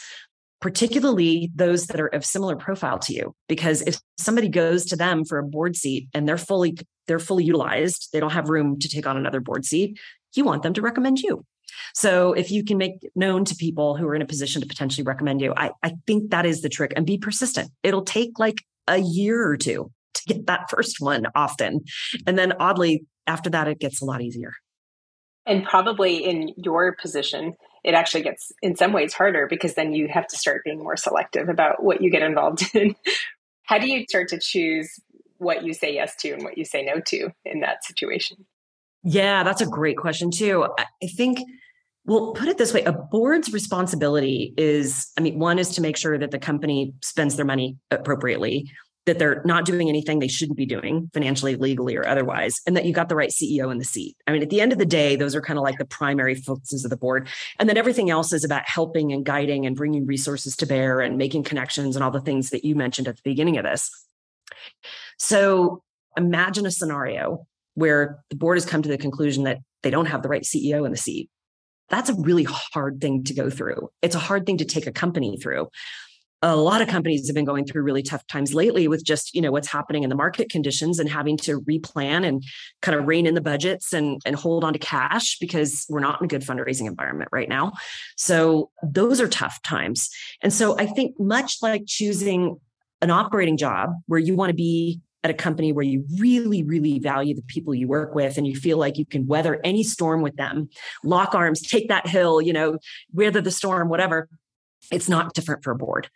particularly 0.61 1.51
those 1.55 1.87
that 1.87 1.99
are 1.99 2.07
of 2.07 2.23
similar 2.23 2.55
profile 2.55 2.99
to 2.99 3.13
you. 3.13 3.35
Because 3.49 3.81
if 3.81 3.99
somebody 4.17 4.47
goes 4.47 4.85
to 4.85 4.95
them 4.95 5.25
for 5.25 5.37
a 5.39 5.43
board 5.43 5.75
seat 5.75 6.07
and 6.13 6.27
they're 6.27 6.37
fully 6.37 6.77
they're 7.07 7.19
fully 7.19 7.43
utilized, 7.43 8.09
they 8.13 8.19
don't 8.19 8.31
have 8.31 8.47
room 8.47 8.79
to 8.79 8.87
take 8.87 9.07
on 9.07 9.17
another 9.17 9.41
board 9.41 9.65
seat, 9.65 9.99
you 10.35 10.45
want 10.45 10.63
them 10.63 10.73
to 10.73 10.81
recommend 10.81 11.19
you. 11.19 11.43
So 11.93 12.33
if 12.33 12.51
you 12.51 12.63
can 12.63 12.77
make 12.77 13.09
known 13.15 13.43
to 13.45 13.55
people 13.55 13.97
who 13.97 14.07
are 14.07 14.15
in 14.15 14.21
a 14.21 14.25
position 14.25 14.61
to 14.61 14.67
potentially 14.67 15.03
recommend 15.03 15.41
you, 15.41 15.53
I, 15.57 15.71
I 15.83 15.93
think 16.05 16.29
that 16.29 16.45
is 16.45 16.61
the 16.61 16.69
trick 16.69 16.93
and 16.95 17.05
be 17.05 17.17
persistent. 17.17 17.71
It'll 17.83 18.03
take 18.03 18.37
like 18.39 18.61
a 18.87 18.97
year 18.97 19.45
or 19.45 19.57
two 19.57 19.91
to 20.13 20.23
get 20.25 20.45
that 20.45 20.69
first 20.69 20.97
one 20.99 21.25
often. 21.35 21.81
And 22.27 22.37
then 22.37 22.53
oddly, 22.59 23.05
after 23.27 23.49
that, 23.49 23.67
it 23.67 23.79
gets 23.79 24.01
a 24.01 24.05
lot 24.05 24.21
easier. 24.21 24.53
And 25.45 25.65
probably 25.65 26.17
in 26.17 26.53
your 26.57 26.95
position, 27.01 27.55
it 27.83 27.93
actually 27.93 28.23
gets 28.23 28.51
in 28.61 28.75
some 28.75 28.93
ways 28.93 29.13
harder 29.13 29.47
because 29.47 29.73
then 29.73 29.93
you 29.93 30.07
have 30.07 30.27
to 30.27 30.37
start 30.37 30.63
being 30.63 30.79
more 30.79 30.97
selective 30.97 31.49
about 31.49 31.83
what 31.83 32.01
you 32.01 32.11
get 32.11 32.21
involved 32.21 32.63
in. 32.73 32.95
How 33.63 33.79
do 33.79 33.87
you 33.87 34.05
start 34.07 34.27
to 34.29 34.39
choose 34.39 34.99
what 35.37 35.63
you 35.63 35.73
say 35.73 35.93
yes 35.93 36.15
to 36.17 36.31
and 36.31 36.43
what 36.43 36.57
you 36.57 36.65
say 36.65 36.83
no 36.83 36.99
to 37.07 37.29
in 37.45 37.61
that 37.61 37.83
situation? 37.83 38.45
Yeah, 39.03 39.43
that's 39.43 39.61
a 39.61 39.65
great 39.65 39.97
question, 39.97 40.29
too. 40.29 40.67
I 40.77 41.07
think 41.15 41.39
well, 42.05 42.33
put 42.33 42.47
it 42.47 42.57
this 42.57 42.73
way 42.73 42.83
a 42.83 42.91
board's 42.91 43.53
responsibility 43.53 44.53
is 44.57 45.11
I 45.17 45.21
mean, 45.21 45.39
one 45.39 45.59
is 45.59 45.69
to 45.75 45.81
make 45.81 45.97
sure 45.97 46.17
that 46.17 46.31
the 46.31 46.39
company 46.39 46.93
spends 47.01 47.35
their 47.35 47.45
money 47.45 47.77
appropriately 47.91 48.69
that 49.05 49.17
they're 49.17 49.41
not 49.45 49.65
doing 49.65 49.89
anything 49.89 50.19
they 50.19 50.27
shouldn't 50.27 50.57
be 50.57 50.65
doing 50.65 51.09
financially, 51.13 51.55
legally, 51.55 51.95
or 51.95 52.07
otherwise, 52.07 52.61
and 52.67 52.77
that 52.77 52.85
you 52.85 52.93
got 52.93 53.09
the 53.09 53.15
right 53.15 53.31
CEO 53.31 53.71
in 53.71 53.79
the 53.79 53.83
seat. 53.83 54.15
I 54.27 54.31
mean, 54.31 54.43
at 54.43 54.51
the 54.51 54.61
end 54.61 54.71
of 54.71 54.77
the 54.77 54.85
day, 54.85 55.15
those 55.15 55.35
are 55.35 55.41
kind 55.41 55.57
of 55.57 55.63
like 55.63 55.79
the 55.79 55.85
primary 55.85 56.35
focuses 56.35 56.83
of 56.83 56.91
the 56.91 56.97
board. 56.97 57.27
And 57.57 57.67
then 57.67 57.77
everything 57.77 58.11
else 58.11 58.31
is 58.31 58.43
about 58.43 58.67
helping 58.67 59.11
and 59.11 59.25
guiding 59.25 59.65
and 59.65 59.75
bringing 59.75 60.05
resources 60.05 60.55
to 60.57 60.67
bear 60.67 60.99
and 60.99 61.17
making 61.17 61.43
connections 61.43 61.95
and 61.95 62.03
all 62.03 62.11
the 62.11 62.21
things 62.21 62.51
that 62.51 62.63
you 62.63 62.75
mentioned 62.75 63.07
at 63.07 63.15
the 63.15 63.23
beginning 63.23 63.57
of 63.57 63.63
this. 63.63 63.89
So 65.17 65.81
imagine 66.15 66.67
a 66.67 66.71
scenario 66.71 67.47
where 67.73 68.19
the 68.29 68.35
board 68.35 68.57
has 68.57 68.65
come 68.65 68.83
to 68.83 68.89
the 68.89 68.97
conclusion 68.97 69.45
that 69.45 69.59
they 69.81 69.89
don't 69.89 70.07
have 70.07 70.21
the 70.21 70.29
right 70.29 70.43
CEO 70.43 70.85
in 70.85 70.91
the 70.91 70.97
seat. 70.97 71.29
That's 71.89 72.09
a 72.09 72.15
really 72.15 72.43
hard 72.43 73.01
thing 73.01 73.23
to 73.23 73.33
go 73.33 73.49
through. 73.49 73.89
It's 74.01 74.15
a 74.15 74.19
hard 74.19 74.45
thing 74.45 74.57
to 74.57 74.65
take 74.65 74.87
a 74.87 74.91
company 74.91 75.37
through 75.37 75.69
a 76.41 76.55
lot 76.55 76.81
of 76.81 76.87
companies 76.87 77.27
have 77.27 77.35
been 77.35 77.45
going 77.45 77.65
through 77.65 77.83
really 77.83 78.01
tough 78.01 78.25
times 78.27 78.53
lately 78.53 78.87
with 78.87 79.03
just 79.03 79.35
you 79.35 79.41
know 79.41 79.51
what's 79.51 79.67
happening 79.67 80.03
in 80.03 80.09
the 80.09 80.15
market 80.15 80.49
conditions 80.49 80.99
and 80.99 81.09
having 81.09 81.37
to 81.37 81.61
replan 81.61 82.25
and 82.25 82.43
kind 82.81 82.97
of 82.97 83.05
rein 83.05 83.25
in 83.25 83.35
the 83.35 83.41
budgets 83.41 83.93
and 83.93 84.21
and 84.25 84.35
hold 84.35 84.63
on 84.63 84.73
to 84.73 84.79
cash 84.79 85.37
because 85.39 85.85
we're 85.89 85.99
not 85.99 86.19
in 86.19 86.25
a 86.25 86.27
good 86.27 86.41
fundraising 86.41 86.87
environment 86.87 87.29
right 87.31 87.49
now. 87.49 87.73
So 88.17 88.71
those 88.83 89.21
are 89.21 89.27
tough 89.27 89.61
times. 89.63 90.09
And 90.41 90.51
so 90.53 90.77
i 90.77 90.85
think 90.85 91.19
much 91.19 91.57
like 91.61 91.83
choosing 91.85 92.59
an 93.01 93.11
operating 93.11 93.57
job 93.57 93.91
where 94.07 94.19
you 94.19 94.35
want 94.35 94.49
to 94.49 94.55
be 94.55 95.01
at 95.23 95.29
a 95.29 95.33
company 95.35 95.71
where 95.71 95.85
you 95.85 96.03
really, 96.17 96.63
really 96.63 96.97
value 96.99 97.35
the 97.35 97.43
people 97.43 97.75
you 97.75 97.87
work 97.87 98.15
with 98.15 98.37
and 98.37 98.47
you 98.47 98.55
feel 98.55 98.77
like 98.77 98.97
you 98.97 99.05
can 99.05 99.27
weather 99.27 99.59
any 99.63 99.83
storm 99.83 100.21
with 100.21 100.35
them, 100.35 100.67
lock 101.03 101.35
arms, 101.35 101.61
take 101.61 101.89
that 101.89 102.07
hill, 102.07 102.41
you 102.41 102.53
know, 102.53 102.79
weather 103.13 103.41
the 103.41 103.51
storm, 103.51 103.87
whatever 103.87 104.27
It's 104.91 105.09
not 105.09 105.33
different 105.33 105.63
for 105.63 105.71
a 105.71 105.75
board 105.75 106.09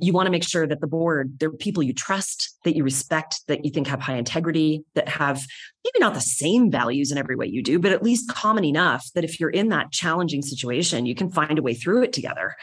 you 0.00 0.12
want 0.12 0.26
to 0.26 0.30
make 0.30 0.44
sure 0.44 0.66
that 0.66 0.80
the 0.80 0.86
board, 0.86 1.38
they're 1.38 1.50
people 1.50 1.82
you 1.82 1.92
trust, 1.92 2.56
that 2.64 2.76
you 2.76 2.84
respect, 2.84 3.40
that 3.48 3.64
you 3.64 3.70
think 3.70 3.88
have 3.88 4.00
high 4.00 4.16
integrity, 4.16 4.84
that 4.94 5.08
have 5.08 5.44
maybe 5.84 5.98
not 5.98 6.14
the 6.14 6.20
same 6.20 6.70
values 6.70 7.10
in 7.10 7.18
every 7.18 7.34
way 7.34 7.46
you 7.46 7.62
do, 7.62 7.78
but 7.78 7.92
at 7.92 8.02
least 8.02 8.32
common 8.32 8.64
enough 8.64 9.08
that 9.14 9.24
if 9.24 9.40
you're 9.40 9.50
in 9.50 9.68
that 9.70 9.90
challenging 9.90 10.42
situation, 10.42 11.06
you 11.06 11.14
can 11.14 11.30
find 11.30 11.58
a 11.58 11.62
way 11.62 11.74
through 11.74 12.04
it 12.04 12.12
together. 12.12 12.54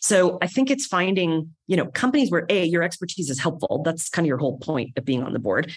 So 0.00 0.38
I 0.40 0.46
think 0.46 0.70
it's 0.70 0.86
finding, 0.86 1.50
you 1.66 1.76
know, 1.76 1.86
companies 1.86 2.30
where 2.30 2.46
A, 2.48 2.64
your 2.64 2.82
expertise 2.82 3.28
is 3.28 3.40
helpful. 3.40 3.82
That's 3.84 4.08
kind 4.08 4.24
of 4.24 4.28
your 4.28 4.38
whole 4.38 4.58
point 4.58 4.96
of 4.96 5.04
being 5.04 5.22
on 5.22 5.32
the 5.32 5.40
board. 5.40 5.72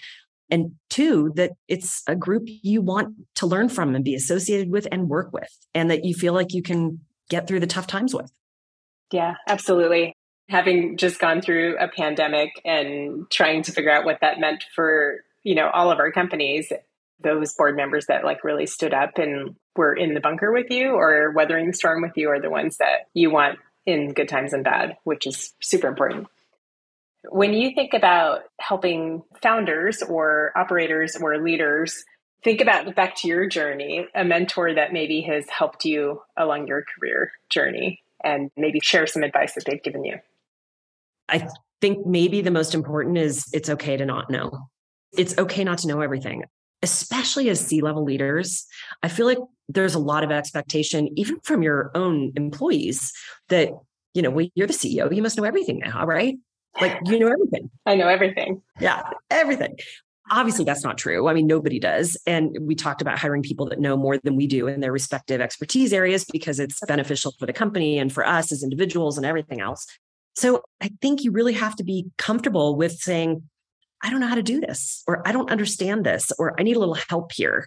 And 0.50 0.76
two, 0.88 1.32
that 1.34 1.52
it's 1.66 2.02
a 2.06 2.14
group 2.14 2.44
you 2.46 2.80
want 2.80 3.14
to 3.36 3.46
learn 3.46 3.68
from 3.68 3.94
and 3.94 4.04
be 4.04 4.14
associated 4.14 4.70
with 4.70 4.86
and 4.90 5.08
work 5.08 5.32
with, 5.32 5.50
and 5.74 5.90
that 5.90 6.04
you 6.04 6.14
feel 6.14 6.32
like 6.32 6.54
you 6.54 6.62
can 6.62 7.00
get 7.28 7.46
through 7.46 7.60
the 7.60 7.66
tough 7.66 7.86
times 7.86 8.14
with. 8.14 8.30
Yeah, 9.12 9.34
absolutely. 9.46 10.14
Having 10.48 10.96
just 10.96 11.20
gone 11.20 11.40
through 11.40 11.76
a 11.78 11.88
pandemic 11.88 12.60
and 12.64 13.30
trying 13.30 13.62
to 13.62 13.72
figure 13.72 13.90
out 13.90 14.04
what 14.04 14.20
that 14.20 14.40
meant 14.40 14.64
for 14.74 15.24
you 15.42 15.54
know 15.54 15.70
all 15.70 15.90
of 15.90 15.98
our 15.98 16.10
companies 16.10 16.72
those 17.20 17.54
board 17.54 17.76
members 17.76 18.06
that 18.06 18.24
like 18.24 18.44
really 18.44 18.66
stood 18.66 18.94
up 18.94 19.18
and 19.18 19.56
were 19.76 19.94
in 19.94 20.14
the 20.14 20.20
bunker 20.20 20.52
with 20.52 20.70
you 20.70 20.90
or 20.90 21.32
weathering 21.32 21.66
the 21.66 21.72
storm 21.72 22.02
with 22.02 22.16
you 22.16 22.28
are 22.28 22.40
the 22.40 22.50
ones 22.50 22.76
that 22.78 23.08
you 23.14 23.30
want 23.30 23.58
in 23.86 24.12
good 24.12 24.28
times 24.28 24.52
and 24.52 24.64
bad 24.64 24.96
which 25.04 25.26
is 25.26 25.54
super 25.60 25.88
important. 25.88 26.26
When 27.30 27.52
you 27.52 27.74
think 27.74 27.94
about 27.94 28.42
helping 28.60 29.22
founders 29.42 30.02
or 30.02 30.52
operators 30.56 31.16
or 31.16 31.38
leaders 31.38 32.04
think 32.44 32.60
about 32.60 32.94
back 32.94 33.16
to 33.16 33.28
your 33.28 33.48
journey 33.48 34.06
a 34.14 34.24
mentor 34.24 34.74
that 34.74 34.92
maybe 34.92 35.22
has 35.22 35.48
helped 35.48 35.84
you 35.84 36.22
along 36.36 36.68
your 36.68 36.84
career 36.94 37.32
journey 37.50 38.02
and 38.24 38.50
maybe 38.56 38.80
share 38.82 39.06
some 39.06 39.22
advice 39.22 39.54
that 39.54 39.64
they've 39.64 39.82
given 39.82 40.04
you 40.04 40.18
I 41.28 41.48
think 41.80 42.06
maybe 42.06 42.40
the 42.40 42.50
most 42.50 42.74
important 42.74 43.18
is 43.18 43.46
it's 43.52 43.68
okay 43.68 43.96
to 43.96 44.06
not 44.06 44.30
know. 44.30 44.68
It's 45.16 45.36
okay 45.38 45.64
not 45.64 45.78
to 45.78 45.88
know 45.88 46.00
everything, 46.00 46.44
especially 46.82 47.48
as 47.50 47.60
C 47.60 47.80
level 47.80 48.04
leaders. 48.04 48.66
I 49.02 49.08
feel 49.08 49.26
like 49.26 49.38
there's 49.68 49.94
a 49.94 49.98
lot 49.98 50.24
of 50.24 50.30
expectation, 50.30 51.08
even 51.16 51.38
from 51.40 51.62
your 51.62 51.90
own 51.94 52.32
employees, 52.36 53.12
that, 53.48 53.70
you 54.14 54.22
know, 54.22 54.30
well, 54.30 54.48
you're 54.54 54.66
the 54.66 54.72
CEO, 54.72 55.14
you 55.14 55.22
must 55.22 55.36
know 55.36 55.44
everything 55.44 55.78
now, 55.78 56.04
right? 56.06 56.36
Like 56.80 56.98
you 57.06 57.18
know 57.18 57.28
everything. 57.28 57.70
I 57.86 57.96
know 57.96 58.08
everything. 58.08 58.62
Yeah, 58.78 59.10
everything. 59.30 59.76
Obviously, 60.30 60.64
that's 60.64 60.84
not 60.84 60.98
true. 60.98 61.28
I 61.28 61.34
mean, 61.34 61.46
nobody 61.46 61.78
does. 61.78 62.16
And 62.26 62.56
we 62.60 62.74
talked 62.74 63.00
about 63.00 63.18
hiring 63.18 63.42
people 63.42 63.68
that 63.68 63.80
know 63.80 63.96
more 63.96 64.18
than 64.18 64.36
we 64.36 64.46
do 64.46 64.66
in 64.66 64.80
their 64.80 64.92
respective 64.92 65.40
expertise 65.40 65.92
areas 65.92 66.24
because 66.30 66.60
it's 66.60 66.80
beneficial 66.86 67.32
for 67.38 67.46
the 67.46 67.52
company 67.52 67.98
and 67.98 68.12
for 68.12 68.26
us 68.26 68.52
as 68.52 68.62
individuals 68.62 69.16
and 69.16 69.26
everything 69.26 69.60
else. 69.60 69.86
So 70.36 70.62
I 70.80 70.90
think 71.00 71.24
you 71.24 71.32
really 71.32 71.54
have 71.54 71.74
to 71.76 71.84
be 71.84 72.10
comfortable 72.16 72.76
with 72.76 72.92
saying, 72.92 73.42
I 74.02 74.10
don't 74.10 74.20
know 74.20 74.28
how 74.28 74.36
to 74.36 74.42
do 74.42 74.60
this, 74.60 75.02
or 75.08 75.26
I 75.26 75.32
don't 75.32 75.50
understand 75.50 76.06
this, 76.06 76.30
or 76.38 76.54
I 76.58 76.62
need 76.62 76.76
a 76.76 76.78
little 76.78 76.98
help 77.08 77.32
here. 77.32 77.66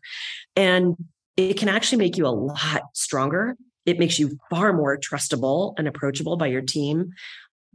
And 0.55 0.95
it 1.35 1.55
can 1.55 1.67
actually 1.67 1.97
make 1.97 2.17
you 2.17 2.25
a 2.25 2.29
lot 2.29 2.83
stronger. 2.93 3.57
It 3.85 3.99
makes 3.99 4.19
you 4.19 4.37
far 4.49 4.73
more 4.73 4.97
trustable 4.97 5.73
and 5.77 5.87
approachable 5.87 6.37
by 6.37 6.47
your 6.47 6.61
team, 6.61 7.11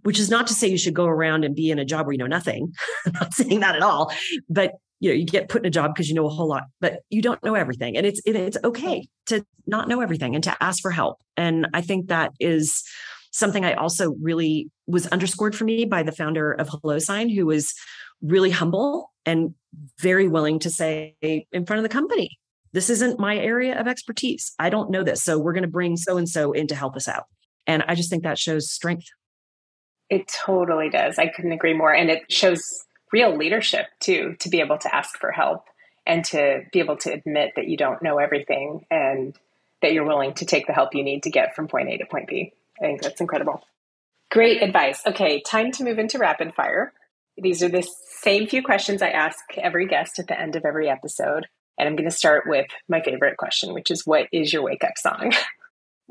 which 0.07 0.21
is 0.21 0.31
not 0.31 0.47
to 0.47 0.55
say 0.55 0.69
you 0.69 0.79
should 0.79 0.95
go 0.95 1.07
around 1.07 1.45
and 1.45 1.57
be 1.57 1.69
in 1.69 1.81
a 1.81 1.85
job 1.85 2.07
where 2.07 2.13
you 2.13 2.19
know 2.19 2.29
nothing. 2.29 2.73
I'm 3.07 3.13
not 3.15 3.35
saying 3.35 3.59
that 3.59 3.75
at 3.75 3.83
all. 3.83 4.13
But 4.49 4.75
you 5.01 5.11
know, 5.11 5.17
you 5.17 5.27
get 5.27 5.49
put 5.49 5.63
in 5.63 5.67
a 5.67 5.71
job 5.71 5.93
because 5.93 6.09
you 6.09 6.15
know 6.15 6.27
a 6.27 6.31
whole 6.31 6.47
lot, 6.49 6.63
but 6.81 7.01
you 7.11 7.21
don't 7.21 7.43
know 7.43 7.57
everything. 7.57 7.97
And 7.97 8.07
it's 8.07 8.21
it, 8.25 8.37
it's 8.37 8.57
okay 8.63 9.09
to 9.27 9.45
not 9.67 9.89
know 9.89 10.01
everything 10.01 10.37
and 10.37 10.45
to 10.45 10.57
ask 10.63 10.81
for 10.81 10.93
help. 10.93 11.19
And 11.37 11.67
I 11.75 11.81
think 11.81 12.07
that 12.07 12.31
is 12.39 12.85
something 13.33 13.65
I 13.65 13.75
also 13.75 14.15
really 14.23 14.71
was 14.87 15.09
underscored 15.09 15.57
for 15.57 15.65
me 15.65 15.87
by 15.87 16.05
the 16.05 16.13
founder 16.13 16.53
of 16.53 16.69
HelloSign, 16.69 17.35
who 17.35 17.45
was 17.45 17.75
really 18.23 18.51
humble 18.51 19.11
and 19.27 19.55
very 19.99 20.29
willing 20.29 20.61
to 20.61 20.71
say 20.71 21.17
in 21.21 21.67
front 21.67 21.79
of 21.79 21.83
the 21.83 21.89
company, 21.89 22.39
this 22.73 22.89
isn't 22.91 23.19
my 23.19 23.37
area 23.37 23.79
of 23.79 23.89
expertise. 23.89 24.53
I 24.61 24.71
don't 24.71 24.91
know 24.91 25.03
this. 25.03 25.25
So 25.25 25.37
we're 25.37 25.53
going 25.53 25.63
to 25.63 25.69
bring 25.69 25.97
so 25.97 26.17
and 26.17 26.29
so 26.29 26.53
in 26.53 26.69
to 26.69 26.77
help 26.77 26.95
us 26.95 27.09
out. 27.09 27.25
And 27.67 27.83
I 27.89 27.97
just 27.97 28.09
think 28.09 28.23
that 28.23 28.39
shows 28.39 28.71
strength. 28.71 29.09
It 30.09 30.29
totally 30.29 30.89
does. 30.91 31.19
I 31.19 31.29
couldn't 31.29 31.53
agree 31.53 31.75
more. 31.75 31.95
And 31.95 32.11
it 32.11 32.31
shows 32.31 32.85
real 33.13 33.37
leadership 33.37 33.87
too, 34.01 34.37
to 34.41 34.49
be 34.49 34.61
able 34.61 34.79
to 34.79 34.95
ask 34.95 35.19
for 35.19 35.33
help 35.33 35.65
and 36.07 36.25
to 36.27 36.63
be 36.73 36.79
able 36.79 36.97
to 36.99 37.13
admit 37.13 37.53
that 37.57 37.69
you 37.69 37.77
don't 37.77 38.03
know 38.03 38.19
everything 38.19 38.87
and 38.91 39.37
that 39.83 39.93
you're 39.93 40.05
willing 40.05 40.35
to 40.35 40.47
take 40.47 40.67
the 40.67 40.73
help 40.73 40.95
you 40.95 41.03
need 41.03 41.25
to 41.25 41.31
get 41.31 41.55
from 41.55 41.69
point 41.69 41.89
A 41.89 41.99
to 41.99 42.07
point 42.07 42.29
B. 42.29 42.53
I 42.81 42.85
think 42.85 43.03
that's 43.03 43.21
incredible. 43.21 43.63
Great 44.31 44.63
advice. 44.63 45.03
Okay, 45.07 45.41
time 45.41 45.73
to 45.73 45.85
move 45.85 45.99
into 45.99 46.19
rapid 46.19 46.55
fire. 46.55 46.93
These 47.37 47.63
are 47.63 47.69
the 47.69 47.87
same 48.09 48.47
few 48.47 48.63
questions 48.63 49.03
I 49.03 49.11
ask 49.11 49.39
every 49.57 49.87
guest 49.87 50.19
at 50.19 50.27
the 50.27 50.41
end 50.41 50.57
of 50.57 50.65
every 50.65 50.89
episode. 50.89 51.47
And 51.79 51.89
I'm 51.89 51.97
going 51.97 52.09
to 52.09 52.17
start 52.17 52.45
with 52.47 52.67
my 52.89 53.03
favorite 53.03 53.37
question, 53.37 53.75
which 53.75 53.91
is 53.91 54.07
what 54.07 54.29
is 54.33 54.53
your 54.53 54.63
wake 54.63 54.85
up 54.85 54.97
song? 54.97 55.33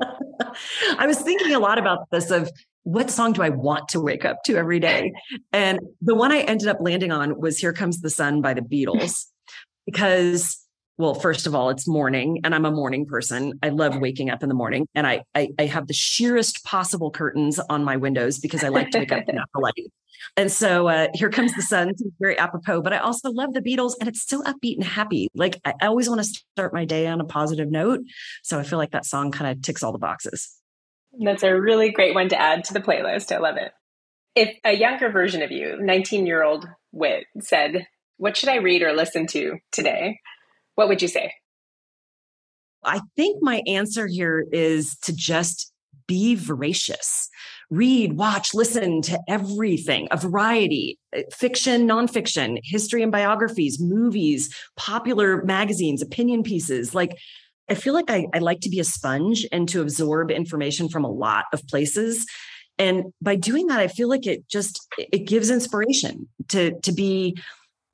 I 0.98 1.06
was 1.06 1.20
thinking 1.20 1.54
a 1.54 1.58
lot 1.58 1.78
about 1.78 2.10
this 2.10 2.30
of 2.30 2.50
what 2.86 3.10
song 3.10 3.32
do 3.32 3.42
I 3.42 3.48
want 3.48 3.88
to 3.88 4.00
wake 4.00 4.24
up 4.24 4.44
to 4.44 4.56
every 4.56 4.78
day? 4.78 5.12
And 5.52 5.80
the 6.00 6.14
one 6.14 6.30
I 6.30 6.42
ended 6.42 6.68
up 6.68 6.76
landing 6.80 7.10
on 7.10 7.40
was 7.40 7.58
Here 7.58 7.72
Comes 7.72 8.00
the 8.00 8.10
Sun 8.10 8.42
by 8.42 8.54
the 8.54 8.62
Beatles. 8.62 9.26
Because 9.88 10.66
well 10.98 11.14
first 11.14 11.46
of 11.46 11.54
all 11.54 11.70
it's 11.70 11.86
morning 11.86 12.40
and 12.42 12.52
i'm 12.56 12.64
a 12.64 12.72
morning 12.72 13.06
person. 13.06 13.56
I 13.62 13.68
love 13.68 14.00
waking 14.00 14.30
up 14.30 14.42
in 14.42 14.48
the 14.48 14.54
morning 14.56 14.88
and 14.96 15.06
i 15.06 15.22
i, 15.32 15.48
I 15.60 15.66
have 15.66 15.86
the 15.86 15.94
sheerest 15.94 16.64
possible 16.64 17.12
curtains 17.12 17.60
on 17.70 17.84
my 17.84 17.96
windows 17.96 18.40
because 18.40 18.64
i 18.64 18.68
like 18.68 18.90
to 18.90 18.98
wake 18.98 19.12
up 19.12 19.28
in 19.28 19.36
the 19.36 19.60
light. 19.60 19.92
And 20.36 20.50
so 20.50 20.88
uh, 20.88 21.06
here 21.14 21.30
comes 21.30 21.54
the 21.54 21.62
sun 21.62 21.92
very 22.18 22.36
apropos 22.36 22.82
but 22.82 22.92
i 22.92 22.98
also 22.98 23.30
love 23.30 23.54
the 23.54 23.62
beatles 23.62 23.92
and 24.00 24.08
it's 24.08 24.26
so 24.26 24.42
upbeat 24.42 24.74
and 24.74 24.82
happy. 24.84 25.28
Like 25.36 25.60
I 25.64 25.74
always 25.82 26.08
want 26.08 26.24
to 26.24 26.26
start 26.26 26.74
my 26.74 26.84
day 26.84 27.06
on 27.06 27.20
a 27.20 27.24
positive 27.24 27.70
note 27.70 28.00
so 28.42 28.58
i 28.58 28.64
feel 28.64 28.80
like 28.80 28.90
that 28.90 29.06
song 29.06 29.30
kind 29.30 29.52
of 29.52 29.62
ticks 29.62 29.84
all 29.84 29.92
the 29.92 29.98
boxes 29.98 30.60
that's 31.20 31.42
a 31.42 31.58
really 31.58 31.90
great 31.90 32.14
one 32.14 32.28
to 32.28 32.40
add 32.40 32.64
to 32.64 32.72
the 32.72 32.80
playlist 32.80 33.34
i 33.34 33.38
love 33.38 33.56
it 33.56 33.72
if 34.34 34.56
a 34.64 34.72
younger 34.72 35.10
version 35.10 35.42
of 35.42 35.50
you 35.50 35.76
19 35.80 36.26
year 36.26 36.42
old 36.42 36.66
Whit 36.92 37.24
said 37.40 37.86
what 38.16 38.36
should 38.36 38.48
i 38.48 38.56
read 38.56 38.82
or 38.82 38.92
listen 38.92 39.26
to 39.28 39.58
today 39.72 40.18
what 40.76 40.88
would 40.88 41.02
you 41.02 41.08
say? 41.08 41.32
I 42.84 43.00
think 43.16 43.42
my 43.42 43.62
answer 43.66 44.06
here 44.06 44.46
is 44.52 44.96
to 44.98 45.12
just 45.12 45.72
be 46.06 46.36
voracious. 46.36 47.28
Read, 47.68 48.12
watch, 48.12 48.54
listen 48.54 49.02
to 49.02 49.18
everything, 49.26 50.06
a 50.12 50.16
variety, 50.16 51.00
uh, 51.16 51.22
fiction, 51.32 51.88
nonfiction, 51.88 52.58
history 52.62 53.02
and 53.02 53.10
biographies, 53.10 53.80
movies, 53.80 54.54
popular 54.76 55.42
magazines, 55.42 56.00
opinion 56.00 56.44
pieces. 56.44 56.94
Like, 56.94 57.18
I 57.68 57.74
feel 57.74 57.94
like 57.94 58.10
I, 58.10 58.26
I 58.32 58.38
like 58.38 58.60
to 58.60 58.70
be 58.70 58.80
a 58.80 58.84
sponge 58.84 59.46
and 59.50 59.68
to 59.70 59.80
absorb 59.80 60.30
information 60.30 60.88
from 60.88 61.04
a 61.04 61.10
lot 61.10 61.44
of 61.52 61.66
places. 61.66 62.24
And 62.78 63.06
by 63.22 63.36
doing 63.36 63.68
that, 63.68 63.80
I 63.80 63.88
feel 63.88 64.08
like 64.08 64.26
it 64.26 64.48
just 64.48 64.86
it 64.98 65.26
gives 65.26 65.50
inspiration 65.50 66.28
to 66.48 66.78
to 66.80 66.92
be 66.92 67.36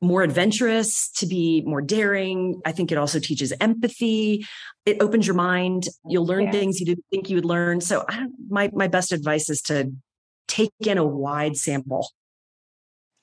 more 0.00 0.22
adventurous, 0.22 1.10
to 1.12 1.26
be 1.26 1.62
more 1.64 1.80
daring. 1.80 2.60
I 2.64 2.72
think 2.72 2.90
it 2.90 2.98
also 2.98 3.20
teaches 3.20 3.52
empathy. 3.60 4.44
It 4.84 5.00
opens 5.00 5.26
your 5.26 5.36
mind. 5.36 5.88
You'll 6.04 6.26
learn 6.26 6.46
yeah. 6.46 6.50
things 6.50 6.80
you 6.80 6.86
didn't 6.86 7.04
think 7.10 7.30
you 7.30 7.36
would 7.36 7.44
learn. 7.44 7.80
So 7.80 8.04
I, 8.08 8.26
my 8.48 8.70
my 8.72 8.88
best 8.88 9.12
advice 9.12 9.48
is 9.48 9.62
to 9.62 9.92
take 10.48 10.72
in 10.80 10.98
a 10.98 11.06
wide 11.06 11.56
sample. 11.56 12.10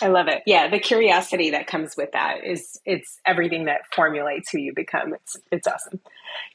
I 0.01 0.07
love 0.07 0.27
it. 0.27 0.43
Yeah, 0.45 0.69
the 0.69 0.79
curiosity 0.79 1.49
that 1.49 1.67
comes 1.67 1.95
with 1.97 2.11
that 2.13 2.45
is 2.45 2.79
it's 2.85 3.19
everything 3.25 3.65
that 3.65 3.81
formulates 3.93 4.49
who 4.49 4.57
you 4.57 4.73
become. 4.73 5.13
It's 5.13 5.35
it's 5.51 5.67
awesome. 5.67 5.99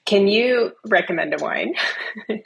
Can 0.07 0.29
you 0.29 0.73
recommend 0.87 1.35
a 1.35 1.43
wine? 1.43 1.75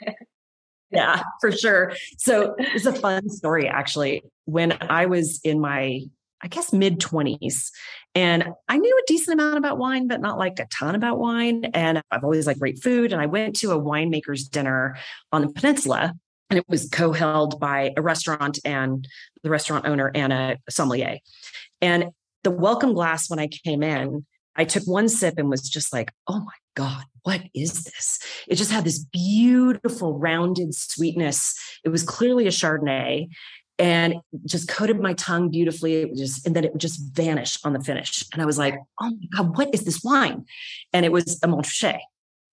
yeah, 0.91 1.21
for 1.39 1.51
sure. 1.51 1.93
So 2.17 2.55
it's 2.57 2.85
a 2.85 2.93
fun 2.93 3.29
story 3.29 3.67
actually. 3.67 4.23
When 4.45 4.77
I 4.81 5.05
was 5.05 5.39
in 5.43 5.61
my 5.61 6.01
I 6.41 6.47
guess 6.47 6.71
mid 6.71 6.99
20s. 6.99 7.69
And 8.15 8.49
I 8.67 8.77
knew 8.77 8.97
a 8.97 9.07
decent 9.07 9.39
amount 9.39 9.57
about 9.57 9.77
wine, 9.77 10.07
but 10.07 10.21
not 10.21 10.37
like 10.37 10.59
a 10.59 10.65
ton 10.65 10.95
about 10.95 11.19
wine. 11.19 11.65
And 11.73 12.01
I've 12.11 12.23
always 12.23 12.47
liked 12.47 12.59
great 12.59 12.81
food. 12.81 13.11
And 13.11 13.21
I 13.21 13.25
went 13.25 13.57
to 13.57 13.71
a 13.71 13.79
winemaker's 13.79 14.47
dinner 14.47 14.97
on 15.31 15.41
the 15.41 15.49
peninsula, 15.49 16.13
and 16.49 16.57
it 16.57 16.65
was 16.67 16.89
co 16.89 17.11
held 17.11 17.59
by 17.59 17.93
a 17.95 18.01
restaurant 18.01 18.59
and 18.65 19.07
the 19.43 19.49
restaurant 19.49 19.85
owner 19.85 20.11
and 20.13 20.33
a 20.33 20.57
sommelier. 20.69 21.17
And 21.81 22.05
the 22.43 22.51
welcome 22.51 22.93
glass, 22.93 23.29
when 23.29 23.39
I 23.39 23.47
came 23.47 23.83
in, 23.83 24.25
I 24.55 24.65
took 24.65 24.83
one 24.83 25.07
sip 25.07 25.35
and 25.37 25.49
was 25.49 25.69
just 25.69 25.93
like, 25.93 26.11
oh 26.27 26.39
my 26.39 26.53
God, 26.75 27.03
what 27.23 27.41
is 27.53 27.83
this? 27.83 28.19
It 28.47 28.55
just 28.55 28.71
had 28.71 28.83
this 28.83 28.99
beautiful 28.99 30.17
rounded 30.17 30.73
sweetness. 30.73 31.55
It 31.83 31.89
was 31.89 32.03
clearly 32.03 32.45
a 32.47 32.51
Chardonnay 32.51 33.27
and 33.77 34.15
just 34.45 34.67
coated 34.67 34.99
my 34.99 35.13
tongue 35.13 35.49
beautifully. 35.49 36.01
It 36.01 36.15
just, 36.15 36.45
and 36.45 36.55
then 36.55 36.65
it 36.65 36.73
would 36.73 36.81
just 36.81 36.99
vanish 37.13 37.57
on 37.63 37.73
the 37.73 37.79
finish. 37.79 38.25
And 38.33 38.41
I 38.41 38.45
was 38.45 38.57
like, 38.57 38.75
oh 38.99 39.09
my 39.09 39.27
God, 39.35 39.57
what 39.57 39.73
is 39.73 39.85
this 39.85 40.03
wine? 40.03 40.45
And 40.91 41.05
it 41.05 41.11
was 41.11 41.39
a 41.41 41.47
Montrachet. 41.47 41.99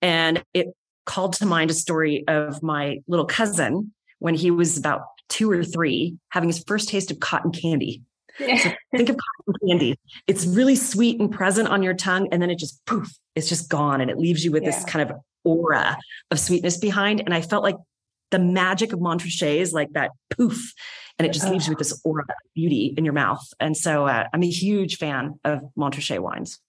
And 0.03 0.45
it 0.55 0.69
called 1.07 1.33
to 1.35 1.47
mind 1.47 1.71
a 1.71 1.75
story 1.75 2.25
of 2.29 2.63
my 2.63 2.99
little 3.09 3.25
cousin 3.25 3.93
when 4.19 4.35
he 4.35 4.51
was 4.51 4.77
about 4.77 5.03
two 5.29 5.51
or 5.51 5.65
three, 5.65 6.17
having 6.29 6.49
his 6.49 6.63
first 6.67 6.89
taste 6.89 7.11
of 7.11 7.21
cotton 7.21 7.53
candy. 7.53 8.03
So 8.39 8.71
think 8.95 9.09
of 9.09 9.17
cotton 9.17 9.55
candy. 9.67 9.99
It's 10.27 10.45
really 10.45 10.77
sweet 10.77 11.19
and 11.19 11.33
present 11.33 11.69
on 11.69 11.83
your 11.83 11.95
tongue, 11.95 12.29
and 12.31 12.43
then 12.43 12.51
it 12.51 12.59
just 12.59 12.85
poof, 12.85 13.09
it's 13.35 13.49
just 13.49 13.71
gone, 13.71 14.01
and 14.03 14.11
it 14.11 14.19
leaves 14.19 14.45
you 14.45 14.53
with 14.53 14.63
yeah. 14.63 14.71
this 14.71 14.85
kind 14.85 15.11
of 15.11 15.17
aura 15.43 15.97
of 16.31 16.39
sweetness 16.39 16.77
behind. 16.77 17.21
And 17.21 17.33
I 17.33 17.41
felt 17.41 17.63
like 17.63 17.77
the 18.31 18.39
magic 18.39 18.93
of 18.93 19.01
Montrachet 19.01 19.57
is 19.57 19.73
like 19.73 19.91
that 19.93 20.11
poof, 20.31 20.75
and 21.19 21.25
it 21.27 21.33
just 21.33 21.49
leaves 21.49 21.67
you 21.67 21.71
with 21.71 21.79
this 21.79 21.99
aura 22.05 22.25
of 22.25 22.35
beauty 22.55 22.95
in 22.99 23.05
your 23.05 23.15
mouth. 23.15 23.43
And 23.59 23.75
so 23.75 24.07
uh, 24.07 24.25
I'm 24.35 24.43
a 24.43 24.51
huge 24.51 24.99
fan 24.99 25.41
of 25.45 25.63
Montrachet 25.79 26.19
wines. 26.19 26.61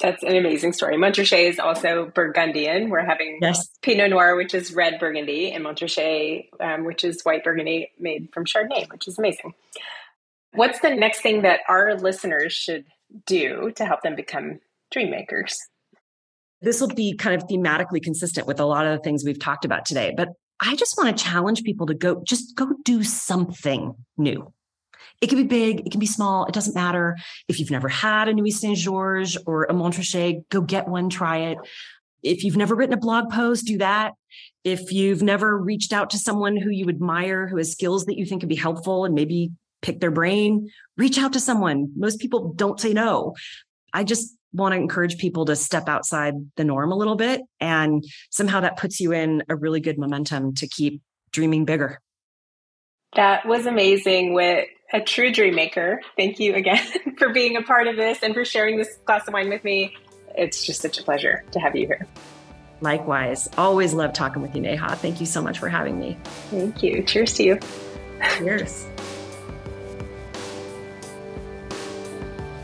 That's 0.00 0.22
an 0.24 0.36
amazing 0.36 0.72
story. 0.72 0.96
Montrachet 0.96 1.48
is 1.48 1.58
also 1.58 2.10
Burgundian. 2.14 2.90
We're 2.90 3.04
having 3.04 3.38
yes. 3.40 3.68
Pinot 3.80 4.10
Noir, 4.10 4.34
which 4.34 4.52
is 4.52 4.72
red 4.72 4.98
Burgundy, 4.98 5.52
and 5.52 5.64
Montrachet, 5.64 6.48
um, 6.60 6.84
which 6.84 7.04
is 7.04 7.22
white 7.22 7.44
Burgundy 7.44 7.92
made 7.98 8.28
from 8.32 8.44
Chardonnay, 8.44 8.90
which 8.90 9.06
is 9.06 9.18
amazing. 9.18 9.54
What's 10.52 10.80
the 10.80 10.94
next 10.94 11.20
thing 11.20 11.42
that 11.42 11.60
our 11.68 11.94
listeners 11.94 12.52
should 12.52 12.86
do 13.26 13.72
to 13.76 13.84
help 13.84 14.02
them 14.02 14.16
become 14.16 14.60
dream 14.90 15.10
makers? 15.10 15.56
This 16.60 16.80
will 16.80 16.88
be 16.88 17.14
kind 17.14 17.40
of 17.40 17.48
thematically 17.48 18.02
consistent 18.02 18.46
with 18.46 18.58
a 18.58 18.64
lot 18.64 18.86
of 18.86 18.96
the 18.96 19.02
things 19.02 19.24
we've 19.24 19.38
talked 19.38 19.64
about 19.64 19.84
today, 19.84 20.12
but 20.16 20.28
I 20.60 20.76
just 20.76 20.96
want 20.96 21.16
to 21.16 21.24
challenge 21.24 21.62
people 21.62 21.86
to 21.86 21.94
go, 21.94 22.22
just 22.26 22.56
go 22.56 22.68
do 22.84 23.02
something 23.02 23.94
new. 24.16 24.52
It 25.20 25.28
can 25.28 25.38
be 25.38 25.44
big, 25.44 25.86
it 25.86 25.90
can 25.90 26.00
be 26.00 26.06
small, 26.06 26.44
it 26.44 26.52
doesn't 26.52 26.74
matter. 26.74 27.16
If 27.48 27.58
you've 27.58 27.70
never 27.70 27.88
had 27.88 28.28
a 28.28 28.34
Nuits-Saint-Georges 28.34 29.38
or 29.46 29.64
a 29.64 29.72
Montrachet, 29.72 30.48
go 30.50 30.60
get 30.60 30.86
one, 30.88 31.08
try 31.08 31.38
it. 31.38 31.58
If 32.22 32.44
you've 32.44 32.56
never 32.56 32.74
written 32.74 32.94
a 32.94 32.98
blog 32.98 33.30
post, 33.30 33.66
do 33.66 33.78
that. 33.78 34.12
If 34.64 34.92
you've 34.92 35.22
never 35.22 35.58
reached 35.58 35.92
out 35.92 36.10
to 36.10 36.18
someone 36.18 36.56
who 36.56 36.70
you 36.70 36.88
admire, 36.88 37.46
who 37.46 37.58
has 37.58 37.70
skills 37.70 38.06
that 38.06 38.16
you 38.16 38.26
think 38.26 38.42
could 38.42 38.48
be 38.48 38.54
helpful 38.54 39.04
and 39.04 39.14
maybe 39.14 39.50
pick 39.82 40.00
their 40.00 40.10
brain, 40.10 40.70
reach 40.96 41.18
out 41.18 41.34
to 41.34 41.40
someone. 41.40 41.92
Most 41.96 42.18
people 42.18 42.54
don't 42.54 42.80
say 42.80 42.94
no. 42.94 43.34
I 43.92 44.04
just 44.04 44.34
want 44.54 44.72
to 44.72 44.80
encourage 44.80 45.18
people 45.18 45.44
to 45.44 45.56
step 45.56 45.88
outside 45.88 46.34
the 46.56 46.64
norm 46.64 46.92
a 46.92 46.96
little 46.96 47.16
bit. 47.16 47.42
And 47.60 48.04
somehow 48.30 48.60
that 48.60 48.78
puts 48.78 49.00
you 49.00 49.12
in 49.12 49.42
a 49.48 49.56
really 49.56 49.80
good 49.80 49.98
momentum 49.98 50.54
to 50.54 50.68
keep 50.68 51.02
dreaming 51.30 51.64
bigger. 51.64 52.00
That 53.16 53.46
was 53.46 53.66
amazing 53.66 54.32
Whit 54.32 54.68
a 54.94 55.00
true 55.00 55.32
dream 55.32 55.56
maker. 55.56 56.00
Thank 56.16 56.38
you 56.38 56.54
again 56.54 56.82
for 57.18 57.30
being 57.30 57.56
a 57.56 57.62
part 57.62 57.88
of 57.88 57.96
this 57.96 58.22
and 58.22 58.32
for 58.32 58.44
sharing 58.44 58.78
this 58.78 58.96
glass 59.04 59.26
of 59.28 59.34
wine 59.34 59.50
with 59.50 59.64
me. 59.64 59.96
It's 60.36 60.64
just 60.64 60.80
such 60.80 60.98
a 60.98 61.02
pleasure 61.02 61.44
to 61.50 61.58
have 61.58 61.76
you 61.76 61.86
here. 61.86 62.06
Likewise. 62.80 63.48
Always 63.58 63.92
love 63.92 64.12
talking 64.12 64.40
with 64.40 64.54
you, 64.54 64.62
Neha. 64.62 64.96
Thank 64.96 65.20
you 65.20 65.26
so 65.26 65.42
much 65.42 65.58
for 65.58 65.68
having 65.68 65.98
me. 65.98 66.16
Thank 66.50 66.82
you. 66.82 67.02
Cheers 67.02 67.34
to 67.34 67.42
you. 67.42 67.58
Cheers. 68.38 68.86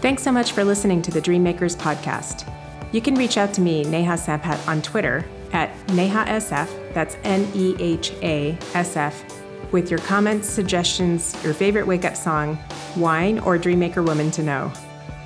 Thanks 0.00 0.22
so 0.22 0.32
much 0.32 0.52
for 0.52 0.64
listening 0.64 1.02
to 1.02 1.10
the 1.10 1.20
Dreammakers 1.20 1.76
podcast. 1.76 2.50
You 2.92 3.00
can 3.00 3.14
reach 3.14 3.36
out 3.36 3.52
to 3.54 3.60
me, 3.60 3.84
Neha 3.84 4.14
Sampat, 4.14 4.66
on 4.66 4.82
Twitter 4.82 5.24
at 5.52 5.76
NehaSF, 5.88 6.94
that's 6.94 7.16
N 7.24 7.50
E 7.54 7.74
H 7.78 8.12
A 8.22 8.56
S 8.74 8.96
F, 8.96 9.24
with 9.72 9.90
your 9.90 10.00
comments, 10.00 10.48
suggestions, 10.48 11.36
your 11.44 11.54
favorite 11.54 11.86
wake 11.86 12.04
up 12.04 12.16
song, 12.16 12.58
wine, 12.96 13.38
or 13.40 13.58
Dreammaker 13.58 14.04
woman 14.06 14.30
to 14.32 14.42
know. 14.42 14.72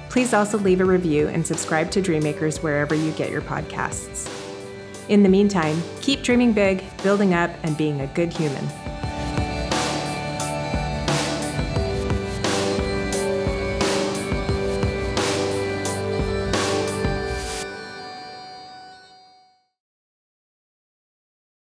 Please 0.08 0.32
also 0.32 0.58
leave 0.58 0.80
a 0.80 0.84
review 0.84 1.28
and 1.28 1.46
subscribe 1.46 1.90
to 1.90 2.00
Dreammakers 2.00 2.62
wherever 2.62 2.94
you 2.94 3.10
get 3.12 3.30
your 3.30 3.42
podcasts. 3.42 4.30
In 5.08 5.22
the 5.22 5.28
meantime, 5.28 5.82
keep 6.00 6.22
dreaming 6.22 6.52
big, 6.52 6.82
building 7.02 7.34
up, 7.34 7.50
and 7.62 7.76
being 7.76 8.00
a 8.00 8.06
good 8.08 8.32
human. 8.32 8.64